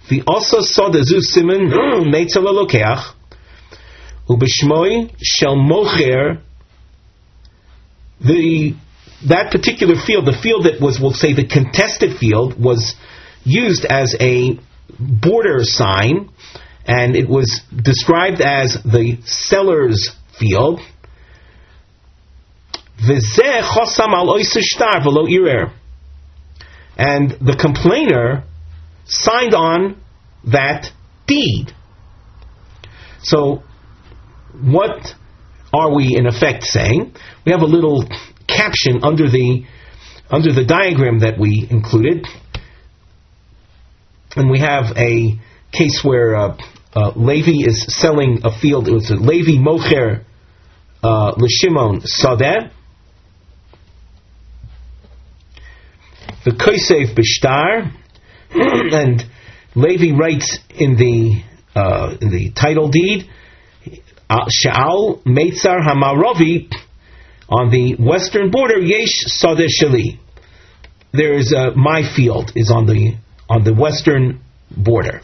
The 0.08 0.22
also 0.26 0.60
saw 0.60 0.90
the 0.90 1.02
zu 1.02 1.20
simen 1.20 1.70
meitzel 2.06 2.42
hmm, 2.42 2.56
lokeach 2.56 3.12
ubishmoi 4.28 5.12
shel 5.22 5.56
mocher 5.56 6.40
the 8.20 8.74
that 9.26 9.50
particular 9.50 9.94
field, 9.96 10.26
the 10.26 10.36
field 10.42 10.64
that 10.64 10.80
was, 10.80 11.00
we'll 11.00 11.12
say, 11.12 11.32
the 11.32 11.46
contested 11.46 12.18
field, 12.18 12.60
was 12.62 12.94
used 13.44 13.84
as 13.84 14.14
a 14.20 14.58
border 14.98 15.60
sign, 15.62 16.30
and 16.84 17.16
it 17.16 17.28
was 17.28 17.62
described 17.74 18.40
as 18.40 18.74
the 18.84 19.18
seller's 19.24 20.14
field. 20.38 20.80
And 26.98 27.30
the 27.30 27.56
complainer 27.60 28.44
signed 29.06 29.54
on 29.54 30.00
that 30.44 30.90
deed. 31.26 31.72
So, 33.22 33.62
what 34.60 35.14
are 35.72 35.94
we 35.94 36.16
in 36.16 36.26
effect 36.26 36.64
saying? 36.64 37.14
We 37.44 37.52
have 37.52 37.62
a 37.62 37.66
little 37.66 38.04
caption 38.46 39.02
under 39.02 39.28
the 39.28 39.64
under 40.28 40.52
the 40.52 40.64
diagram 40.64 41.20
that 41.20 41.38
we 41.38 41.66
included, 41.70 42.26
and 44.34 44.50
we 44.50 44.58
have 44.60 44.96
a 44.96 45.38
case 45.72 46.00
where 46.02 46.36
uh, 46.36 46.56
uh, 46.94 47.12
Levi 47.14 47.68
is 47.68 47.84
selling 48.00 48.40
a 48.44 48.58
field. 48.58 48.88
It 48.88 48.92
was 48.92 49.10
a 49.10 49.14
Levi 49.14 49.62
Mocher 49.62 50.24
uh, 51.02 51.32
L'Shimon 51.36 52.02
Sadeh. 52.02 52.70
The 56.44 56.52
Kosev 56.52 57.16
Bishtar, 57.16 57.92
and 58.54 59.22
Levi 59.74 60.16
writes 60.16 60.58
in 60.70 60.96
the 60.96 61.42
uh, 61.74 62.16
in 62.20 62.30
the 62.30 62.50
title 62.52 62.88
deed, 62.88 63.28
uh, 64.30 64.46
Sha'al 64.46 65.22
Meitzar 65.24 65.80
Hamarovi 65.86 66.72
on 67.48 67.70
the 67.70 67.96
western 67.96 68.50
border, 68.50 68.78
Yesh 68.78 69.26
Sadeh 69.28 69.68
Shali. 69.68 70.18
There 71.12 71.34
is 71.34 71.52
a, 71.52 71.72
my 71.76 72.02
field 72.16 72.52
is 72.56 72.70
on 72.70 72.86
the 72.86 73.16
on 73.48 73.64
the 73.64 73.74
western 73.74 74.40
border. 74.70 75.20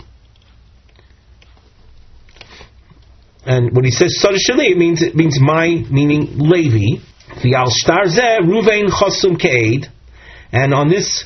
And 3.45 3.75
when 3.75 3.85
he 3.85 3.91
says 3.91 4.23
Sadeh 4.23 4.71
it 4.71 4.77
means 4.77 5.03
it 5.03 5.17
means 5.17 5.39
my 5.41 5.69
meaning 5.91 6.39
Levi. 6.39 7.03
The 7.43 7.55
al 7.55 7.71
shtar 7.71 8.05
Ruvain 8.05 8.91
chosum 8.91 9.41
ke'ed, 9.41 9.87
and 10.53 10.75
on 10.75 10.91
this 10.91 11.25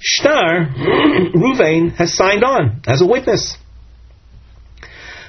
shtar, 0.00 0.66
Ruvain 1.34 1.94
has 1.94 2.14
signed 2.14 2.44
on 2.44 2.82
as 2.86 3.00
a 3.00 3.06
witness. 3.06 3.56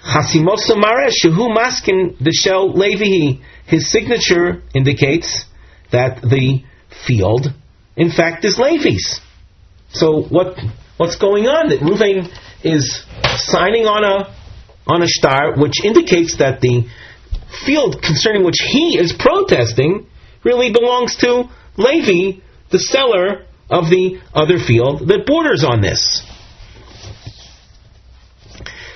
Chasimosa 0.03 0.75
Maresh, 0.75 1.23
Shehu 1.23 1.55
Maskin 1.55 2.17
the 2.19 2.31
Shel 2.31 2.73
Levi. 2.73 3.41
His 3.65 3.91
signature 3.91 4.63
indicates 4.73 5.45
that 5.91 6.21
the 6.21 6.63
field, 7.05 7.47
in 7.95 8.09
fact, 8.11 8.45
is 8.45 8.57
Levi's. 8.57 9.19
So 9.91 10.23
what 10.23 10.57
what's 10.97 11.17
going 11.17 11.45
on? 11.45 11.69
That 11.69 11.79
Ruvain 11.79 12.27
is 12.63 13.05
signing 13.37 13.85
on 13.85 14.03
a 14.03 14.35
on 14.87 15.03
a 15.03 15.07
shtar, 15.07 15.55
which 15.57 15.83
indicates 15.83 16.37
that 16.37 16.61
the 16.61 16.87
field 17.65 18.01
concerning 18.01 18.43
which 18.43 18.59
he 18.59 18.97
is 18.97 19.13
protesting 19.17 20.07
really 20.43 20.71
belongs 20.71 21.15
to 21.17 21.49
Levi, 21.77 22.39
the 22.71 22.79
seller 22.79 23.45
of 23.69 23.89
the 23.89 24.19
other 24.33 24.57
field 24.59 25.07
that 25.07 25.25
borders 25.25 25.63
on 25.63 25.81
this. 25.81 26.23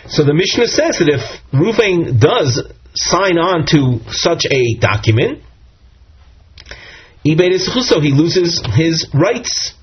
So 0.08 0.24
the 0.24 0.34
Mishnah 0.34 0.68
says 0.68 1.00
that 1.00 1.10
if 1.10 1.22
Ruvain 1.52 2.20
does 2.20 2.62
sign 2.94 3.38
on 3.38 3.66
to 3.68 4.00
such 4.12 4.46
a 4.46 4.76
document, 4.80 5.42
he 7.24 7.36
loses 7.36 8.62
his 8.76 9.08
rights. 9.14 9.74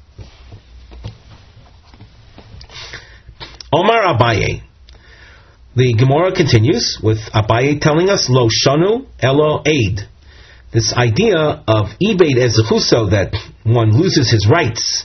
Omar 3.72 4.14
Abaye. 4.14 4.62
The 5.76 5.94
Gemara 5.94 6.32
continues 6.34 6.98
with 7.02 7.18
Abaye 7.32 7.80
telling 7.80 8.10
us, 8.10 8.28
Lo 8.28 8.48
shanu 8.48 9.06
elo 9.22 9.62
aid. 9.64 10.00
This 10.72 10.92
idea 10.92 11.36
of 11.66 11.86
Ebeid 12.00 12.38
as 12.38 12.54
that 12.54 13.36
one 13.64 13.90
loses 13.92 14.30
his 14.30 14.48
rights 14.48 15.04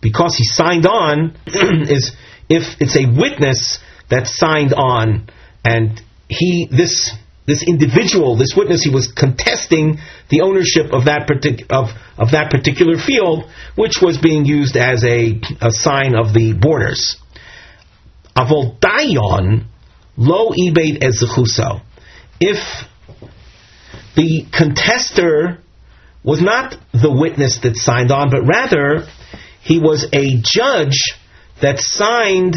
because 0.00 0.36
he 0.36 0.44
signed 0.44 0.86
on 0.86 1.36
is 1.46 2.12
if 2.48 2.62
it's 2.80 2.96
a 2.96 3.06
witness 3.06 3.78
that 4.10 4.26
signed 4.26 4.74
on, 4.74 5.28
and 5.64 6.00
he 6.28 6.68
this 6.70 7.12
this 7.46 7.62
individual, 7.66 8.36
this 8.36 8.54
witness, 8.56 8.84
he 8.84 8.90
was 8.90 9.10
contesting 9.10 9.98
the 10.30 10.42
ownership 10.42 10.92
of 10.92 11.06
that 11.06 11.28
partic- 11.28 11.66
of 11.70 11.90
of 12.16 12.32
that 12.32 12.50
particular 12.50 12.98
field, 12.98 13.44
which 13.74 14.00
was 14.00 14.18
being 14.18 14.44
used 14.44 14.76
as 14.76 15.04
a, 15.04 15.40
a 15.60 15.70
sign 15.70 16.14
of 16.14 16.32
the 16.32 16.54
borders. 16.58 17.16
Avol 18.36 18.78
dayon 18.78 19.66
lo 20.16 20.50
ibed 20.50 21.02
ez 21.04 21.22
If 22.40 22.58
the 24.14 24.46
contester 24.52 25.58
was 26.24 26.40
not 26.40 26.76
the 26.92 27.10
witness 27.10 27.60
that 27.62 27.76
signed 27.76 28.10
on, 28.10 28.30
but 28.30 28.42
rather 28.42 29.06
he 29.62 29.78
was 29.78 30.06
a 30.12 30.40
judge 30.42 31.14
that 31.60 31.78
signed 31.78 32.56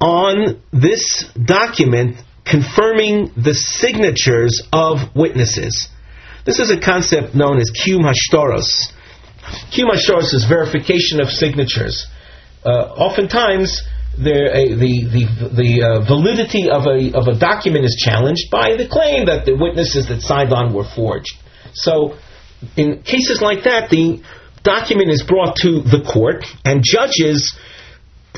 on 0.00 0.60
this 0.72 1.24
document 1.32 2.16
confirming 2.44 3.32
the 3.36 3.54
signatures 3.54 4.62
of 4.72 4.98
witnesses. 5.14 5.88
This 6.44 6.60
is 6.60 6.70
a 6.70 6.78
concept 6.78 7.34
known 7.34 7.58
as 7.58 7.72
Qum 7.72 8.02
Hashtoros. 8.04 8.92
Qum 9.72 9.90
Hashtoros 9.90 10.32
is 10.32 10.46
verification 10.48 11.20
of 11.20 11.28
signatures. 11.28 12.06
Uh, 12.64 12.68
oftentimes, 12.68 13.82
uh, 14.16 14.76
the 14.76 14.94
the, 15.12 15.24
the 15.52 15.70
uh, 15.82 16.00
validity 16.06 16.70
of 16.70 16.86
a, 16.86 17.16
of 17.16 17.28
a 17.28 17.38
document 17.38 17.84
is 17.84 17.96
challenged 17.96 18.50
by 18.50 18.76
the 18.76 18.88
claim 18.88 19.26
that 19.26 19.44
the 19.44 19.54
witnesses 19.54 20.08
that 20.08 20.22
signed 20.22 20.52
on 20.52 20.72
were 20.72 20.88
forged. 20.88 21.36
So, 21.74 22.16
in 22.76 23.02
cases 23.02 23.42
like 23.42 23.64
that, 23.64 23.90
the 23.90 24.22
document 24.62 25.10
is 25.10 25.22
brought 25.22 25.56
to 25.62 25.82
the 25.82 26.02
court, 26.02 26.44
and 26.64 26.82
judges 26.82 27.58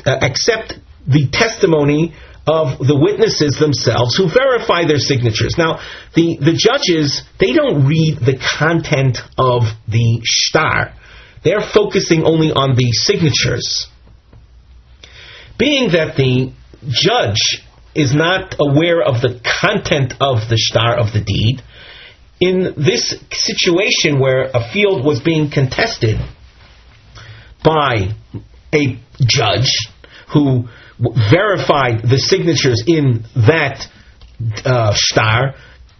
uh, 0.05 0.17
accept 0.21 0.73
the 1.07 1.27
testimony 1.31 2.13
of 2.45 2.79
the 2.79 2.97
witnesses 2.97 3.57
themselves 3.59 4.15
who 4.15 4.27
verify 4.27 4.85
their 4.85 4.97
signatures. 4.97 5.55
Now, 5.57 5.79
the, 6.15 6.37
the 6.41 6.57
judges, 6.57 7.23
they 7.39 7.53
don't 7.53 7.85
read 7.85 8.17
the 8.19 8.41
content 8.41 9.19
of 9.37 9.63
the 9.87 10.21
shtar. 10.23 10.93
They're 11.43 11.61
focusing 11.61 12.23
only 12.23 12.51
on 12.51 12.75
the 12.75 12.91
signatures. 12.91 13.87
Being 15.59 15.91
that 15.91 16.15
the 16.15 16.53
judge 16.87 17.61
is 17.93 18.15
not 18.15 18.55
aware 18.59 19.01
of 19.01 19.21
the 19.21 19.41
content 19.43 20.13
of 20.21 20.47
the 20.49 20.57
shtar 20.57 20.97
of 20.97 21.11
the 21.11 21.21
deed, 21.21 21.61
in 22.39 22.73
this 22.77 23.13
situation 23.33 24.19
where 24.19 24.49
a 24.53 24.71
field 24.71 25.05
was 25.05 25.19
being 25.19 25.51
contested 25.51 26.17
by 27.61 28.15
a 28.73 28.97
judge 29.21 29.89
who 30.33 30.69
verified 31.29 32.03
the 32.03 32.17
signatures 32.17 32.83
in 32.87 33.25
that 33.35 33.85
uh, 34.63 34.93
shtar, 34.95 35.55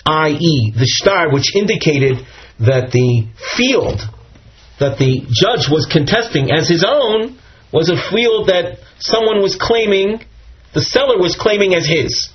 i.e., 0.05 0.71
the 0.73 0.87
shtar 0.87 1.33
which 1.33 1.55
indicated 1.55 2.25
that 2.59 2.91
the 2.91 3.27
field 3.57 3.99
that 4.79 4.97
the 4.97 5.25
judge 5.27 5.69
was 5.69 5.85
contesting 5.91 6.51
as 6.51 6.69
his 6.69 6.85
own 6.87 7.37
was 7.71 7.89
a 7.89 7.97
field 8.11 8.47
that 8.47 8.79
someone 8.99 9.41
was 9.41 9.55
claiming, 9.55 10.23
the 10.73 10.81
seller 10.81 11.17
was 11.17 11.35
claiming 11.35 11.75
as 11.75 11.85
his. 11.85 12.29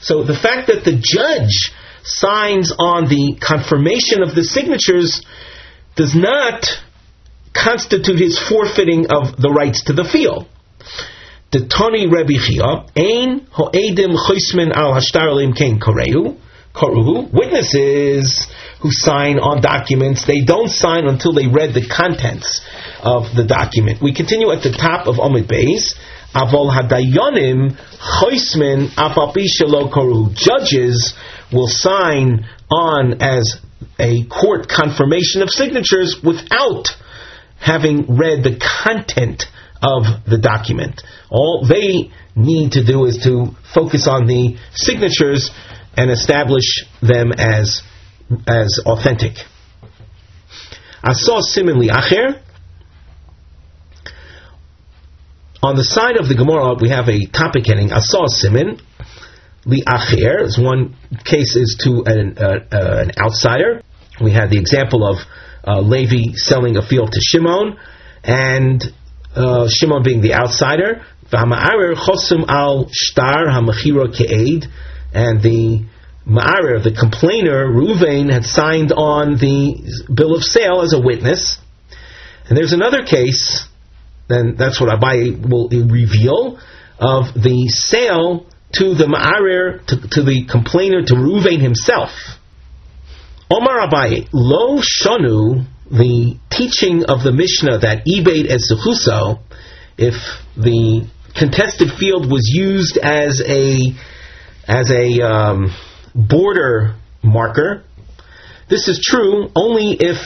So 0.00 0.22
the 0.22 0.36
fact 0.36 0.68
that 0.68 0.84
the 0.84 0.92
judge 0.92 1.72
signs 2.02 2.72
on 2.78 3.08
the 3.08 3.38
confirmation 3.40 4.22
of 4.22 4.34
the 4.34 4.44
signatures 4.44 5.24
does 5.96 6.14
not 6.14 6.66
constitute 7.54 8.18
his 8.18 8.38
forfeiting 8.38 9.06
of 9.10 9.36
the 9.36 9.50
rights 9.50 9.84
to 9.84 9.92
the 9.92 10.04
field 10.04 10.48
the 11.54 11.68
Tani 11.68 12.08
Rebbe 12.08 12.34
Chia, 12.34 12.82
Ein 12.98 13.46
Ho'edim 13.52 14.16
Choismin 14.18 14.72
al 14.74 14.92
Hashtar 14.92 15.56
Kain 15.56 15.78
Koreu, 15.78 16.36
Koruhu, 16.74 17.32
witnesses 17.32 18.48
who 18.80 18.90
sign 18.90 19.38
on 19.38 19.60
documents, 19.60 20.26
they 20.26 20.44
don't 20.44 20.70
sign 20.70 21.06
until 21.06 21.32
they 21.32 21.46
read 21.46 21.74
the 21.74 21.86
contents 21.86 22.60
of 23.02 23.34
the 23.34 23.44
document. 23.44 24.02
We 24.02 24.14
continue 24.14 24.50
at 24.50 24.62
the 24.62 24.72
top 24.72 25.06
of 25.06 25.16
Omid 25.16 25.46
Beis. 25.46 25.94
Avol 26.34 26.68
Hadayonim 26.68 27.78
Choismin 27.98 28.88
Afapi 28.96 29.46
Shelo 29.46 29.90
Koruhu. 29.90 30.34
Judges 30.34 31.14
will 31.52 31.68
sign 31.68 32.46
on 32.70 33.22
as 33.22 33.56
a 34.00 34.24
court 34.26 34.68
confirmation 34.68 35.42
of 35.42 35.50
signatures 35.50 36.20
without 36.24 36.88
having 37.60 38.16
read 38.16 38.42
the 38.42 38.58
content 38.58 39.44
of 39.80 40.02
the 40.26 40.38
document. 40.38 41.02
All 41.30 41.66
they 41.68 42.10
need 42.34 42.72
to 42.72 42.84
do 42.84 43.04
is 43.04 43.18
to 43.24 43.54
focus 43.72 44.08
on 44.08 44.26
the 44.26 44.56
signatures 44.72 45.50
and 45.96 46.10
establish 46.10 46.84
them 47.00 47.32
as 47.32 47.82
as 48.46 48.80
authentic. 48.84 49.36
Asa 51.02 51.42
simin 51.42 51.76
liacher. 51.76 52.40
On 55.62 55.76
the 55.76 55.84
side 55.84 56.16
of 56.18 56.28
the 56.28 56.34
Gemara, 56.34 56.74
we 56.80 56.90
have 56.90 57.08
a 57.08 57.26
topic 57.26 57.66
heading 57.66 57.92
Asa 57.92 58.28
simin 58.28 58.80
liacher. 59.66 60.42
As 60.44 60.58
one 60.58 60.96
case 61.24 61.56
is 61.56 61.76
to 61.84 62.04
an, 62.06 62.38
uh, 62.38 62.60
uh, 62.70 63.04
an 63.04 63.12
outsider. 63.20 63.82
We 64.22 64.30
had 64.30 64.50
the 64.50 64.58
example 64.58 65.06
of 65.06 65.18
uh, 65.66 65.80
Levi 65.80 66.34
selling 66.34 66.76
a 66.76 66.82
field 66.82 67.12
to 67.12 67.20
Shimon, 67.20 67.76
and 68.22 68.82
uh, 69.34 69.68
Shimon 69.68 70.02
being 70.02 70.20
the 70.20 70.34
outsider. 70.34 71.04
al 71.32 72.88
shtar 72.92 73.46
ke'ed, 74.12 74.66
and 75.12 75.42
the 75.42 75.84
Ma'arer, 76.26 76.82
the 76.82 76.96
complainer, 76.98 77.66
Ruvain, 77.66 78.32
had 78.32 78.44
signed 78.44 78.92
on 78.92 79.36
the 79.36 80.06
bill 80.12 80.34
of 80.34 80.42
sale 80.42 80.80
as 80.80 80.94
a 80.94 81.00
witness. 81.00 81.58
And 82.48 82.56
there's 82.56 82.72
another 82.72 83.04
case, 83.04 83.66
and 84.28 84.56
that's 84.56 84.80
what 84.80 84.88
Abai 84.88 85.38
will 85.38 85.68
reveal, 85.68 86.58
of 86.98 87.34
the 87.34 87.68
sale 87.68 88.46
to 88.72 88.94
the 88.94 89.04
Ma'arer, 89.04 89.84
to, 89.86 90.08
to 90.08 90.22
the 90.22 90.46
complainer, 90.50 91.02
to 91.02 91.14
Ruvain 91.14 91.60
himself. 91.60 92.10
Omar 93.50 93.86
Abai, 93.86 94.26
Lo 94.32 94.80
Shanu, 94.80 95.66
the 95.90 96.38
teaching 96.50 97.04
of 97.04 97.22
the 97.22 97.32
Mishnah 97.32 97.78
that 97.78 98.06
Ebaid 98.06 98.46
as 98.46 98.72
Zechuso, 98.72 99.40
if 99.98 100.14
the 100.56 101.06
contested 101.36 101.90
field 101.98 102.30
was 102.30 102.50
used 102.52 102.96
as 102.96 103.42
a 103.46 103.94
as 104.66 104.90
a 104.90 105.20
um, 105.20 105.74
border 106.14 106.94
marker. 107.22 107.84
This 108.68 108.88
is 108.88 109.00
true 109.04 109.50
only 109.54 109.96
if 109.98 110.16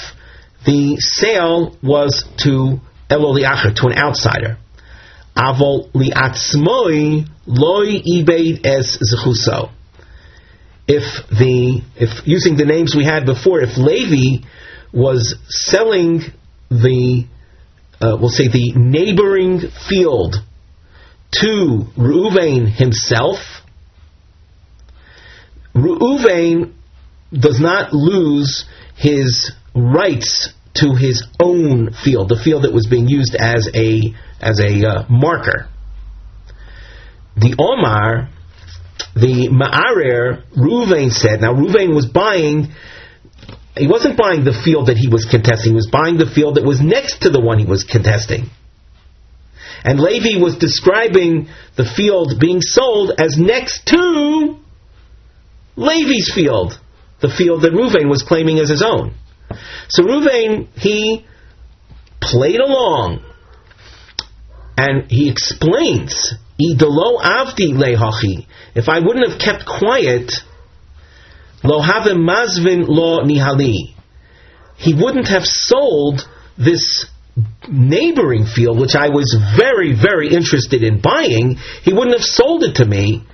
the 0.64 0.96
sale 0.98 1.76
was 1.82 2.24
to 2.44 2.80
Elol 3.10 3.34
to 3.34 3.86
an 3.86 3.98
outsider. 3.98 4.58
Avol 5.36 5.90
li'atzmoi 5.92 7.26
loy 7.46 7.86
ibeid 8.02 8.66
es 8.66 8.98
zechuso. 8.98 9.70
If 10.86 11.28
the 11.28 11.82
if 11.96 12.26
using 12.26 12.56
the 12.56 12.64
names 12.64 12.94
we 12.96 13.04
had 13.04 13.24
before, 13.24 13.60
if 13.60 13.76
Levi 13.76 14.44
was 14.92 15.36
selling 15.48 16.22
the 16.70 17.26
uh, 18.00 18.16
we'll 18.20 18.30
say 18.30 18.48
the 18.48 18.72
neighboring 18.74 19.60
field 19.88 20.36
to 21.32 21.84
Reuven 21.96 22.68
himself, 22.70 23.38
Reuven 25.78 26.72
does 27.32 27.60
not 27.60 27.92
lose 27.92 28.64
his 28.96 29.52
rights 29.74 30.52
to 30.74 30.94
his 30.94 31.26
own 31.40 31.92
field, 31.92 32.28
the 32.28 32.40
field 32.42 32.64
that 32.64 32.72
was 32.72 32.86
being 32.86 33.08
used 33.08 33.34
as 33.34 33.68
a 33.74 34.14
as 34.40 34.60
a 34.60 34.86
uh, 34.86 35.04
marker. 35.08 35.68
The 37.36 37.54
Omar, 37.58 38.30
the 39.14 39.48
Ma'arer, 39.48 40.44
Ruvain 40.56 41.10
said. 41.10 41.40
Now 41.40 41.54
Ruvain 41.54 41.94
was 41.94 42.06
buying. 42.06 42.72
He 43.76 43.86
wasn't 43.86 44.18
buying 44.18 44.44
the 44.44 44.52
field 44.64 44.88
that 44.88 44.96
he 44.96 45.08
was 45.08 45.24
contesting. 45.24 45.72
He 45.72 45.76
was 45.76 45.88
buying 45.90 46.18
the 46.18 46.26
field 46.26 46.56
that 46.56 46.64
was 46.64 46.80
next 46.80 47.22
to 47.22 47.30
the 47.30 47.40
one 47.40 47.58
he 47.58 47.66
was 47.66 47.84
contesting. 47.84 48.50
And 49.84 50.00
Levi 50.00 50.42
was 50.42 50.58
describing 50.58 51.48
the 51.76 51.84
field 51.84 52.40
being 52.40 52.60
sold 52.60 53.12
as 53.16 53.38
next 53.38 53.86
to 53.86 54.58
Levi's 55.78 56.32
field, 56.34 56.78
the 57.20 57.30
field 57.30 57.62
that 57.62 57.72
Ruvain 57.72 58.10
was 58.10 58.22
claiming 58.22 58.58
as 58.58 58.68
his 58.68 58.82
own. 58.82 59.14
So 59.88 60.02
Ruvain, 60.02 60.66
he 60.74 61.24
played 62.20 62.58
along 62.58 63.22
and 64.76 65.10
he 65.10 65.30
explains, 65.30 66.34
avdi 66.60 67.70
lehachi. 67.72 68.46
If 68.74 68.88
I 68.88 68.98
wouldn't 68.98 69.30
have 69.30 69.40
kept 69.40 69.66
quiet, 69.66 70.32
lo 71.62 71.80
havim 71.80 72.26
mazvin 72.28 72.84
lo 72.88 73.20
nihali. 73.20 73.94
He 74.76 74.94
wouldn't 74.94 75.28
have 75.28 75.44
sold 75.44 76.28
this 76.56 77.06
neighboring 77.68 78.46
field, 78.46 78.80
which 78.80 78.96
I 78.96 79.10
was 79.10 79.36
very, 79.56 79.94
very 79.94 80.34
interested 80.34 80.82
in 80.82 81.00
buying. 81.00 81.56
He 81.82 81.92
wouldn't 81.92 82.16
have 82.16 82.26
sold 82.26 82.64
it 82.64 82.76
to 82.76 82.84
me 82.84 83.24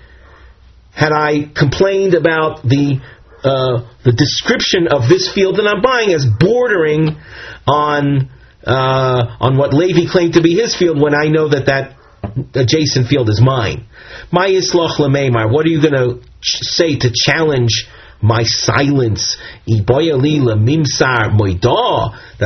had 0.94 1.12
I 1.12 1.50
complained 1.54 2.14
about 2.14 2.62
the 2.62 3.02
uh, 3.42 3.84
the 4.04 4.12
description 4.12 4.86
of 4.88 5.08
this 5.08 5.30
field 5.34 5.56
that 5.56 5.66
I'm 5.68 5.82
buying 5.82 6.14
as 6.14 6.24
bordering 6.24 7.18
on 7.66 8.30
uh, 8.64 9.36
on 9.40 9.58
what 9.58 9.74
Levi 9.74 10.06
claimed 10.10 10.32
to 10.34 10.40
be 10.40 10.54
his 10.54 10.74
field 10.74 10.98
when 11.00 11.14
I 11.14 11.28
know 11.28 11.48
that 11.48 11.66
that 11.66 11.96
adjacent 12.54 13.08
field 13.08 13.28
is 13.28 13.42
mine. 13.42 13.84
My 14.32 14.48
islach 14.48 14.98
lemeimar. 14.98 15.52
What 15.52 15.66
are 15.66 15.68
you 15.68 15.82
going 15.82 15.94
to 15.94 16.22
say 16.40 16.96
to 16.96 17.10
challenge 17.12 17.86
my 18.22 18.44
silence? 18.44 19.36
That 19.66 20.90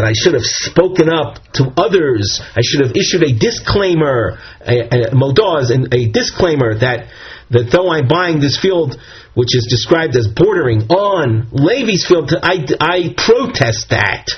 I 0.05 0.13
should 0.15 0.35
have 0.35 0.45
spoken 0.45 1.09
up 1.09 1.39
to 1.55 1.73
others. 1.77 2.41
I 2.57 2.63
should 2.63 2.81
have 2.85 2.97
issued 2.97 3.23
a 3.23 3.33
disclaimer. 3.39 4.41
A, 4.67 4.89
a, 4.93 5.15
a 5.15 6.09
disclaimer 6.11 6.75
that 6.81 7.07
that 7.51 7.71
though 7.73 7.91
I'm 7.91 8.09
buying 8.09 8.41
this 8.41 8.59
field, 8.59 9.01
which 9.35 9.57
is 9.57 9.67
described 9.69 10.17
as 10.17 10.27
bordering 10.29 10.83
on 10.91 11.49
Levi's 11.53 12.07
field, 12.07 12.33
I, 12.43 12.67
I 12.81 13.15
protest 13.17 13.91
that. 13.91 14.29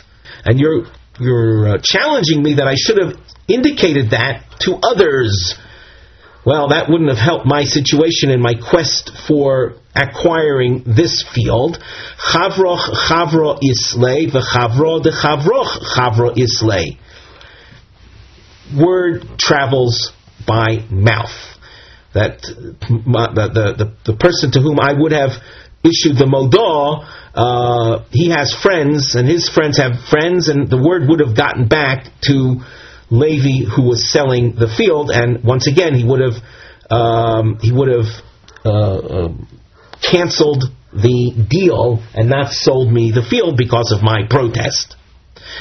And 0.44 0.58
you're, 0.58 0.86
you're 1.18 1.68
uh, 1.68 1.78
challenging 1.82 2.42
me 2.42 2.54
that 2.54 2.66
I 2.66 2.74
should 2.76 2.98
have 2.98 3.16
indicated 3.48 4.10
that 4.10 4.44
to 4.60 4.78
others. 4.82 5.58
Well, 6.46 6.68
that 6.68 6.88
wouldn't 6.88 7.10
have 7.10 7.18
helped 7.18 7.46
my 7.46 7.64
situation 7.64 8.30
in 8.30 8.40
my 8.40 8.54
quest 8.54 9.10
for 9.26 9.74
acquiring 9.94 10.84
this 10.86 11.24
field. 11.34 11.78
Chavroch 12.16 12.94
chavro 13.08 13.58
islay, 13.60 14.26
v'chavro 14.26 15.02
de 15.02 15.10
chavroch 15.10 15.82
chavro 15.96 16.38
islay. 16.38 16.98
Word 18.74 19.26
travels 19.36 20.12
by 20.46 20.86
mouth 20.90 21.50
that 22.14 22.40
the, 22.42 23.74
the, 23.78 24.12
the 24.12 24.16
person 24.16 24.50
to 24.52 24.60
whom 24.60 24.80
I 24.80 24.92
would 24.92 25.12
have 25.12 25.30
issued 25.82 26.18
the 26.18 26.26
modah, 26.26 27.06
uh, 27.34 28.04
he 28.10 28.30
has 28.30 28.54
friends, 28.54 29.14
and 29.14 29.28
his 29.28 29.48
friends 29.48 29.78
have 29.78 29.92
friends, 30.10 30.48
and 30.48 30.68
the 30.68 30.76
word 30.76 31.08
would 31.08 31.20
have 31.20 31.36
gotten 31.36 31.68
back 31.68 32.06
to 32.22 32.60
Levi, 33.10 33.68
who 33.68 33.82
was 33.82 34.12
selling 34.12 34.54
the 34.54 34.68
field, 34.68 35.10
and 35.10 35.42
once 35.42 35.66
again 35.66 35.94
he 35.94 36.04
would 36.04 36.20
have 36.20 36.42
um, 36.90 37.58
he 37.60 37.72
would 37.72 37.88
have 37.88 38.10
uh, 38.64 38.68
uh, 38.68 39.28
canceled 40.02 40.64
the 40.92 41.46
deal 41.48 42.02
and 42.14 42.28
not 42.28 42.52
sold 42.52 42.92
me 42.92 43.12
the 43.12 43.22
field 43.22 43.56
because 43.56 43.92
of 43.92 44.02
my 44.02 44.26
protest. 44.28 44.96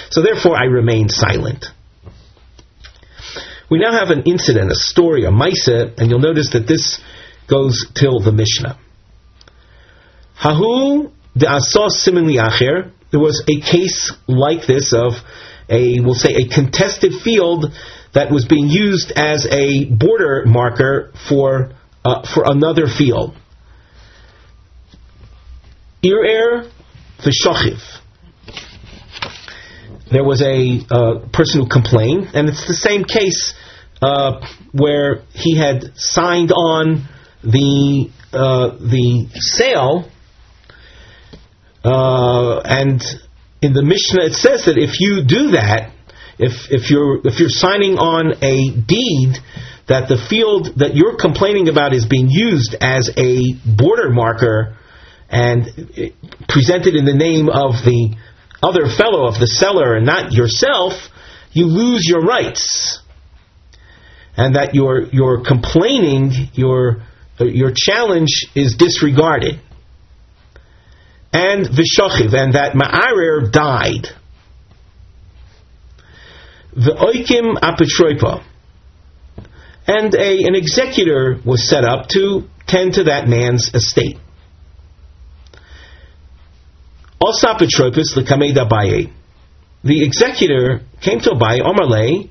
So 0.10 0.22
therefore, 0.22 0.56
I 0.58 0.66
remained 0.66 1.12
silent. 1.12 1.66
We 3.70 3.78
now 3.78 3.92
have 3.92 4.10
an 4.10 4.24
incident, 4.24 4.72
a 4.72 4.76
story, 4.76 5.26
a 5.26 5.30
maisa, 5.30 5.96
and 5.98 6.10
you'll 6.10 6.20
notice 6.20 6.50
that 6.54 6.68
this 6.68 7.00
goes 7.48 7.86
till 7.94 8.20
the 8.20 8.32
Mishnah. 8.32 8.80
Hahu 10.42 11.12
de 11.38 11.46
asos 11.46 11.92
simin 11.92 12.26
acher. 12.26 12.92
There 13.12 13.20
was 13.20 13.44
a 13.48 13.60
case 13.60 14.12
like 14.28 14.66
this 14.66 14.94
of 14.94 15.14
a, 15.70 16.00
we'll 16.00 16.16
say, 16.16 16.34
a 16.34 16.48
contested 16.48 17.14
field 17.24 17.66
that 18.14 18.32
was 18.32 18.46
being 18.46 18.70
used 18.70 19.12
as 19.16 19.46
a 19.52 19.86
border 19.86 20.46
marker 20.48 21.12
for 21.28 21.72
uh, 22.04 22.26
for 22.34 22.44
another 22.46 22.88
field. 22.88 23.36
Ir 26.02 26.70
the 27.24 27.32
v'shochiv 27.46 28.00
there 30.12 30.24
was 30.24 30.42
a 30.42 30.80
uh, 30.90 31.28
person 31.32 31.62
who 31.62 31.68
complained, 31.70 32.30
and 32.34 32.50
it's 32.50 32.68
the 32.68 32.74
same 32.74 33.04
case 33.04 33.54
uh, 34.02 34.46
where 34.72 35.24
he 35.34 35.58
had 35.58 35.92
signed 35.96 36.52
on 36.52 37.08
the 37.44 38.10
uh, 38.32 38.78
the 38.78 39.28
sale, 39.34 40.10
uh, 41.84 42.60
and 42.60 43.02
in 43.62 43.74
the 43.74 43.84
Mishnah 43.84 44.26
it 44.26 44.34
says 44.34 44.66
that 44.66 44.78
if 44.78 45.00
you 45.00 45.24
do 45.26 45.52
that, 45.52 45.92
if 46.38 46.72
if 46.72 46.90
you're 46.90 47.20
if 47.26 47.40
you're 47.40 47.50
signing 47.50 47.98
on 47.98 48.44
a 48.44 48.72
deed 48.72 49.38
that 49.88 50.08
the 50.08 50.18
field 50.30 50.78
that 50.78 50.96
you're 50.96 51.18
complaining 51.18 51.68
about 51.68 51.94
is 51.94 52.06
being 52.06 52.30
used 52.30 52.76
as 52.80 53.10
a 53.18 53.42
border 53.66 54.12
marker 54.12 54.78
and 55.30 55.66
presented 56.48 56.96
in 56.96 57.06
the 57.06 57.14
name 57.14 57.50
of 57.50 57.84
the 57.84 58.16
other 58.62 58.88
fellow 58.90 59.28
of 59.28 59.40
the 59.40 59.48
seller 59.48 59.96
and 59.96 60.06
not 60.06 60.32
yourself, 60.32 60.94
you 61.52 61.66
lose 61.66 62.06
your 62.08 62.22
rights. 62.22 63.00
And 64.38 64.56
that 64.56 64.74
your 64.74 65.04
your 65.08 65.44
complaining, 65.44 66.32
your 66.54 67.04
your 67.40 67.72
challenge 67.76 68.48
is 68.56 68.76
disregarded. 68.76 69.60
And 71.32 71.66
Vishachiv, 71.66 72.34
and 72.34 72.54
that 72.54 72.74
Ma'arer 72.74 73.52
died. 73.52 74.08
the 76.74 76.92
oikim 76.92 77.58
apetroipa, 77.58 78.44
and 79.88 80.14
a, 80.14 80.44
an 80.44 80.56
executor 80.56 81.40
was 81.46 81.68
set 81.68 81.84
up 81.84 82.08
to 82.10 82.48
tend 82.68 82.94
to 82.94 83.06
that 83.06 83.28
man's 83.28 83.72
estate. 83.74 84.18
Also 87.20 87.48
apetropis 87.48 88.16
lekamei 88.16 88.54
Abaye. 88.56 89.12
The 89.84 90.06
executor 90.06 90.82
came 91.02 91.20
to 91.22 91.32
Abaye, 91.32 91.62
Omarle, 91.62 92.30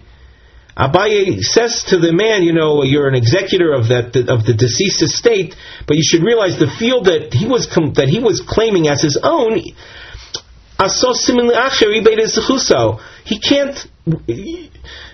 Abaye 0.79 1.43
says 1.43 1.83
to 1.89 1.99
the 1.99 2.13
man, 2.13 2.45
you 2.45 2.53
know, 2.53 2.85
you're 2.85 3.09
an 3.09 3.17
executor 3.17 3.73
of 3.73 3.89
that 3.89 4.15
of 4.29 4.47
the 4.47 4.55
deceased 4.55 5.03
estate, 5.03 5.57
but 5.89 5.97
you 5.97 6.05
should 6.05 6.23
realize 6.23 6.57
the 6.57 6.71
field 6.71 7.07
that 7.07 7.35
he 7.35 7.47
was 7.49 7.67
that 7.67 8.09
he 8.09 8.21
was 8.21 8.41
claiming 8.47 8.87
as 8.87 9.03
his 9.03 9.19
own. 9.21 9.59
He 13.25 13.41
can't. 13.41 13.87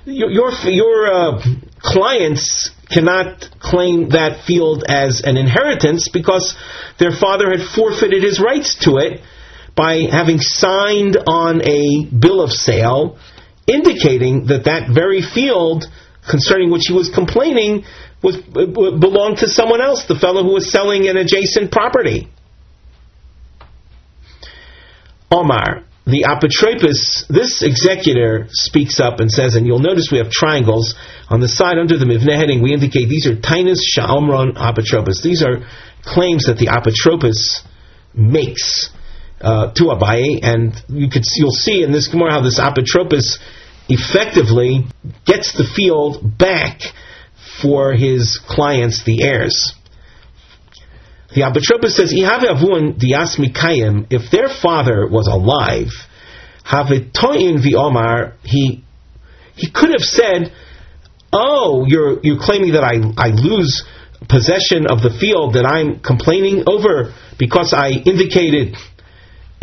Your 0.05 0.31
your, 0.31 0.51
your 0.69 1.07
uh, 1.07 1.43
clients 1.81 2.71
cannot 2.91 3.49
claim 3.59 4.11
that 4.11 4.45
field 4.47 4.85
as 4.87 5.23
an 5.25 5.39
inheritance 5.39 6.11
because 6.13 6.55
their 6.99 7.13
father 7.13 7.49
had 7.51 7.67
forfeited 7.75 8.23
his 8.23 8.39
rights 8.39 8.75
to 8.85 8.99
it 8.99 9.23
by 9.75 10.03
having 10.11 10.39
signed 10.41 11.17
on 11.27 11.63
a 11.63 12.05
bill 12.05 12.43
of 12.43 12.53
sale 12.53 13.19
indicating 13.67 14.47
that 14.47 14.65
that 14.65 14.91
very 14.93 15.23
field 15.23 15.85
concerning 16.29 16.71
which 16.71 16.85
he 16.87 16.95
was 16.95 17.11
complaining 17.11 17.85
was 18.23 18.37
belonged 18.37 19.39
to 19.39 19.49
someone 19.49 19.83
else, 19.83 20.07
the 20.09 20.19
fellow 20.19 20.43
who 20.43 20.55
was 20.55 20.71
selling 20.71 21.09
an 21.09 21.17
adjacent 21.17 21.71
property. 21.71 22.29
Omar, 25.31 25.85
the 26.07 26.25
apotropos, 26.25 27.27
this 27.29 27.63
executor 27.63 28.47
speaks 28.51 29.01
up 29.01 29.21
and 29.21 29.31
says, 29.31 29.55
and 29.57 29.67
you'll 29.67 29.79
notice 29.79 30.09
we 30.13 30.19
have 30.19 30.31
triangles 30.31 30.95
on 31.29 31.41
the 31.41 31.49
side 31.49 31.79
under 31.79 31.99
the 31.99 32.05
mivne 32.05 32.37
heading. 32.37 32.63
We 32.63 32.73
indicate 32.73 33.09
these 33.09 33.27
are 33.27 33.37
tainus 33.37 33.81
sha'omron 33.97 34.57
apotropos. 34.57 35.23
These 35.23 35.43
are 35.43 35.67
claims 36.03 36.45
that 36.45 36.59
the 36.59 36.69
apotropos 36.69 37.65
makes 38.15 38.91
uh, 39.41 39.73
to 39.75 39.85
Abaye, 39.85 40.41
and 40.43 40.75
you 40.89 41.09
could 41.11 41.25
you'll 41.37 41.51
see 41.51 41.83
in 41.83 41.93
this 41.93 42.09
Gemara 42.09 42.33
how 42.33 42.43
this 42.43 42.59
apotropos 42.59 43.39
effectively 43.89 44.87
gets 45.27 45.53
the 45.53 45.65
field 45.65 46.39
back 46.39 46.81
for 47.61 47.93
his 47.93 48.41
clients, 48.47 49.05
the 49.05 49.23
heirs. 49.23 49.75
The 51.35 51.43
apotropos 51.43 51.91
says, 51.91 52.13
if 54.11 54.31
their 54.31 54.49
father 54.49 55.09
was 55.09 55.27
alive, 55.27 55.91
he 58.45 58.85
he 59.57 59.71
could 59.71 59.91
have 59.91 60.01
said, 60.01 60.53
"Oh, 61.33 61.85
you're 61.87 62.21
you're 62.23 62.41
claiming 62.41 62.73
that 62.73 62.85
I 62.85 63.01
I 63.21 63.29
lose 63.31 63.85
possession 64.29 64.87
of 64.87 65.03
the 65.03 65.11
field 65.21 65.55
that 65.55 65.67
I'm 65.67 66.01
complaining 66.01 66.65
over 66.67 67.13
because 67.39 67.75
I 67.75 67.91
indicated 67.91 68.77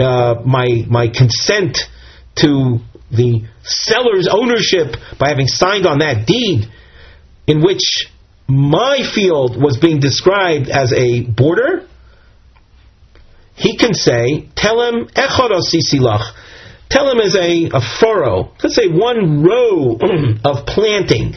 uh, 0.02 0.42
my 0.46 0.68
my 0.88 1.08
consent 1.08 1.78
to 2.36 2.80
the 3.12 3.46
seller's 3.64 4.28
ownership 4.32 4.96
by 5.20 5.30
having 5.30 5.48
signed 5.48 5.86
on 5.86 6.00
that 6.00 6.26
deed 6.26 6.66
in 7.48 7.62
which 7.62 8.08
my 8.48 9.00
field 9.14 9.62
was 9.62 9.78
being 9.78 10.00
described 10.00 10.70
as 10.70 10.94
a 10.94 11.22
border, 11.22 11.88
he 13.56 13.78
can 13.78 13.94
say, 13.94 14.50
tell 14.56 14.82
him 14.82 15.08
echorosisilach. 15.08 16.34
Tell 16.90 17.10
him 17.10 17.20
as 17.20 17.36
a, 17.36 17.70
a 17.74 17.82
furrow, 18.00 18.52
let's 18.62 18.76
say 18.76 18.88
one 18.90 19.44
row 19.44 19.98
of 20.44 20.66
planting. 20.66 21.36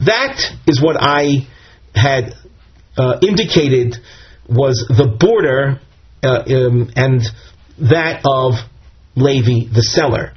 That 0.00 0.38
is 0.66 0.82
what 0.82 0.96
I 1.00 1.48
had 1.94 2.34
uh, 2.98 3.18
indicated 3.22 3.96
was 4.46 4.84
the 4.88 5.06
border 5.06 5.80
uh, 6.22 6.42
um, 6.46 6.92
and 6.96 7.22
that 7.78 8.22
of 8.24 8.54
Levi 9.16 9.72
the 9.72 9.82
seller. 9.82 10.34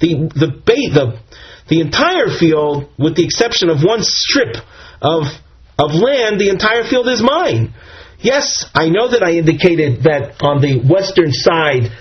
The 0.00 0.30
the 0.34 0.62
the 0.64 1.18
the 1.68 1.80
entire 1.80 2.28
field, 2.28 2.88
with 2.98 3.16
the 3.16 3.24
exception 3.24 3.68
of 3.68 3.82
one 3.82 4.00
strip 4.02 4.56
of 5.02 5.24
of 5.78 5.92
land, 5.92 6.40
the 6.40 6.48
entire 6.48 6.84
field 6.84 7.08
is 7.08 7.22
mine. 7.22 7.74
Yes, 8.20 8.64
I 8.74 8.88
know 8.88 9.08
that 9.10 9.22
I 9.22 9.32
indicated 9.32 10.02
that 10.04 10.42
on 10.42 10.60
the 10.60 10.82
western 10.82 11.30
side, 11.30 11.92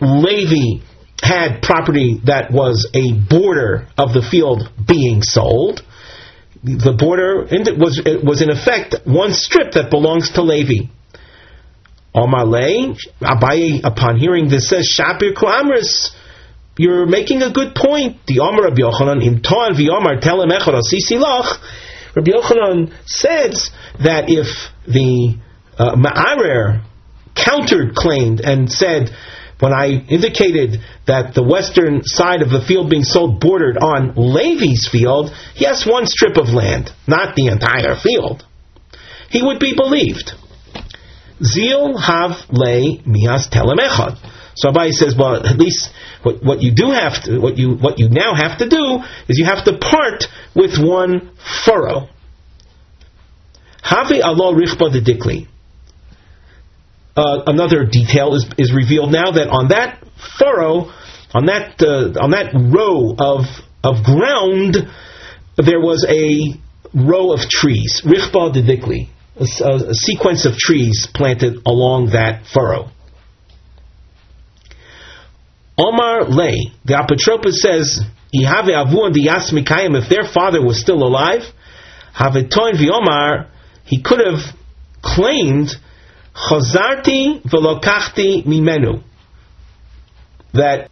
Levi 0.00 0.82
had 1.22 1.62
property 1.62 2.20
that 2.24 2.50
was 2.50 2.90
a 2.94 3.12
border 3.12 3.86
of 3.96 4.12
the 4.12 4.26
field 4.28 4.68
being 4.86 5.22
sold. 5.22 5.82
The 6.62 6.96
border 6.98 7.46
was 7.78 8.02
was 8.24 8.42
in 8.42 8.50
effect 8.50 8.96
one 9.04 9.32
strip 9.32 9.72
that 9.72 9.90
belongs 9.90 10.32
to 10.32 10.42
Levi. 10.42 10.90
Omale, 12.14 12.96
Abaye, 13.20 13.80
upon 13.84 14.18
hearing 14.18 14.48
this, 14.48 14.68
says, 14.68 14.88
Shapir 14.98 15.32
Kuamris, 15.34 16.10
you're 16.76 17.06
making 17.06 17.42
a 17.42 17.52
good 17.52 17.74
point. 17.74 18.18
The 18.26 18.40
Omer 18.40 18.62
Rabbi 18.62 18.80
Yochanan, 18.80 19.24
Im 19.24 19.42
Toan 19.42 19.74
V'Omar, 19.74 20.20
tell 20.20 20.42
him 20.42 20.50
Echad 20.50 20.80
Sisilach. 20.82 21.58
Rabbi 22.16 22.30
Yochanan 22.32 22.92
says 23.06 23.70
that 24.02 24.24
if 24.28 24.46
the 24.86 25.36
uh, 25.78 25.94
Ma'arer 25.94 26.84
countered 27.34 27.94
claimed 27.94 28.40
and 28.40 28.70
said, 28.70 29.10
when 29.60 29.72
I 29.74 29.88
indicated 30.08 30.80
that 31.06 31.34
the 31.34 31.42
western 31.42 32.02
side 32.02 32.40
of 32.42 32.50
the 32.50 32.64
field 32.66 32.88
being 32.88 33.04
sold 33.04 33.40
bordered 33.40 33.76
on 33.76 34.14
Levi's 34.16 34.88
field, 34.90 35.30
yes, 35.54 35.86
one 35.86 36.06
strip 36.06 36.38
of 36.38 36.48
land, 36.48 36.90
not 37.06 37.36
the 37.36 37.46
entire 37.48 37.94
field, 37.94 38.42
he 39.28 39.42
would 39.42 39.60
be 39.60 39.74
believed. 39.76 40.32
Zil 41.42 41.96
have 41.98 42.32
lay 42.50 43.00
mias 43.06 43.48
telemechad. 43.48 44.18
So 44.56 44.70
Abai 44.70 44.90
says, 44.90 45.14
well, 45.16 45.46
at 45.46 45.56
least 45.56 45.90
what, 46.22 46.42
what 46.42 46.62
you 46.62 46.72
do 46.74 46.90
have 46.90 47.22
to, 47.24 47.38
what 47.40 47.56
you 47.56 47.76
what 47.76 47.98
you 47.98 48.08
now 48.10 48.34
have 48.34 48.58
to 48.58 48.68
do 48.68 49.00
is 49.28 49.38
you 49.38 49.46
have 49.46 49.64
to 49.64 49.78
part 49.78 50.24
with 50.54 50.78
one 50.78 51.30
furrow. 51.64 52.08
Have 53.82 54.12
Allah 54.22 54.54
richba 54.54 54.90
the 54.90 55.00
dikli. 55.00 55.48
Uh, 57.16 57.42
another 57.46 57.84
detail 57.84 58.34
is, 58.34 58.46
is 58.58 58.72
revealed 58.72 59.10
now 59.10 59.32
that 59.32 59.48
on 59.48 59.68
that 59.68 60.04
furrow, 60.38 60.92
on 61.32 61.46
that 61.46 61.80
uh, 61.82 62.20
on 62.20 62.30
that 62.32 62.52
row 62.54 63.14
of 63.18 63.46
of 63.82 64.04
ground, 64.04 64.76
there 65.56 65.80
was 65.80 66.04
a 66.08 66.60
row 66.94 67.32
of 67.32 67.40
trees. 67.48 68.02
Richba 68.04 68.52
the 68.52 68.60
dikli 68.60 69.08
a, 69.40 69.90
a 69.90 69.94
sequence 69.94 70.44
of 70.44 70.56
trees 70.56 71.08
planted 71.14 71.62
along 71.66 72.10
that 72.12 72.46
furrow. 72.46 72.90
Omar 75.78 76.24
Lay, 76.24 76.72
the 76.84 76.94
apotropos 76.94 77.52
says, 77.52 78.00
Ihave 78.34 78.68
avu 78.68 79.06
and 79.06 79.96
if 79.96 80.08
their 80.08 80.24
father 80.24 80.62
was 80.62 80.78
still 80.78 81.02
alive, 81.02 81.42
Havetoin 82.14 82.74
v'omar, 82.74 83.48
he 83.84 84.02
could 84.02 84.20
have 84.24 84.54
claimed, 85.02 85.70
Chazarti 86.34 87.42
velokachti 87.42 88.44
mimenu. 88.46 89.02
That, 90.52 90.90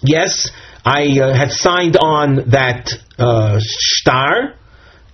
yes, 0.00 0.50
I 0.84 1.18
uh, 1.18 1.34
had 1.34 1.50
signed 1.50 1.96
on 1.96 2.50
that 2.50 2.90
uh, 3.18 3.58
shtar, 3.60 4.54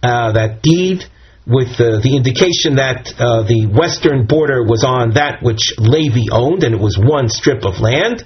uh, 0.03 0.32
that 0.32 0.62
deed, 0.62 1.05
with 1.47 1.80
uh, 1.80 2.01
the 2.01 2.14
indication 2.16 2.76
that 2.76 3.12
uh, 3.18 3.43
the 3.43 3.66
western 3.66 4.26
border 4.26 4.62
was 4.62 4.84
on 4.84 5.14
that 5.14 5.43
which 5.43 5.74
Levi 5.78 6.30
owned, 6.30 6.62
and 6.62 6.74
it 6.74 6.80
was 6.80 6.99
one 6.99 7.28
strip 7.28 7.64
of 7.64 7.80
land. 7.80 8.24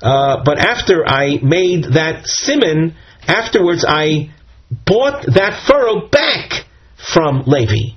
Uh, 0.00 0.44
but 0.44 0.58
after 0.58 1.06
I 1.06 1.38
made 1.42 1.84
that 1.94 2.26
simon, 2.26 2.94
afterwards 3.26 3.84
I 3.86 4.30
bought 4.70 5.24
that 5.26 5.64
furrow 5.66 6.08
back 6.08 6.64
from 6.96 7.44
Levi. 7.46 7.96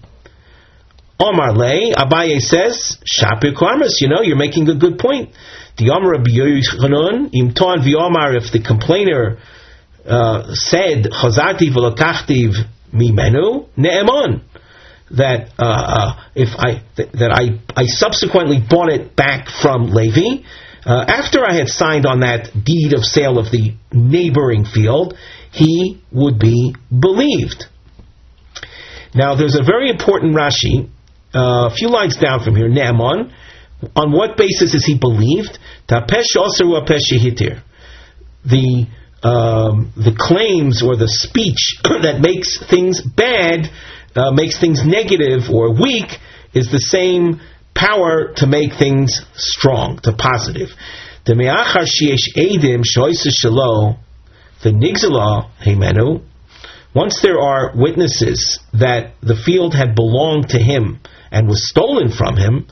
Omar 1.19 1.53
Le, 1.53 1.93
Abaye 1.93 2.39
says, 2.39 2.97
Shapir 3.05 3.53
Karmas, 3.53 4.01
you 4.01 4.09
know, 4.09 4.21
you're 4.21 4.37
making 4.37 4.67
a 4.69 4.75
good 4.75 4.97
point. 4.97 5.29
The 5.77 5.91
Omar 5.91 6.15
Im 6.15 7.53
Ton 7.53 7.79
Omar, 7.95 8.35
if 8.35 8.51
the 8.51 8.59
complainer 8.59 9.37
uh, 10.05 10.53
said, 10.53 11.05
Chazati 11.05 11.69
v'lokachtiv 11.69 12.55
mimenu 12.93 13.67
ne'eman. 13.77 14.41
That 15.11 15.49
uh, 15.59 15.65
uh, 15.65 16.23
if 16.35 16.49
I 16.57 16.83
th- 16.95 17.11
that 17.13 17.31
I 17.31 17.59
I 17.75 17.85
subsequently 17.85 18.59
bought 18.67 18.89
it 18.89 19.15
back 19.15 19.49
from 19.49 19.91
Levi 19.91 20.43
uh, 20.85 21.05
after 21.07 21.45
I 21.45 21.53
had 21.53 21.67
signed 21.67 22.05
on 22.05 22.21
that 22.21 22.49
deed 22.63 22.93
of 22.93 23.03
sale 23.03 23.37
of 23.37 23.51
the 23.51 23.75
neighboring 23.91 24.65
field, 24.65 25.17
he 25.51 26.01
would 26.11 26.39
be 26.39 26.75
believed. 26.89 27.65
Now 29.13 29.35
there's 29.35 29.55
a 29.55 29.63
very 29.63 29.89
important 29.89 30.35
Rashi, 30.35 30.89
uh, 31.35 31.69
a 31.69 31.75
few 31.75 31.89
lines 31.89 32.15
down 32.17 32.43
from 32.43 32.55
here. 32.55 32.69
Ne'eman. 32.69 33.31
On 33.95 34.11
what 34.11 34.37
basis 34.37 34.75
is 34.75 34.85
he 34.85 34.97
believed? 34.97 35.57
Tapesh 35.87 36.37
also 36.37 36.65
apesh 36.79 37.61
The 38.45 38.87
um, 39.23 39.93
the 39.95 40.15
claims 40.17 40.81
or 40.81 40.95
the 40.95 41.07
speech 41.07 41.77
that 41.83 42.19
makes 42.21 42.57
things 42.69 43.01
bad, 43.01 43.69
uh, 44.15 44.31
makes 44.31 44.59
things 44.59 44.85
negative 44.85 45.49
or 45.51 45.71
weak, 45.71 46.17
is 46.53 46.71
the 46.71 46.79
same 46.79 47.39
power 47.75 48.33
to 48.35 48.47
make 48.47 48.73
things 48.73 49.21
strong, 49.35 49.99
to 50.03 50.13
positive. 50.13 50.69
Once 56.93 57.21
there 57.21 57.39
are 57.39 57.71
witnesses 57.75 58.59
that 58.73 59.13
the 59.21 59.35
field 59.35 59.73
had 59.73 59.95
belonged 59.95 60.49
to 60.49 60.59
him 60.59 60.99
and 61.31 61.47
was 61.47 61.69
stolen 61.69 62.11
from 62.11 62.35
him, 62.35 62.67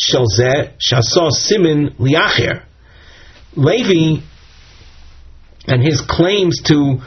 shelzeh 0.00 0.72
shasa 0.78 1.30
simin 1.30 1.94
liacher. 1.98 2.64
Levi 3.56 4.22
and 5.66 5.82
his 5.82 6.00
claims 6.00 6.62
to 6.64 7.00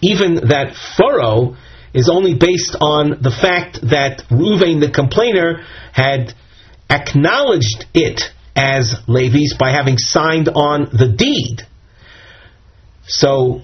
even 0.00 0.34
that 0.48 0.74
furrow 0.96 1.56
is 1.94 2.08
only 2.08 2.34
based 2.34 2.76
on 2.80 3.22
the 3.22 3.30
fact 3.30 3.80
that 3.82 4.22
Ruvain 4.30 4.80
the 4.80 4.90
complainer 4.90 5.64
had 5.92 6.34
acknowledged 6.90 7.86
it 7.94 8.22
as 8.54 8.94
Levi's 9.06 9.54
by 9.58 9.70
having 9.70 9.98
signed 9.98 10.48
on 10.48 10.88
the 10.92 11.14
deed. 11.16 11.62
So, 13.06 13.62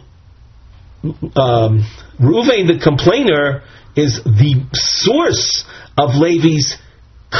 um, 1.04 1.84
Ruvain 2.20 2.66
the 2.66 2.80
complainer 2.82 3.62
is 3.96 4.22
the 4.24 4.64
source 4.72 5.64
of 5.98 6.14
Levi's 6.14 6.76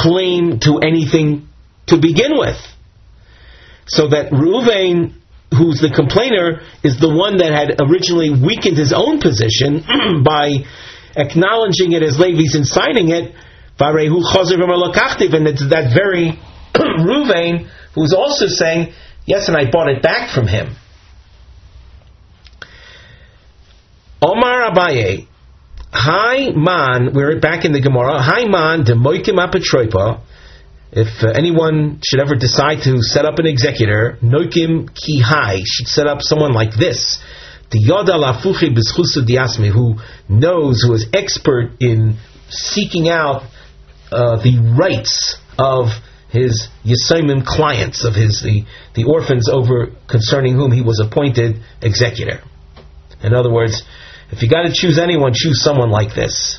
claim 0.02 0.58
to 0.60 0.78
anything 0.78 1.48
to 1.86 2.00
begin 2.00 2.36
with. 2.36 2.58
So 3.86 4.08
that 4.08 4.32
Ruvain 4.32 5.14
who's 5.56 5.80
the 5.80 5.90
complainer, 5.90 6.60
is 6.82 6.98
the 6.98 7.08
one 7.08 7.38
that 7.38 7.52
had 7.54 7.80
originally 7.80 8.30
weakened 8.30 8.76
his 8.76 8.92
own 8.92 9.20
position 9.20 9.84
by 10.24 10.66
acknowledging 11.16 11.92
it 11.92 12.02
as 12.02 12.18
Levi's 12.18 12.54
and 12.54 12.66
signing 12.66 13.10
it. 13.10 13.32
And 13.78 13.98
it's 15.48 15.68
that 15.70 15.92
very 15.94 16.38
Ruvain 16.74 17.70
who's 17.94 18.12
also 18.12 18.46
saying, 18.46 18.92
Yes, 19.26 19.48
and 19.48 19.56
I 19.56 19.70
bought 19.70 19.88
it 19.88 20.02
back 20.02 20.34
from 20.34 20.46
him. 20.46 20.76
Omar 24.20 24.70
Abaye, 24.70 25.26
Hi 25.96 26.50
man, 26.50 27.14
we're 27.14 27.38
back 27.38 27.64
in 27.64 27.70
the 27.70 27.80
Gemara. 27.80 28.20
Hi 28.20 28.46
man, 28.46 28.82
demoikim 28.82 29.38
apatroipa 29.38 30.20
if 30.90 31.22
uh, 31.22 31.30
anyone 31.30 32.00
should 32.04 32.20
ever 32.20 32.34
decide 32.34 32.82
to 32.82 33.00
set 33.00 33.24
up 33.24 33.38
an 33.38 33.46
executor, 33.46 34.18
Nokim 34.20 34.90
Kihai 34.90 35.62
should 35.64 35.86
set 35.86 36.08
up 36.08 36.18
someone 36.20 36.52
like 36.52 36.74
this. 36.74 37.22
The 37.70 37.78
Yoda 37.78 38.18
Lafuchi 38.18 38.74
Bizchusu 38.74 39.24
Diasmi, 39.24 39.72
who 39.72 39.96
knows, 40.28 40.82
who 40.82 40.94
is 40.94 41.06
expert 41.12 41.72
in 41.78 42.16
seeking 42.48 43.08
out 43.08 43.42
uh, 44.10 44.42
the 44.42 44.76
rights 44.76 45.36
of 45.58 45.90
his 46.28 46.68
Yisaimim 46.84 47.44
clients, 47.44 48.04
of 48.04 48.14
his 48.14 48.42
the, 48.42 48.64
the 48.94 49.04
orphans 49.04 49.48
over 49.48 49.92
concerning 50.08 50.54
whom 50.54 50.72
he 50.72 50.82
was 50.82 51.00
appointed 51.00 51.62
executor. 51.82 52.42
In 53.22 53.32
other 53.32 53.50
words, 53.50 53.82
if 54.34 54.42
you 54.42 54.48
got 54.48 54.62
to 54.62 54.72
choose 54.74 54.98
anyone, 54.98 55.32
choose 55.32 55.62
someone 55.62 55.90
like 55.90 56.14
this. 56.14 56.58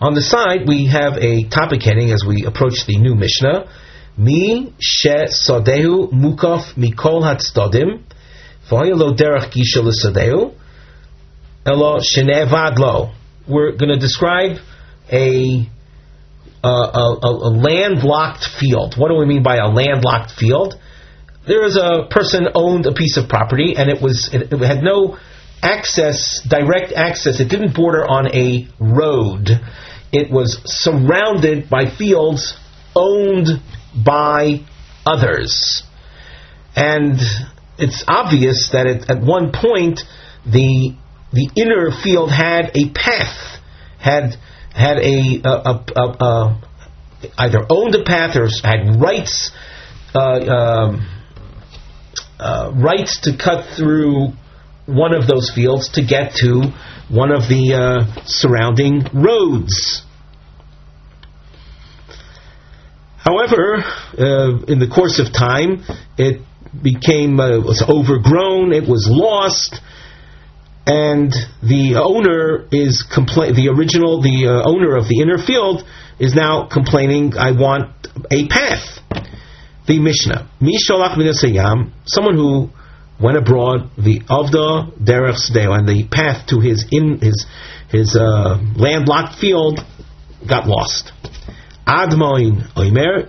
On 0.00 0.14
the 0.14 0.22
side, 0.22 0.66
we 0.66 0.86
have 0.86 1.18
a 1.18 1.44
topic 1.48 1.82
heading 1.82 2.10
as 2.10 2.24
we 2.26 2.44
approach 2.46 2.86
the 2.86 2.96
new 2.96 3.14
Mishnah. 3.14 3.70
Mi 4.16 4.72
she 4.80 5.08
sodehu 5.08 6.10
mukaf 6.12 6.74
mikol 6.76 7.20
hatzdodim 7.22 8.04
v'hoyelo 8.70 9.16
derech 9.18 9.52
gisha 9.52 9.82
l'sodehu 9.82 10.54
elo 11.66 11.98
lo. 12.78 13.12
We're 13.46 13.72
going 13.72 13.90
to 13.90 13.98
describe 13.98 14.58
a 15.12 15.68
a, 16.62 16.68
a, 16.68 17.18
a, 17.22 17.50
landlocked 17.50 18.44
field. 18.58 18.94
What 18.96 19.08
do 19.08 19.16
we 19.16 19.26
mean 19.26 19.42
by 19.42 19.56
a 19.56 19.68
landlocked 19.68 20.30
field? 20.30 20.80
There 21.46 21.66
is 21.66 21.76
a 21.76 22.06
person 22.10 22.48
owned 22.54 22.86
a 22.86 22.92
piece 22.92 23.18
of 23.18 23.28
property, 23.28 23.74
and 23.76 23.90
it 23.90 24.00
was 24.00 24.30
it, 24.32 24.50
it 24.50 24.60
had 24.60 24.82
no 24.82 25.18
access, 25.64 26.46
direct 26.48 26.92
access. 26.92 27.40
It 27.40 27.48
didn't 27.48 27.74
border 27.74 28.06
on 28.06 28.28
a 28.28 28.68
road 28.78 29.48
it 30.14 30.30
was 30.30 30.60
surrounded 30.64 31.68
by 31.68 31.90
fields 31.90 32.56
owned 32.94 33.48
by 34.04 34.60
others. 35.04 35.82
And 36.76 37.18
it's 37.78 38.04
obvious 38.06 38.70
that 38.72 38.86
it, 38.86 39.10
at 39.10 39.20
one 39.20 39.50
point 39.52 40.00
the 40.46 40.94
the 41.32 41.50
inner 41.56 41.90
field 41.90 42.30
had 42.30 42.70
a 42.76 42.90
path, 42.90 43.60
had 43.98 44.36
had 44.72 44.98
a, 44.98 45.40
a, 45.44 45.84
a, 45.96 46.04
a 46.20 46.62
either 47.38 47.66
owned 47.68 47.96
a 47.96 48.04
path 48.04 48.36
or 48.36 48.48
had 48.62 49.00
rights 49.00 49.50
uh, 50.14 50.20
um, 50.20 51.08
uh, 52.38 52.70
rights 52.72 53.22
to 53.22 53.36
cut 53.36 53.76
through 53.76 54.28
one 54.86 55.14
of 55.14 55.26
those 55.26 55.50
fields 55.54 55.90
to 55.92 56.04
get 56.04 56.34
to 56.36 56.72
one 57.08 57.30
of 57.30 57.48
the 57.48 57.74
uh, 57.74 58.22
surrounding 58.26 59.04
roads. 59.12 60.02
However, 63.18 63.76
uh, 63.78 64.64
in 64.68 64.78
the 64.78 64.90
course 64.92 65.18
of 65.18 65.32
time, 65.32 65.82
it 66.18 66.42
became 66.82 67.40
uh, 67.40 67.60
was 67.60 67.82
overgrown. 67.88 68.72
It 68.72 68.86
was 68.86 69.08
lost, 69.10 69.80
and 70.86 71.32
the 71.62 71.96
owner 71.96 72.68
is 72.70 73.06
compla- 73.08 73.54
The 73.54 73.68
original, 73.68 74.20
the 74.20 74.46
uh, 74.46 74.68
owner 74.68 74.96
of 74.96 75.08
the 75.08 75.20
inner 75.22 75.38
field, 75.38 75.84
is 76.18 76.34
now 76.34 76.68
complaining. 76.68 77.32
I 77.38 77.52
want 77.52 77.90
a 78.30 78.46
path. 78.48 79.00
The 79.86 79.98
Mishnah, 79.98 80.50
Misholach 80.60 81.16
Minasayam, 81.16 81.92
someone 82.04 82.36
who 82.36 82.70
went 83.20 83.36
abroad, 83.36 83.90
the 83.96 84.20
Avda 84.20 84.92
Derech 84.98 85.38
Sdeo, 85.50 85.76
and 85.76 85.88
the 85.88 86.06
path 86.10 86.46
to 86.48 86.60
his 86.60 86.86
in 86.90 87.18
his 87.20 87.46
his 87.90 88.16
uh, 88.16 88.58
landlocked 88.76 89.38
field 89.38 89.80
got 90.48 90.66
lost. 90.66 91.12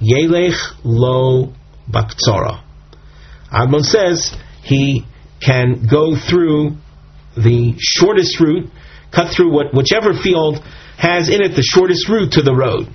Yelech 0.01 0.57
Lo. 0.83 1.53
Admon 3.51 3.81
says 3.81 4.35
he 4.63 5.05
can 5.39 5.85
go 5.89 6.15
through 6.15 6.77
the 7.37 7.75
shortest 7.77 8.39
route, 8.39 8.69
cut 9.13 9.33
through 9.35 9.51
what, 9.51 9.73
whichever 9.73 10.13
field 10.13 10.63
has 10.97 11.29
in 11.29 11.41
it 11.41 11.55
the 11.55 11.61
shortest 11.61 12.09
route 12.09 12.31
to 12.33 12.41
the 12.41 12.55
road. 12.55 12.87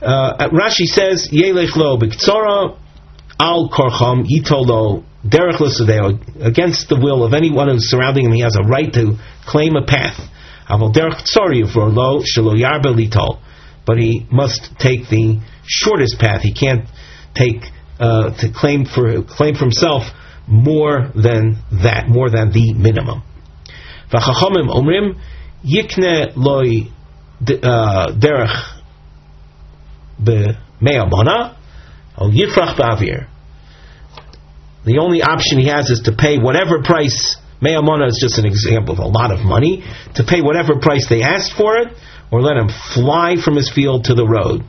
Uh, 0.00 0.48
Rashi 0.48 0.86
says 0.86 1.28
Yelech 1.32 1.74
Lo 1.76 1.98
Baktsora 1.98 2.78
Al 3.40 3.68
Korcham 3.70 4.26
Yitolo 4.26 5.04
Derech 5.24 5.60
Lo 5.60 5.68
Against 6.40 6.88
the 6.88 6.96
will 6.96 7.24
of 7.24 7.34
anyone 7.34 7.68
who's 7.68 7.90
surrounding 7.90 8.26
him, 8.26 8.32
he 8.32 8.40
has 8.40 8.56
a 8.56 8.62
right 8.62 8.92
to 8.92 9.18
claim 9.46 9.76
a 9.76 9.84
path. 9.84 10.18
But 13.86 13.98
he 13.98 14.26
must 14.30 14.78
take 14.78 15.08
the 15.08 15.40
shortest 15.66 16.18
path. 16.18 16.42
He 16.42 16.52
can't 16.52 16.84
take 17.34 17.62
uh, 17.98 18.30
to 18.38 18.52
claim 18.52 18.84
for 18.84 19.22
claim 19.22 19.54
for 19.54 19.60
himself 19.60 20.04
more 20.46 21.10
than 21.14 21.58
that, 21.82 22.08
more 22.08 22.30
than 22.30 22.52
the 22.52 22.74
minimum. 22.74 23.22
V'chachamim 24.12 24.68
omrim 24.68 25.20
yikne 25.64 26.32
loy 26.36 26.88
uh, 27.62 28.12
derech 28.12 28.78
al 32.20 32.30
yifrach 32.30 32.76
ba'avir. 32.76 33.28
The 34.84 34.98
only 34.98 35.22
option 35.22 35.58
he 35.58 35.68
has 35.68 35.90
is 35.90 36.02
to 36.02 36.12
pay 36.12 36.38
whatever 36.38 36.82
price 36.82 37.36
Me'amona 37.60 38.08
is 38.08 38.18
just 38.20 38.38
an 38.38 38.46
example 38.46 38.94
of 38.94 39.00
a 39.00 39.06
lot 39.06 39.32
of 39.32 39.40
money 39.40 39.82
to 40.14 40.22
pay 40.22 40.40
whatever 40.40 40.78
price 40.78 41.08
they 41.08 41.22
asked 41.22 41.52
for 41.56 41.76
it, 41.78 41.88
or 42.30 42.40
let 42.40 42.56
him 42.56 42.68
fly 42.94 43.36
from 43.42 43.56
his 43.56 43.70
field 43.70 44.04
to 44.04 44.14
the 44.14 44.26
road. 44.26 44.62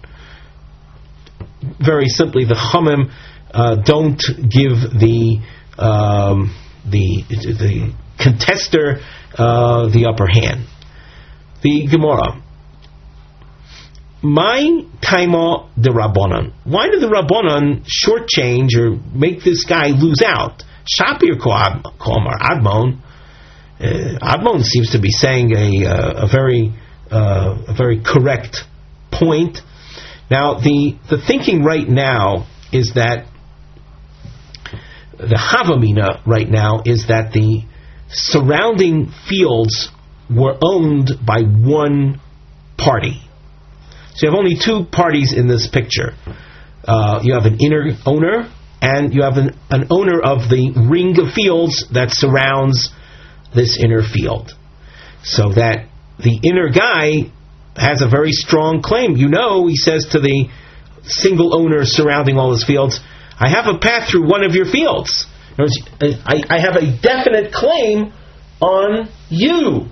Very 1.79 2.07
simply, 2.07 2.45
the 2.45 2.55
Chumim 2.55 3.11
uh, 3.53 3.75
don't 3.83 4.21
give 4.41 4.79
the 4.97 5.39
um, 5.77 6.55
the 6.85 7.23
the 7.29 7.93
contester 8.17 9.01
uh, 9.37 9.89
the 9.89 10.07
upper 10.09 10.27
hand. 10.27 10.65
The 11.61 11.87
Gemara. 11.87 12.41
My 14.21 14.83
taima 15.01 15.69
the 15.77 15.91
Rabbanon. 15.91 16.53
Why 16.65 16.89
did 16.89 17.01
the 17.01 17.07
Rabbanon 17.07 17.85
shortchange 17.87 18.75
or 18.77 18.99
make 19.15 19.43
this 19.43 19.65
guy 19.65 19.89
lose 19.89 20.21
out? 20.25 20.63
Shapir 20.85 21.39
Komar 21.39 22.37
Admon. 22.39 22.99
Uh, 23.79 24.19
Admon 24.21 24.63
seems 24.63 24.91
to 24.91 24.99
be 24.99 25.09
saying 25.09 25.53
a, 25.53 25.85
uh, 25.85 26.25
a 26.25 26.27
very 26.27 26.73
uh, 27.11 27.63
a 27.67 27.73
very 27.73 28.01
correct 28.03 28.57
point. 29.11 29.59
Now, 30.29 30.59
the, 30.59 30.95
the 31.09 31.17
thinking 31.19 31.63
right 31.63 31.87
now 31.87 32.47
is 32.71 32.93
that 32.95 33.25
the 35.17 35.35
Havamina 35.35 36.25
right 36.27 36.47
now 36.47 36.81
is 36.85 37.07
that 37.07 37.33
the 37.33 37.63
surrounding 38.09 39.11
fields 39.27 39.89
were 40.29 40.57
owned 40.61 41.09
by 41.25 41.41
one 41.41 42.21
party. 42.77 43.21
So 44.19 44.27
you 44.27 44.31
have 44.33 44.37
only 44.37 44.57
two 44.59 44.83
parties 44.91 45.31
in 45.31 45.47
this 45.47 45.69
picture. 45.71 46.11
Uh, 46.83 47.21
you 47.23 47.35
have 47.35 47.45
an 47.45 47.59
inner 47.61 47.95
owner, 48.05 48.51
and 48.81 49.13
you 49.13 49.23
have 49.23 49.37
an, 49.37 49.57
an 49.69 49.87
owner 49.89 50.19
of 50.19 50.49
the 50.49 50.73
ring 50.91 51.17
of 51.21 51.31
fields 51.31 51.87
that 51.93 52.11
surrounds 52.11 52.91
this 53.55 53.81
inner 53.81 54.03
field. 54.03 54.51
So 55.23 55.53
that 55.53 55.87
the 56.21 56.37
inner 56.43 56.67
guy 56.67 57.31
has 57.77 58.01
a 58.01 58.09
very 58.09 58.33
strong 58.33 58.81
claim. 58.81 59.15
You 59.15 59.29
know, 59.29 59.67
he 59.67 59.77
says 59.77 60.07
to 60.11 60.19
the 60.19 60.49
single 61.03 61.55
owner 61.55 61.85
surrounding 61.85 62.35
all 62.35 62.51
his 62.51 62.65
fields, 62.65 62.99
I 63.39 63.47
have 63.47 63.73
a 63.73 63.79
path 63.79 64.11
through 64.11 64.27
one 64.29 64.43
of 64.43 64.53
your 64.53 64.65
fields. 64.65 65.27
Words, 65.57 65.79
I, 66.01 66.43
I 66.49 66.59
have 66.59 66.75
a 66.75 66.91
definite 67.01 67.53
claim 67.53 68.11
on 68.59 69.07
you. 69.29 69.87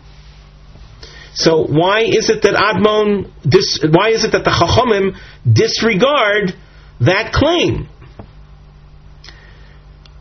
So 1.38 1.64
why 1.68 2.02
is 2.02 2.32
it 2.32 2.42
that 2.42 2.56
Admon, 2.56 3.30
dis, 3.48 3.78
why 3.88 4.10
is 4.10 4.24
it 4.24 4.32
that 4.32 4.44
the 4.44 4.50
Chachamim 4.50 5.16
disregard 5.46 6.56
that 7.00 7.32
claim? 7.32 7.88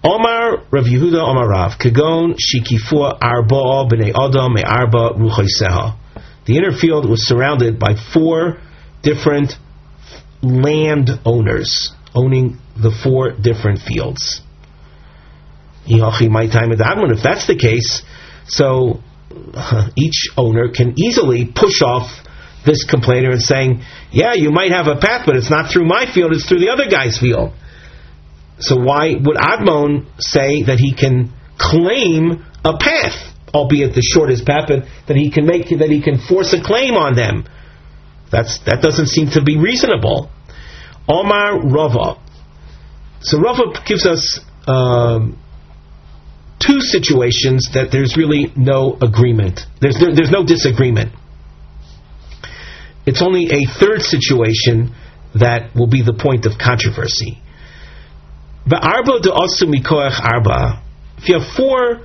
Omar 0.04 0.66
Rav 0.70 0.84
Yehuda 0.84 1.18
Omar 1.18 1.48
Rav 1.48 1.78
Kagon 1.78 2.36
Shikifua 2.36 3.16
Arba 3.22 3.88
Bnei 3.88 4.12
Adam 4.14 4.56
Arba 4.62 5.14
Ruchaiseha. 5.16 5.96
The 6.44 6.58
inner 6.58 6.72
field 6.72 7.08
was 7.08 7.26
surrounded 7.26 7.78
by 7.78 7.94
four 8.12 8.60
different 9.02 9.54
land 10.42 11.08
owners 11.24 11.92
owning 12.14 12.58
the 12.76 12.90
four 12.90 13.32
different 13.32 13.80
fields. 13.80 14.42
If 15.86 17.22
that's 17.22 17.46
the 17.46 17.56
case, 17.56 18.02
so 18.46 19.00
each 19.96 20.30
owner 20.36 20.68
can 20.68 20.94
easily 20.98 21.46
push 21.46 21.82
off 21.82 22.10
this 22.64 22.84
complainer 22.84 23.30
and 23.30 23.42
saying, 23.42 23.82
"Yeah, 24.10 24.34
you 24.34 24.50
might 24.50 24.72
have 24.72 24.86
a 24.86 24.96
path, 24.96 25.22
but 25.26 25.36
it's 25.36 25.50
not 25.50 25.72
through 25.72 25.86
my 25.86 26.06
field; 26.12 26.32
it's 26.32 26.46
through 26.46 26.60
the 26.60 26.70
other 26.70 26.88
guy's 26.90 27.18
field." 27.18 27.52
So 28.58 28.76
why 28.76 29.14
would 29.14 29.36
Admon 29.36 30.06
say 30.18 30.62
that 30.64 30.78
he 30.78 30.94
can 30.94 31.32
claim 31.58 32.44
a 32.64 32.76
path, 32.78 33.34
albeit 33.54 33.94
the 33.94 34.02
shortest 34.02 34.46
path, 34.46 34.64
but 34.68 34.84
that 35.08 35.16
he 35.16 35.30
can 35.30 35.46
make 35.46 35.68
that 35.68 35.90
he 35.90 36.02
can 36.02 36.18
force 36.18 36.52
a 36.52 36.62
claim 36.62 36.94
on 36.94 37.14
them? 37.14 37.44
That's 38.30 38.58
that 38.66 38.82
doesn't 38.82 39.08
seem 39.08 39.30
to 39.30 39.42
be 39.42 39.56
reasonable. 39.56 40.30
Omar 41.08 41.60
Rava. 41.68 42.20
So 43.20 43.38
Rava 43.38 43.80
gives 43.86 44.06
us 44.06 44.40
um, 44.66 45.38
two 46.58 46.80
situations 46.80 47.70
that 47.74 47.90
there's 47.92 48.16
really 48.16 48.52
no 48.56 48.96
agreement. 49.00 49.60
There's 49.80 49.98
there, 49.98 50.14
there's 50.14 50.30
no 50.30 50.44
disagreement. 50.44 51.12
It's 53.06 53.22
only 53.22 53.46
a 53.46 53.64
third 53.78 54.02
situation 54.02 54.94
that 55.34 55.74
will 55.76 55.86
be 55.86 56.02
the 56.02 56.14
point 56.14 56.46
of 56.46 56.58
controversy. 56.58 57.40
Arba 58.66 59.20
de 59.20 59.30
mikoach 59.30 60.18
arba. 60.20 60.82
If 61.18 61.28
you 61.28 61.38
have 61.38 61.54
four 61.56 62.04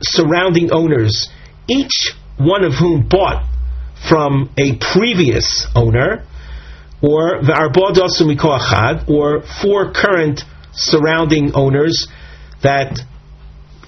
surrounding 0.00 0.72
owners, 0.72 1.28
each 1.68 2.12
one 2.38 2.64
of 2.64 2.72
whom 2.72 3.06
bought 3.06 3.44
from 4.08 4.50
a 4.56 4.78
previous 4.78 5.66
owner, 5.74 6.24
or 7.02 7.42
the 7.42 7.52
arba 7.52 7.92
de 7.92 9.12
or 9.12 9.42
four 9.62 9.92
current 9.92 10.40
surrounding 10.72 11.52
owners 11.54 12.08
that 12.62 13.00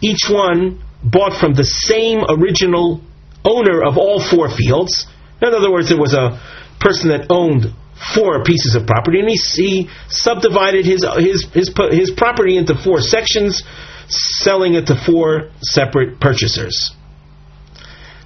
each 0.02 0.28
one 0.28 0.82
bought 1.02 1.38
from 1.40 1.54
the 1.54 1.64
same 1.64 2.22
original 2.28 3.00
owner 3.44 3.82
of 3.82 3.96
all 3.96 4.20
four 4.20 4.50
fields. 4.50 5.06
In 5.40 5.54
other 5.54 5.70
words, 5.70 5.88
there 5.88 5.98
was 5.98 6.14
a 6.14 6.40
person 6.80 7.08
that 7.08 7.26
owned 7.30 7.66
four 8.14 8.42
pieces 8.44 8.74
of 8.74 8.86
property, 8.86 9.20
and 9.20 9.28
he, 9.28 9.36
he 9.36 9.90
subdivided 10.08 10.84
his, 10.84 11.06
his, 11.18 11.46
his, 11.52 11.70
his 11.90 12.10
property 12.10 12.56
into 12.56 12.74
four 12.74 13.00
sections, 13.00 13.62
selling 14.08 14.74
it 14.74 14.86
to 14.86 14.94
four 14.94 15.50
separate 15.60 16.20
purchasers. 16.20 16.92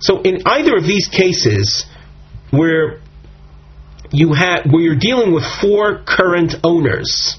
So, 0.00 0.22
in 0.22 0.42
either 0.46 0.76
of 0.76 0.84
these 0.86 1.08
cases, 1.08 1.86
where 2.50 3.00
you 4.12 4.32
have 4.34 4.66
where 4.70 4.82
you're 4.82 4.98
dealing 4.98 5.32
with 5.32 5.44
four 5.60 6.02
current 6.06 6.54
owners, 6.62 7.38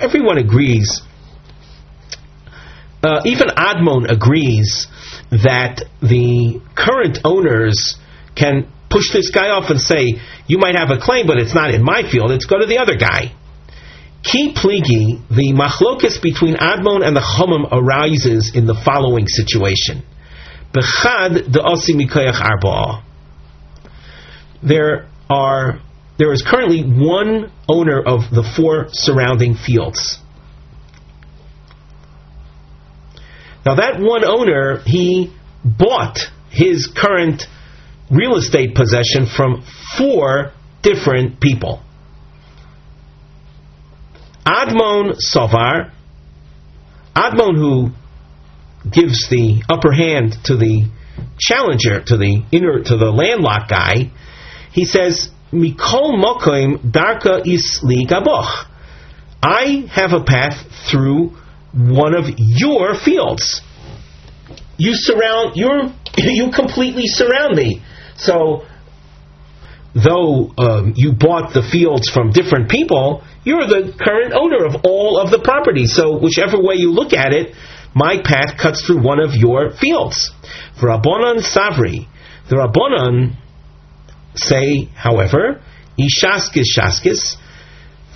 Everyone 0.00 0.38
agrees. 0.38 1.02
Uh, 3.02 3.22
even 3.24 3.48
Admon 3.48 4.10
agrees 4.10 4.86
that 5.30 5.82
the 6.00 6.60
current 6.76 7.18
owners 7.24 7.96
can 8.36 8.68
push 8.88 9.12
this 9.12 9.30
guy 9.30 9.48
off 9.48 9.70
and 9.70 9.80
say, 9.80 10.20
"You 10.46 10.58
might 10.58 10.76
have 10.76 10.90
a 10.90 10.98
claim, 10.98 11.26
but 11.26 11.38
it's 11.38 11.54
not 11.54 11.74
in 11.74 11.82
my 11.82 12.02
field. 12.08 12.30
It's 12.30 12.46
go 12.46 12.58
to 12.58 12.66
the 12.66 12.78
other 12.78 12.96
guy." 12.96 13.32
Ki 14.22 14.52
pligi, 14.54 15.20
the 15.28 15.52
machlokas 15.52 16.20
between 16.20 16.54
Admon 16.54 17.06
and 17.06 17.16
the 17.16 17.20
Chomim 17.20 17.68
arises 17.70 18.52
in 18.54 18.66
the 18.66 18.74
following 18.74 19.26
situation: 19.26 20.02
Bechad 20.72 21.52
the 21.52 21.60
osi 21.60 21.94
mikoyach 21.94 22.40
arba. 22.40 23.02
There 24.62 25.06
are 25.28 25.80
there 26.18 26.32
is 26.32 26.42
currently 26.42 26.82
one 26.82 27.52
owner 27.68 28.00
of 28.00 28.30
the 28.30 28.42
four 28.56 28.88
surrounding 28.90 29.54
fields. 29.54 30.18
Now, 33.64 33.76
that 33.76 33.98
one 33.98 34.24
owner, 34.24 34.80
he 34.86 35.34
bought 35.64 36.18
his 36.50 36.86
current 36.86 37.42
real 38.10 38.36
estate 38.36 38.74
possession 38.74 39.26
from 39.26 39.64
four 39.98 40.52
different 40.82 41.40
people. 41.40 41.82
Admon 44.46 45.16
Sovar, 45.18 45.90
Admon 47.16 47.56
who 47.56 47.90
gives 48.88 49.28
the 49.28 49.62
upper 49.68 49.92
hand 49.92 50.36
to 50.44 50.56
the 50.56 50.88
challenger, 51.38 52.02
to 52.04 52.16
the 52.16 52.44
inner, 52.52 52.84
to 52.84 52.96
the 52.96 53.10
landlocked 53.10 53.68
guy, 53.68 54.12
he 54.70 54.84
says, 54.84 55.30
Mikol 55.52 56.16
Mokoim 56.18 56.90
Darka 56.90 57.42
Isli 57.44 58.06
Gaboch. 58.06 58.66
I 59.42 59.86
have 59.90 60.12
a 60.12 60.24
path 60.24 60.66
through 60.90 61.36
one 61.72 62.14
of 62.14 62.24
your 62.38 62.94
fields. 62.94 63.62
You 64.76 64.92
surround 64.94 65.56
you 65.56 65.92
you 66.16 66.50
completely 66.50 67.06
surround 67.06 67.56
me. 67.56 67.82
So 68.16 68.64
though 69.94 70.52
um, 70.58 70.92
you 70.96 71.12
bought 71.12 71.54
the 71.54 71.62
fields 71.62 72.10
from 72.10 72.30
different 72.30 72.68
people, 72.68 73.22
you're 73.44 73.66
the 73.66 73.94
current 73.98 74.34
owner 74.34 74.66
of 74.66 74.84
all 74.84 75.18
of 75.18 75.30
the 75.30 75.38
property. 75.38 75.86
So 75.86 76.18
whichever 76.18 76.60
way 76.60 76.74
you 76.74 76.90
look 76.90 77.12
at 77.12 77.32
it, 77.32 77.54
my 77.94 78.20
path 78.22 78.58
cuts 78.60 78.84
through 78.84 79.02
one 79.02 79.20
of 79.20 79.34
your 79.34 79.70
fields. 79.70 80.32
Rabbanon 80.82 81.40
Savri, 81.40 82.08
the 82.50 82.56
Rabbanon 82.56 83.36
say, 84.38 84.88
however, 84.94 85.62
Ishaskis 85.98 86.76
Shaskis, 86.76 87.36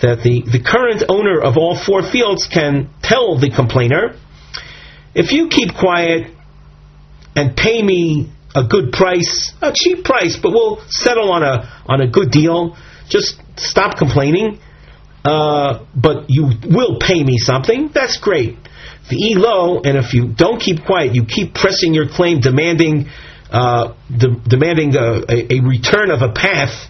that 0.03 0.23
the, 0.23 0.43
the 0.51 0.63
current 0.65 1.05
owner 1.09 1.41
of 1.41 1.57
all 1.57 1.77
four 1.77 2.03
fields 2.03 2.47
can 2.47 2.89
tell 3.03 3.39
the 3.39 3.51
complainer, 3.51 4.17
if 5.15 5.33
you 5.33 5.49
keep 5.49 5.75
quiet 5.75 6.33
and 7.37 7.57
pay 7.57 7.83
me 7.83 8.33
a 8.55 8.65
good 8.65 8.93
price, 8.93 9.53
a 9.61 9.73
cheap 9.75 10.05
price, 10.05 10.39
but 10.41 10.51
we'll 10.51 10.83
settle 10.89 11.31
on 11.31 11.43
a 11.43 11.83
on 11.87 12.01
a 12.01 12.09
good 12.09 12.31
deal. 12.31 12.77
Just 13.09 13.41
stop 13.57 13.99
complaining. 13.99 14.59
Uh, 15.25 15.85
but 15.95 16.27
you 16.29 16.51
will 16.65 16.99
pay 16.99 17.23
me 17.23 17.37
something. 17.39 17.91
That's 17.93 18.19
great. 18.19 18.57
The 19.11 19.35
elo, 19.35 19.83
and 19.83 19.99
if 19.99 20.15
you 20.15 20.29
don't 20.29 20.61
keep 20.61 20.85
quiet, 20.85 21.15
you 21.15 21.25
keep 21.27 21.55
pressing 21.55 21.93
your 21.93 22.09
claim, 22.09 22.41
demanding 22.41 23.11
uh, 23.51 23.95
de- 24.11 24.41
demanding 24.49 24.95
a, 24.95 25.25
a, 25.29 25.55
a, 25.55 25.61
return 25.61 26.11
of 26.11 26.23
a 26.23 26.33
path 26.33 26.89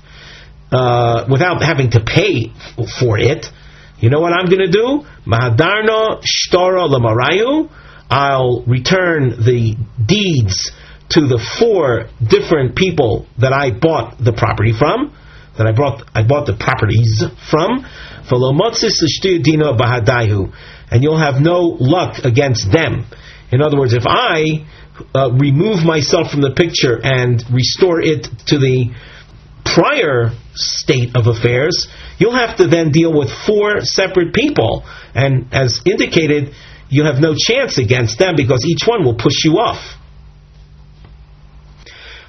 uh, 0.72 1.26
without 1.30 1.62
having 1.62 1.90
to 1.92 2.00
pay 2.00 2.52
for 3.00 3.18
it. 3.18 3.46
You 3.98 4.10
know 4.10 4.20
what 4.20 4.32
I'm 4.32 4.46
going 4.46 4.64
to 4.64 4.70
do? 4.70 5.04
Mahadarno 5.26 6.22
shtara 6.22 6.88
lamarayu. 6.88 7.70
I'll 8.10 8.62
return 8.66 9.30
the 9.30 9.76
deeds 10.04 10.72
to 11.10 11.20
the 11.26 11.38
four 11.58 12.08
different 12.26 12.76
people 12.76 13.26
that 13.38 13.52
I 13.52 13.70
bought 13.70 14.18
the 14.18 14.32
property 14.32 14.72
from, 14.76 15.14
that 15.58 15.66
I 15.66 15.72
bought 15.72 16.08
I 16.14 16.22
bought 16.26 16.46
the 16.46 16.56
properties 16.56 17.22
from. 17.50 17.84
And 20.92 21.02
you'll 21.02 21.18
have 21.18 21.40
no 21.40 21.58
luck 21.78 22.24
against 22.24 22.72
them. 22.72 23.06
In 23.52 23.60
other 23.60 23.78
words, 23.78 23.92
if 23.92 24.04
I 24.06 24.66
uh, 25.14 25.30
remove 25.32 25.84
myself 25.84 26.30
from 26.30 26.40
the 26.40 26.52
picture 26.52 26.98
and 27.02 27.42
restore 27.52 28.00
it 28.00 28.24
to 28.46 28.58
the 28.58 28.92
prior 29.64 30.30
state 30.54 31.16
of 31.16 31.26
affairs, 31.26 31.88
you'll 32.18 32.36
have 32.36 32.56
to 32.56 32.66
then 32.66 32.90
deal 32.90 33.12
with 33.16 33.30
four 33.46 33.80
separate 33.82 34.34
people. 34.34 34.84
And 35.14 35.52
as 35.52 35.80
indicated, 35.84 36.54
you 36.88 37.04
have 37.04 37.20
no 37.20 37.34
chance 37.36 37.78
against 37.78 38.18
them 38.18 38.34
because 38.36 38.64
each 38.66 38.86
one 38.86 39.04
will 39.04 39.16
push 39.16 39.44
you 39.44 39.58
off. 39.58 39.96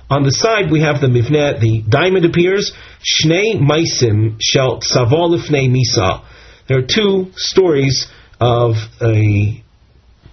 On 0.10 0.24
the 0.24 0.32
side, 0.32 0.70
we 0.70 0.82
have 0.82 1.00
the 1.00 1.08
mivne, 1.08 1.60
the 1.60 1.84
diamond 1.88 2.26
appears. 2.26 2.74
Shnei 3.00 3.56
maisim 3.56 4.38
shel 4.42 4.82
tzavol 4.82 5.40
misa. 5.50 6.26
There 6.68 6.80
are 6.80 6.88
two 6.88 7.32
stories 7.36 8.08
of 8.40 8.76
a 9.02 9.64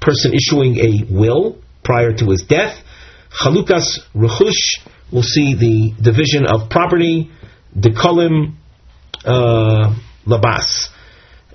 person 0.01 0.33
issuing 0.35 0.79
a 0.79 1.05
will 1.11 1.59
prior 1.89 2.13
to 2.13 2.27
his 2.27 2.43
death. 2.43 2.75
Chalukas 3.41 4.01
rechush, 4.15 4.63
we'll 5.11 5.23
see 5.23 5.55
the 5.55 5.95
division 6.11 6.45
of 6.45 6.69
property. 6.69 7.31
Dekolim 7.75 8.57
uh, 9.25 9.97
labas. 10.27 10.89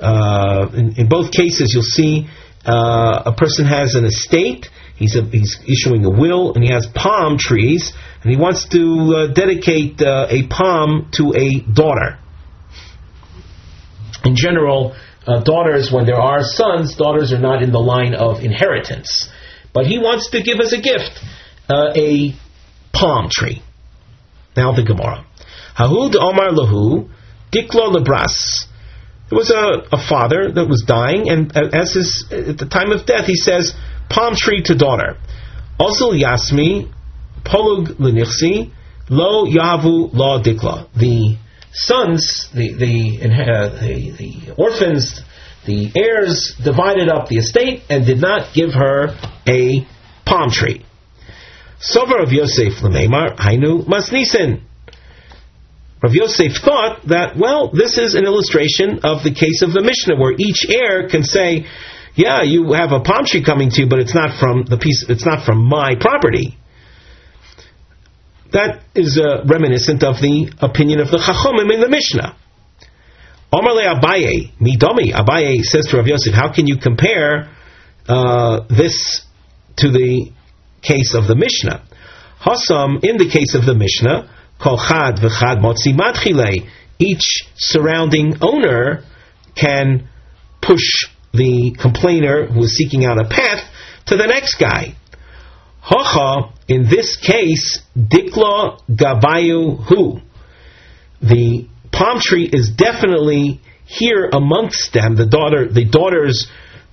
Uh, 0.01 0.71
in, 0.73 0.95
in, 0.97 1.07
both 1.07 1.31
cases, 1.31 1.71
you'll 1.73 1.83
see 1.83 2.27
uh, 2.65 3.31
a 3.31 3.33
person 3.37 3.65
has 3.65 3.93
an 3.93 4.05
estate. 4.05 4.69
He's, 4.95 5.15
a, 5.15 5.23
he's 5.23 5.59
issuing 5.67 6.03
a 6.05 6.09
will, 6.09 6.55
and 6.55 6.63
he 6.63 6.71
has 6.71 6.87
palm 6.95 7.37
trees, 7.37 7.93
and 8.23 8.31
he 8.31 8.37
wants 8.37 8.67
to 8.69 8.81
uh, 8.81 9.33
dedicate 9.33 10.01
uh, 10.01 10.25
a 10.29 10.47
palm 10.47 11.09
to 11.13 11.33
a 11.35 11.61
daughter. 11.71 12.17
In 14.25 14.35
general, 14.35 14.95
uh, 15.27 15.43
daughters, 15.43 15.91
when 15.91 16.07
there 16.07 16.19
are 16.19 16.41
sons, 16.41 16.95
daughters 16.95 17.31
are 17.33 17.39
not 17.39 17.61
in 17.61 17.71
the 17.71 17.79
line 17.79 18.15
of 18.15 18.39
inheritance. 18.39 19.29
But 19.73 19.85
he 19.87 19.97
wants 19.97 20.29
to 20.31 20.41
give 20.41 20.59
as 20.59 20.71
a 20.73 20.81
gift 20.81 21.19
uh, 21.69 21.91
a 21.95 22.35
palm 22.93 23.29
tree. 23.31 23.61
Now 24.55 24.73
the 24.75 24.83
Gemara. 24.83 25.25
Hahud 25.75 26.15
Omar 26.15 26.49
Lahu, 26.49 27.09
Diklo 27.51 27.95
Lebras. 27.95 28.65
There 29.29 29.37
was 29.37 29.49
a, 29.49 29.95
a 29.95 30.07
father 30.07 30.51
that 30.51 30.67
was 30.67 30.83
dying, 30.87 31.29
and 31.29 31.55
as 31.57 31.93
his, 31.93 32.25
at 32.31 32.57
the 32.57 32.67
time 32.67 32.91
of 32.91 33.07
death, 33.07 33.25
he 33.25 33.35
says, 33.35 33.73
palm 34.09 34.35
tree 34.35 34.61
to 34.63 34.75
daughter. 34.75 35.17
Also 35.79 36.11
Yasmi, 36.11 36.93
Polug 37.43 37.97
Lenichsi, 37.97 38.71
Lo 39.09 39.45
Yavu 39.45 40.13
Lo 40.13 40.41
Dikla. 40.41 40.87
The 40.95 41.37
sons, 41.71 42.49
the, 42.53 42.73
the, 42.73 43.25
uh, 43.25 43.69
the, 43.81 44.11
the 44.11 44.53
orphans, 44.55 45.21
the 45.65 45.91
heirs 45.95 46.55
divided 46.63 47.09
up 47.09 47.27
the 47.27 47.37
estate 47.37 47.83
and 47.89 48.05
did 48.05 48.19
not 48.19 48.53
give 48.53 48.73
her 48.73 49.15
a 49.47 49.87
palm 50.25 50.49
tree. 50.51 50.85
Sover 51.79 52.23
of 52.23 52.31
Yosef 52.31 52.81
Lememar, 52.81 53.35
Hainu 53.37 53.85
Masnisen. 53.85 54.61
Rav 56.01 56.13
Yosef 56.13 56.53
thought 56.63 57.07
that, 57.07 57.37
well, 57.37 57.71
this 57.71 57.97
is 57.97 58.15
an 58.15 58.25
illustration 58.25 58.99
of 59.03 59.23
the 59.23 59.33
case 59.33 59.61
of 59.61 59.71
the 59.71 59.81
Mishnah, 59.81 60.15
where 60.17 60.33
each 60.37 60.65
heir 60.67 61.07
can 61.07 61.23
say, 61.23 61.65
yeah, 62.15 62.43
you 62.43 62.73
have 62.73 62.91
a 62.91 62.99
palm 62.99 63.25
tree 63.25 63.43
coming 63.43 63.69
to 63.71 63.81
you, 63.81 63.87
but 63.89 63.99
it's 63.99 64.13
not 64.13 64.37
from 64.39 64.65
the 64.65 64.77
piece, 64.77 65.05
it's 65.07 65.25
not 65.25 65.45
from 65.45 65.63
my 65.63 65.95
property. 65.99 66.57
That 68.51 68.83
is 68.93 69.17
uh, 69.17 69.45
reminiscent 69.45 70.03
of 70.03 70.21
the 70.21 70.53
opinion 70.61 70.99
of 70.99 71.09
the 71.09 71.17
Chachomim 71.17 71.73
in 71.73 71.79
the 71.79 71.89
Mishnah. 71.89 72.37
Omarle 73.53 73.85
Abaye, 73.85 74.51
Midomi, 74.59 75.13
Abaye 75.13 75.61
says 75.61 75.85
to 75.91 75.97
Rav 75.97 76.07
Yosef, 76.07 76.33
how 76.33 76.51
can 76.51 76.65
you 76.65 76.77
compare 76.77 77.51
uh, 78.07 78.61
this 78.67 79.23
to 79.77 79.91
the 79.91 80.31
case 80.81 81.13
of 81.13 81.27
the 81.27 81.35
Mishnah? 81.35 81.83
Hasam, 82.41 83.03
in 83.03 83.17
the 83.17 83.29
case 83.31 83.53
of 83.53 83.63
the 83.63 83.75
Mishnah, 83.75 84.27
Kol 84.59 84.77
chad 84.77 85.17
v'chad 85.17 85.59
motzi 85.61 85.93
matchile. 85.93 86.67
Each 86.97 87.43
surrounding 87.55 88.37
owner 88.41 89.03
can 89.55 90.09
push 90.59 91.05
the 91.31 91.75
complainer 91.79 92.47
who 92.47 92.63
is 92.63 92.75
seeking 92.75 93.05
out 93.05 93.19
a 93.19 93.27
path 93.29 93.63
to 94.07 94.17
the 94.17 94.25
next 94.25 94.55
guy. 94.55 94.95
Hacha, 95.81 96.53
in 96.67 96.89
this 96.89 97.17
case, 97.17 97.81
dikla 97.95 98.81
gabayu 98.89 99.83
hu. 99.85 100.21
The 101.21 101.67
palm 101.93 102.19
tree 102.19 102.49
is 102.51 102.71
definitely 102.75 103.61
here 103.85 104.29
amongst 104.31 104.93
them. 104.93 105.15
The 105.15 105.25
daughter, 105.25 105.71
the 105.71 105.85
daughters, 105.85 106.47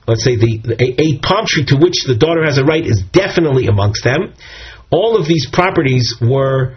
let's 0.06 0.22
say 0.22 0.36
the 0.36 0.76
a, 0.78 1.02
a 1.02 1.18
palm 1.18 1.46
tree 1.46 1.64
to 1.66 1.76
which 1.76 2.04
the 2.06 2.16
daughter 2.16 2.44
has 2.44 2.58
a 2.58 2.64
right 2.64 2.84
is 2.84 3.02
definitely 3.12 3.66
amongst 3.66 4.04
them. 4.04 4.34
All 4.90 5.16
of 5.16 5.26
these 5.26 5.48
properties 5.50 6.16
were 6.20 6.76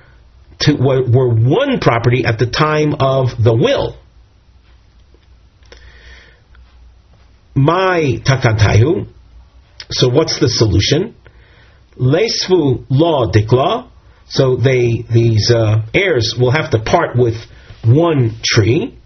to, 0.61 0.73
were, 0.73 1.03
were 1.03 1.33
one 1.33 1.79
property 1.79 2.25
at 2.25 2.39
the 2.39 2.45
time 2.45 2.95
of 2.99 3.29
the 3.43 3.53
will. 3.53 3.97
My 7.55 8.19
takantayu. 8.25 9.07
So 9.91 10.09
what's 10.09 10.39
the 10.39 10.49
solution? 10.49 11.15
Lesvu 11.97 12.85
law 12.89 13.31
dikla. 13.31 13.89
So 14.27 14.55
they 14.55 15.03
these 15.11 15.51
uh, 15.51 15.85
heirs 15.93 16.35
will 16.39 16.51
have 16.51 16.71
to 16.71 16.79
part 16.79 17.15
with 17.15 17.35
one 17.85 18.39
tree, 18.43 18.97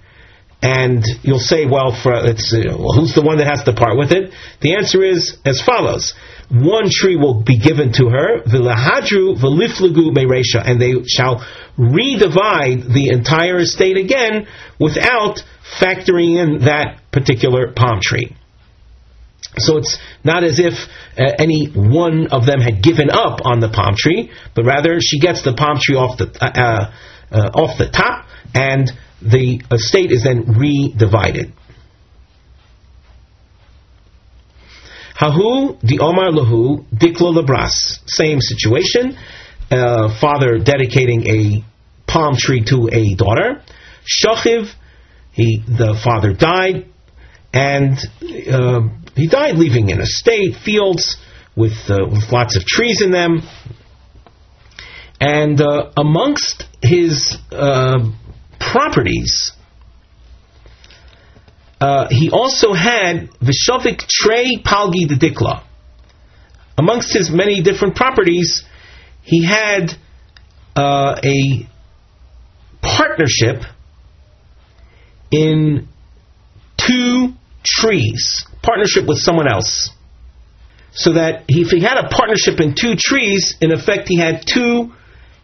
and 0.61 1.03
you'll 1.21 1.39
say, 1.39 1.65
well, 1.65 1.95
for 2.01 2.13
it's 2.13 2.53
uh, 2.53 2.75
well, 2.78 2.93
who's 2.93 3.13
the 3.13 3.21
one 3.21 3.38
that 3.38 3.47
has 3.47 3.63
to 3.65 3.73
part 3.73 3.97
with 3.97 4.11
it? 4.11 4.34
The 4.61 4.75
answer 4.75 5.03
is 5.03 5.38
as 5.45 5.61
follows: 5.61 6.13
one 6.49 6.89
tree 6.89 7.15
will 7.15 7.43
be 7.43 7.59
given 7.59 7.91
to 7.93 8.09
her, 8.09 8.41
v'lahadru 8.41 9.38
v'liflagu 9.38 10.15
meresha, 10.15 10.61
and 10.65 10.82
they 10.82 10.93
shall 11.07 11.45
redivide 11.78 12.91
the 12.91 13.09
entire 13.11 13.59
estate 13.59 13.97
again 13.97 14.47
without 14.80 15.39
factoring 15.80 16.38
in 16.41 16.65
that 16.65 17.01
particular 17.11 17.71
palm 17.75 17.99
tree. 18.01 18.36
So 19.57 19.78
it's 19.78 19.97
not 20.23 20.43
as 20.43 20.59
if 20.59 20.73
uh, 21.17 21.34
any 21.39 21.67
one 21.67 22.28
of 22.28 22.45
them 22.45 22.61
had 22.61 22.82
given 22.82 23.09
up 23.09 23.41
on 23.43 23.59
the 23.59 23.69
palm 23.69 23.95
tree, 23.97 24.32
but 24.55 24.65
rather 24.65 24.97
she 25.01 25.19
gets 25.19 25.43
the 25.43 25.53
palm 25.53 25.78
tree 25.80 25.95
off 25.95 26.17
the 26.17 26.25
uh, 26.41 26.93
uh, 27.32 27.49
off 27.53 27.78
the 27.78 27.89
top, 27.89 28.26
and 28.54 28.91
the 29.22 29.62
estate 29.72 30.12
is 30.12 30.24
then 30.24 30.45
redivided. 30.45 31.52
Hahu 35.20 35.80
di 35.82 35.98
Omar 36.00 36.30
Lahu 36.30 36.86
Diklo 36.93 37.34
Labras. 37.34 38.00
Same 38.06 38.39
situation. 38.39 39.18
Uh, 39.70 40.16
father 40.22 40.60
dedicating 40.60 41.28
a 41.28 41.64
palm 42.06 42.36
tree 42.38 42.64
to 42.64 42.88
a 42.91 43.16
daughter. 43.16 43.64
Shachiv, 44.06 44.72
he 45.32 45.64
the 45.68 46.00
father 46.04 46.34
died, 46.34 46.86
and 47.52 47.98
uh, 48.50 48.82
he 49.16 49.28
died 49.28 49.56
leaving 49.56 49.91
an 49.91 50.00
estate, 50.00 50.56
fields 50.64 51.18
with 51.56 51.74
uh, 51.89 52.06
with 52.10 52.32
lots 52.32 52.56
of 52.56 52.64
trees 52.66 53.02
in 53.02 53.12
them. 53.12 53.41
And 55.20 55.60
uh, 55.60 55.91
amongst 55.98 56.66
his 56.82 57.36
uh, 57.52 58.12
properties 58.72 59.51
uh, 61.80 62.07
he 62.09 62.32
also 62.32 62.74
had 62.74 63.30
Vishovik 63.39 64.07
Trey 64.07 64.57
Palgi 64.57 65.07
de 65.07 65.15
Dikla. 65.15 65.63
Amongst 66.78 67.13
his 67.13 67.30
many 67.30 67.61
different 67.61 67.95
properties, 67.95 68.63
he 69.24 69.45
had 69.45 69.93
uh, 70.76 71.20
a 71.24 71.68
partnership 72.82 73.61
in 75.32 75.88
two 76.78 77.34
trees, 77.63 78.45
partnership 78.63 79.05
with 79.07 79.20
someone 79.20 79.47
else. 79.47 79.91
So 80.93 81.13
that 81.13 81.43
if 81.47 81.70
he 81.70 81.82
had 81.82 81.97
a 81.97 82.07
partnership 82.09 82.59
in 82.59 82.74
two 82.74 82.95
trees, 82.97 83.55
in 83.61 83.72
effect 83.72 84.07
he 84.07 84.20
had 84.20 84.45
two 84.47 84.93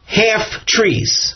half 0.05 0.65
trees. 0.65 1.35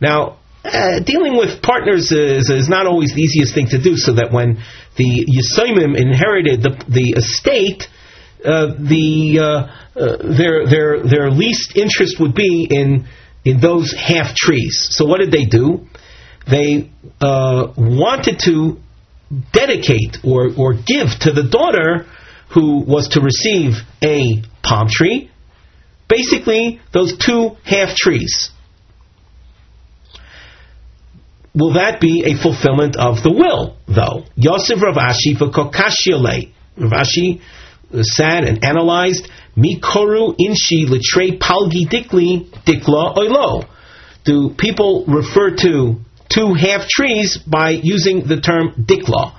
Now, 0.00 0.38
uh, 0.64 1.00
dealing 1.00 1.36
with 1.36 1.62
partners 1.62 2.12
is, 2.12 2.50
is, 2.50 2.68
not 2.68 2.86
always 2.86 3.14
the 3.14 3.22
easiest 3.22 3.54
thing 3.54 3.68
to 3.68 3.82
do. 3.82 3.96
So 3.96 4.14
that 4.14 4.30
when 4.30 4.62
the 4.96 5.26
Yisoimim 5.26 5.98
inherited 5.98 6.62
the, 6.62 6.84
the 6.86 7.14
estate, 7.16 7.88
uh, 8.44 8.74
the 8.78 9.38
uh, 9.40 9.98
uh, 9.98 10.16
their 10.36 10.66
their 10.66 11.02
their 11.02 11.30
least 11.30 11.76
interest 11.76 12.20
would 12.20 12.34
be 12.34 12.66
in 12.70 13.06
in 13.44 13.60
those 13.60 13.92
half 13.92 14.34
trees. 14.34 14.88
So 14.90 15.06
what 15.06 15.20
did 15.20 15.30
they 15.30 15.44
do? 15.44 15.86
They 16.50 16.90
uh, 17.20 17.72
wanted 17.76 18.40
to 18.40 18.78
dedicate 19.52 20.18
or 20.22 20.50
or 20.56 20.74
give 20.74 21.08
to 21.20 21.32
the 21.32 21.48
daughter 21.50 22.06
who 22.52 22.80
was 22.80 23.08
to 23.10 23.20
receive 23.20 23.74
a 24.02 24.42
palm 24.62 24.88
tree, 24.90 25.30
basically 26.08 26.80
those 26.92 27.16
two 27.16 27.56
half 27.64 27.94
trees 27.94 28.50
will 31.54 31.74
that 31.74 32.00
be 32.00 32.24
a 32.24 32.34
fulfillment 32.40 32.96
of 32.96 33.22
the 33.22 33.32
will, 33.32 33.76
though? 33.86 34.24
Yosef 34.36 34.80
Rav 34.82 34.96
Ashi 34.96 35.36
for 35.36 35.50
Kokashiole. 35.50 36.52
Rav 36.76 36.92
Ashi 36.92 37.40
sat 38.02 38.44
and 38.44 38.64
analyzed. 38.64 39.28
Mikoru 39.56 40.36
inshi 40.38 40.88
litre 40.88 41.38
palgi 41.38 41.86
dikli 41.88 42.48
dikla 42.64 43.16
oilo. 43.16 43.66
Do 44.24 44.54
people 44.56 45.04
refer 45.06 45.56
to 45.56 46.00
two 46.28 46.54
half 46.54 46.88
trees 46.88 47.38
by 47.38 47.70
using 47.70 48.26
the 48.26 48.40
term 48.40 48.72
dikla? 48.86 49.36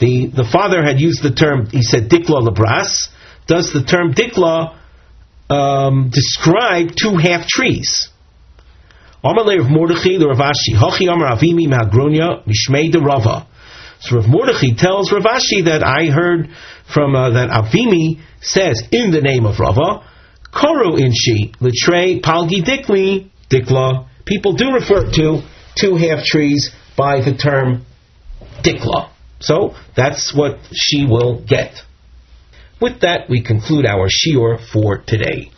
The, 0.00 0.26
the 0.26 0.44
father 0.50 0.82
had 0.82 0.98
used 0.98 1.22
the 1.22 1.30
term, 1.30 1.66
he 1.66 1.82
said 1.82 2.08
dikla 2.08 2.48
labras. 2.48 3.08
Does 3.46 3.72
the 3.72 3.84
term 3.84 4.14
dikla 4.14 4.76
um, 5.48 6.10
describe 6.12 6.96
two 7.00 7.16
half 7.16 7.46
trees? 7.46 8.08
Amalei 9.24 9.60
of 9.60 9.70
Mordechai, 9.70 10.18
the 10.18 10.26
Rav 10.26 10.38
Ashi, 10.38 10.74
Hachi 10.74 11.06
Amar 11.12 11.36
Avimi 11.36 11.68
Magronya, 11.70 12.42
Mishmei 12.44 12.90
de 12.90 12.98
Rava. 12.98 13.46
So 14.00 14.16
Rav 14.16 14.28
Mordechai 14.28 14.74
tells 14.76 15.12
Rav 15.12 15.22
Ashi 15.22 15.64
that 15.66 15.84
I 15.84 16.10
heard 16.10 16.48
from 16.92 17.14
uh, 17.14 17.30
that 17.30 17.48
Avimi 17.48 18.20
says 18.40 18.82
in 18.90 19.12
the 19.12 19.20
name 19.20 19.46
of 19.46 19.60
Rava, 19.60 20.04
Koru 20.52 20.98
inshi 20.98 21.54
litre 21.60 22.20
palgi 22.20 22.62
dikli 22.62 23.30
dikla. 23.48 24.08
People 24.26 24.54
do 24.54 24.72
refer 24.72 25.10
to 25.10 25.42
two 25.76 25.96
half 25.96 26.24
trees 26.24 26.70
by 26.96 27.20
the 27.20 27.34
term 27.34 27.86
dikla. 28.62 29.10
So 29.38 29.76
that's 29.96 30.34
what 30.34 30.58
she 30.72 31.06
will 31.06 31.44
get. 31.46 31.74
With 32.80 33.02
that, 33.02 33.30
we 33.30 33.42
conclude 33.42 33.86
our 33.86 34.08
shiur 34.08 34.58
for 34.72 34.98
today. 34.98 35.51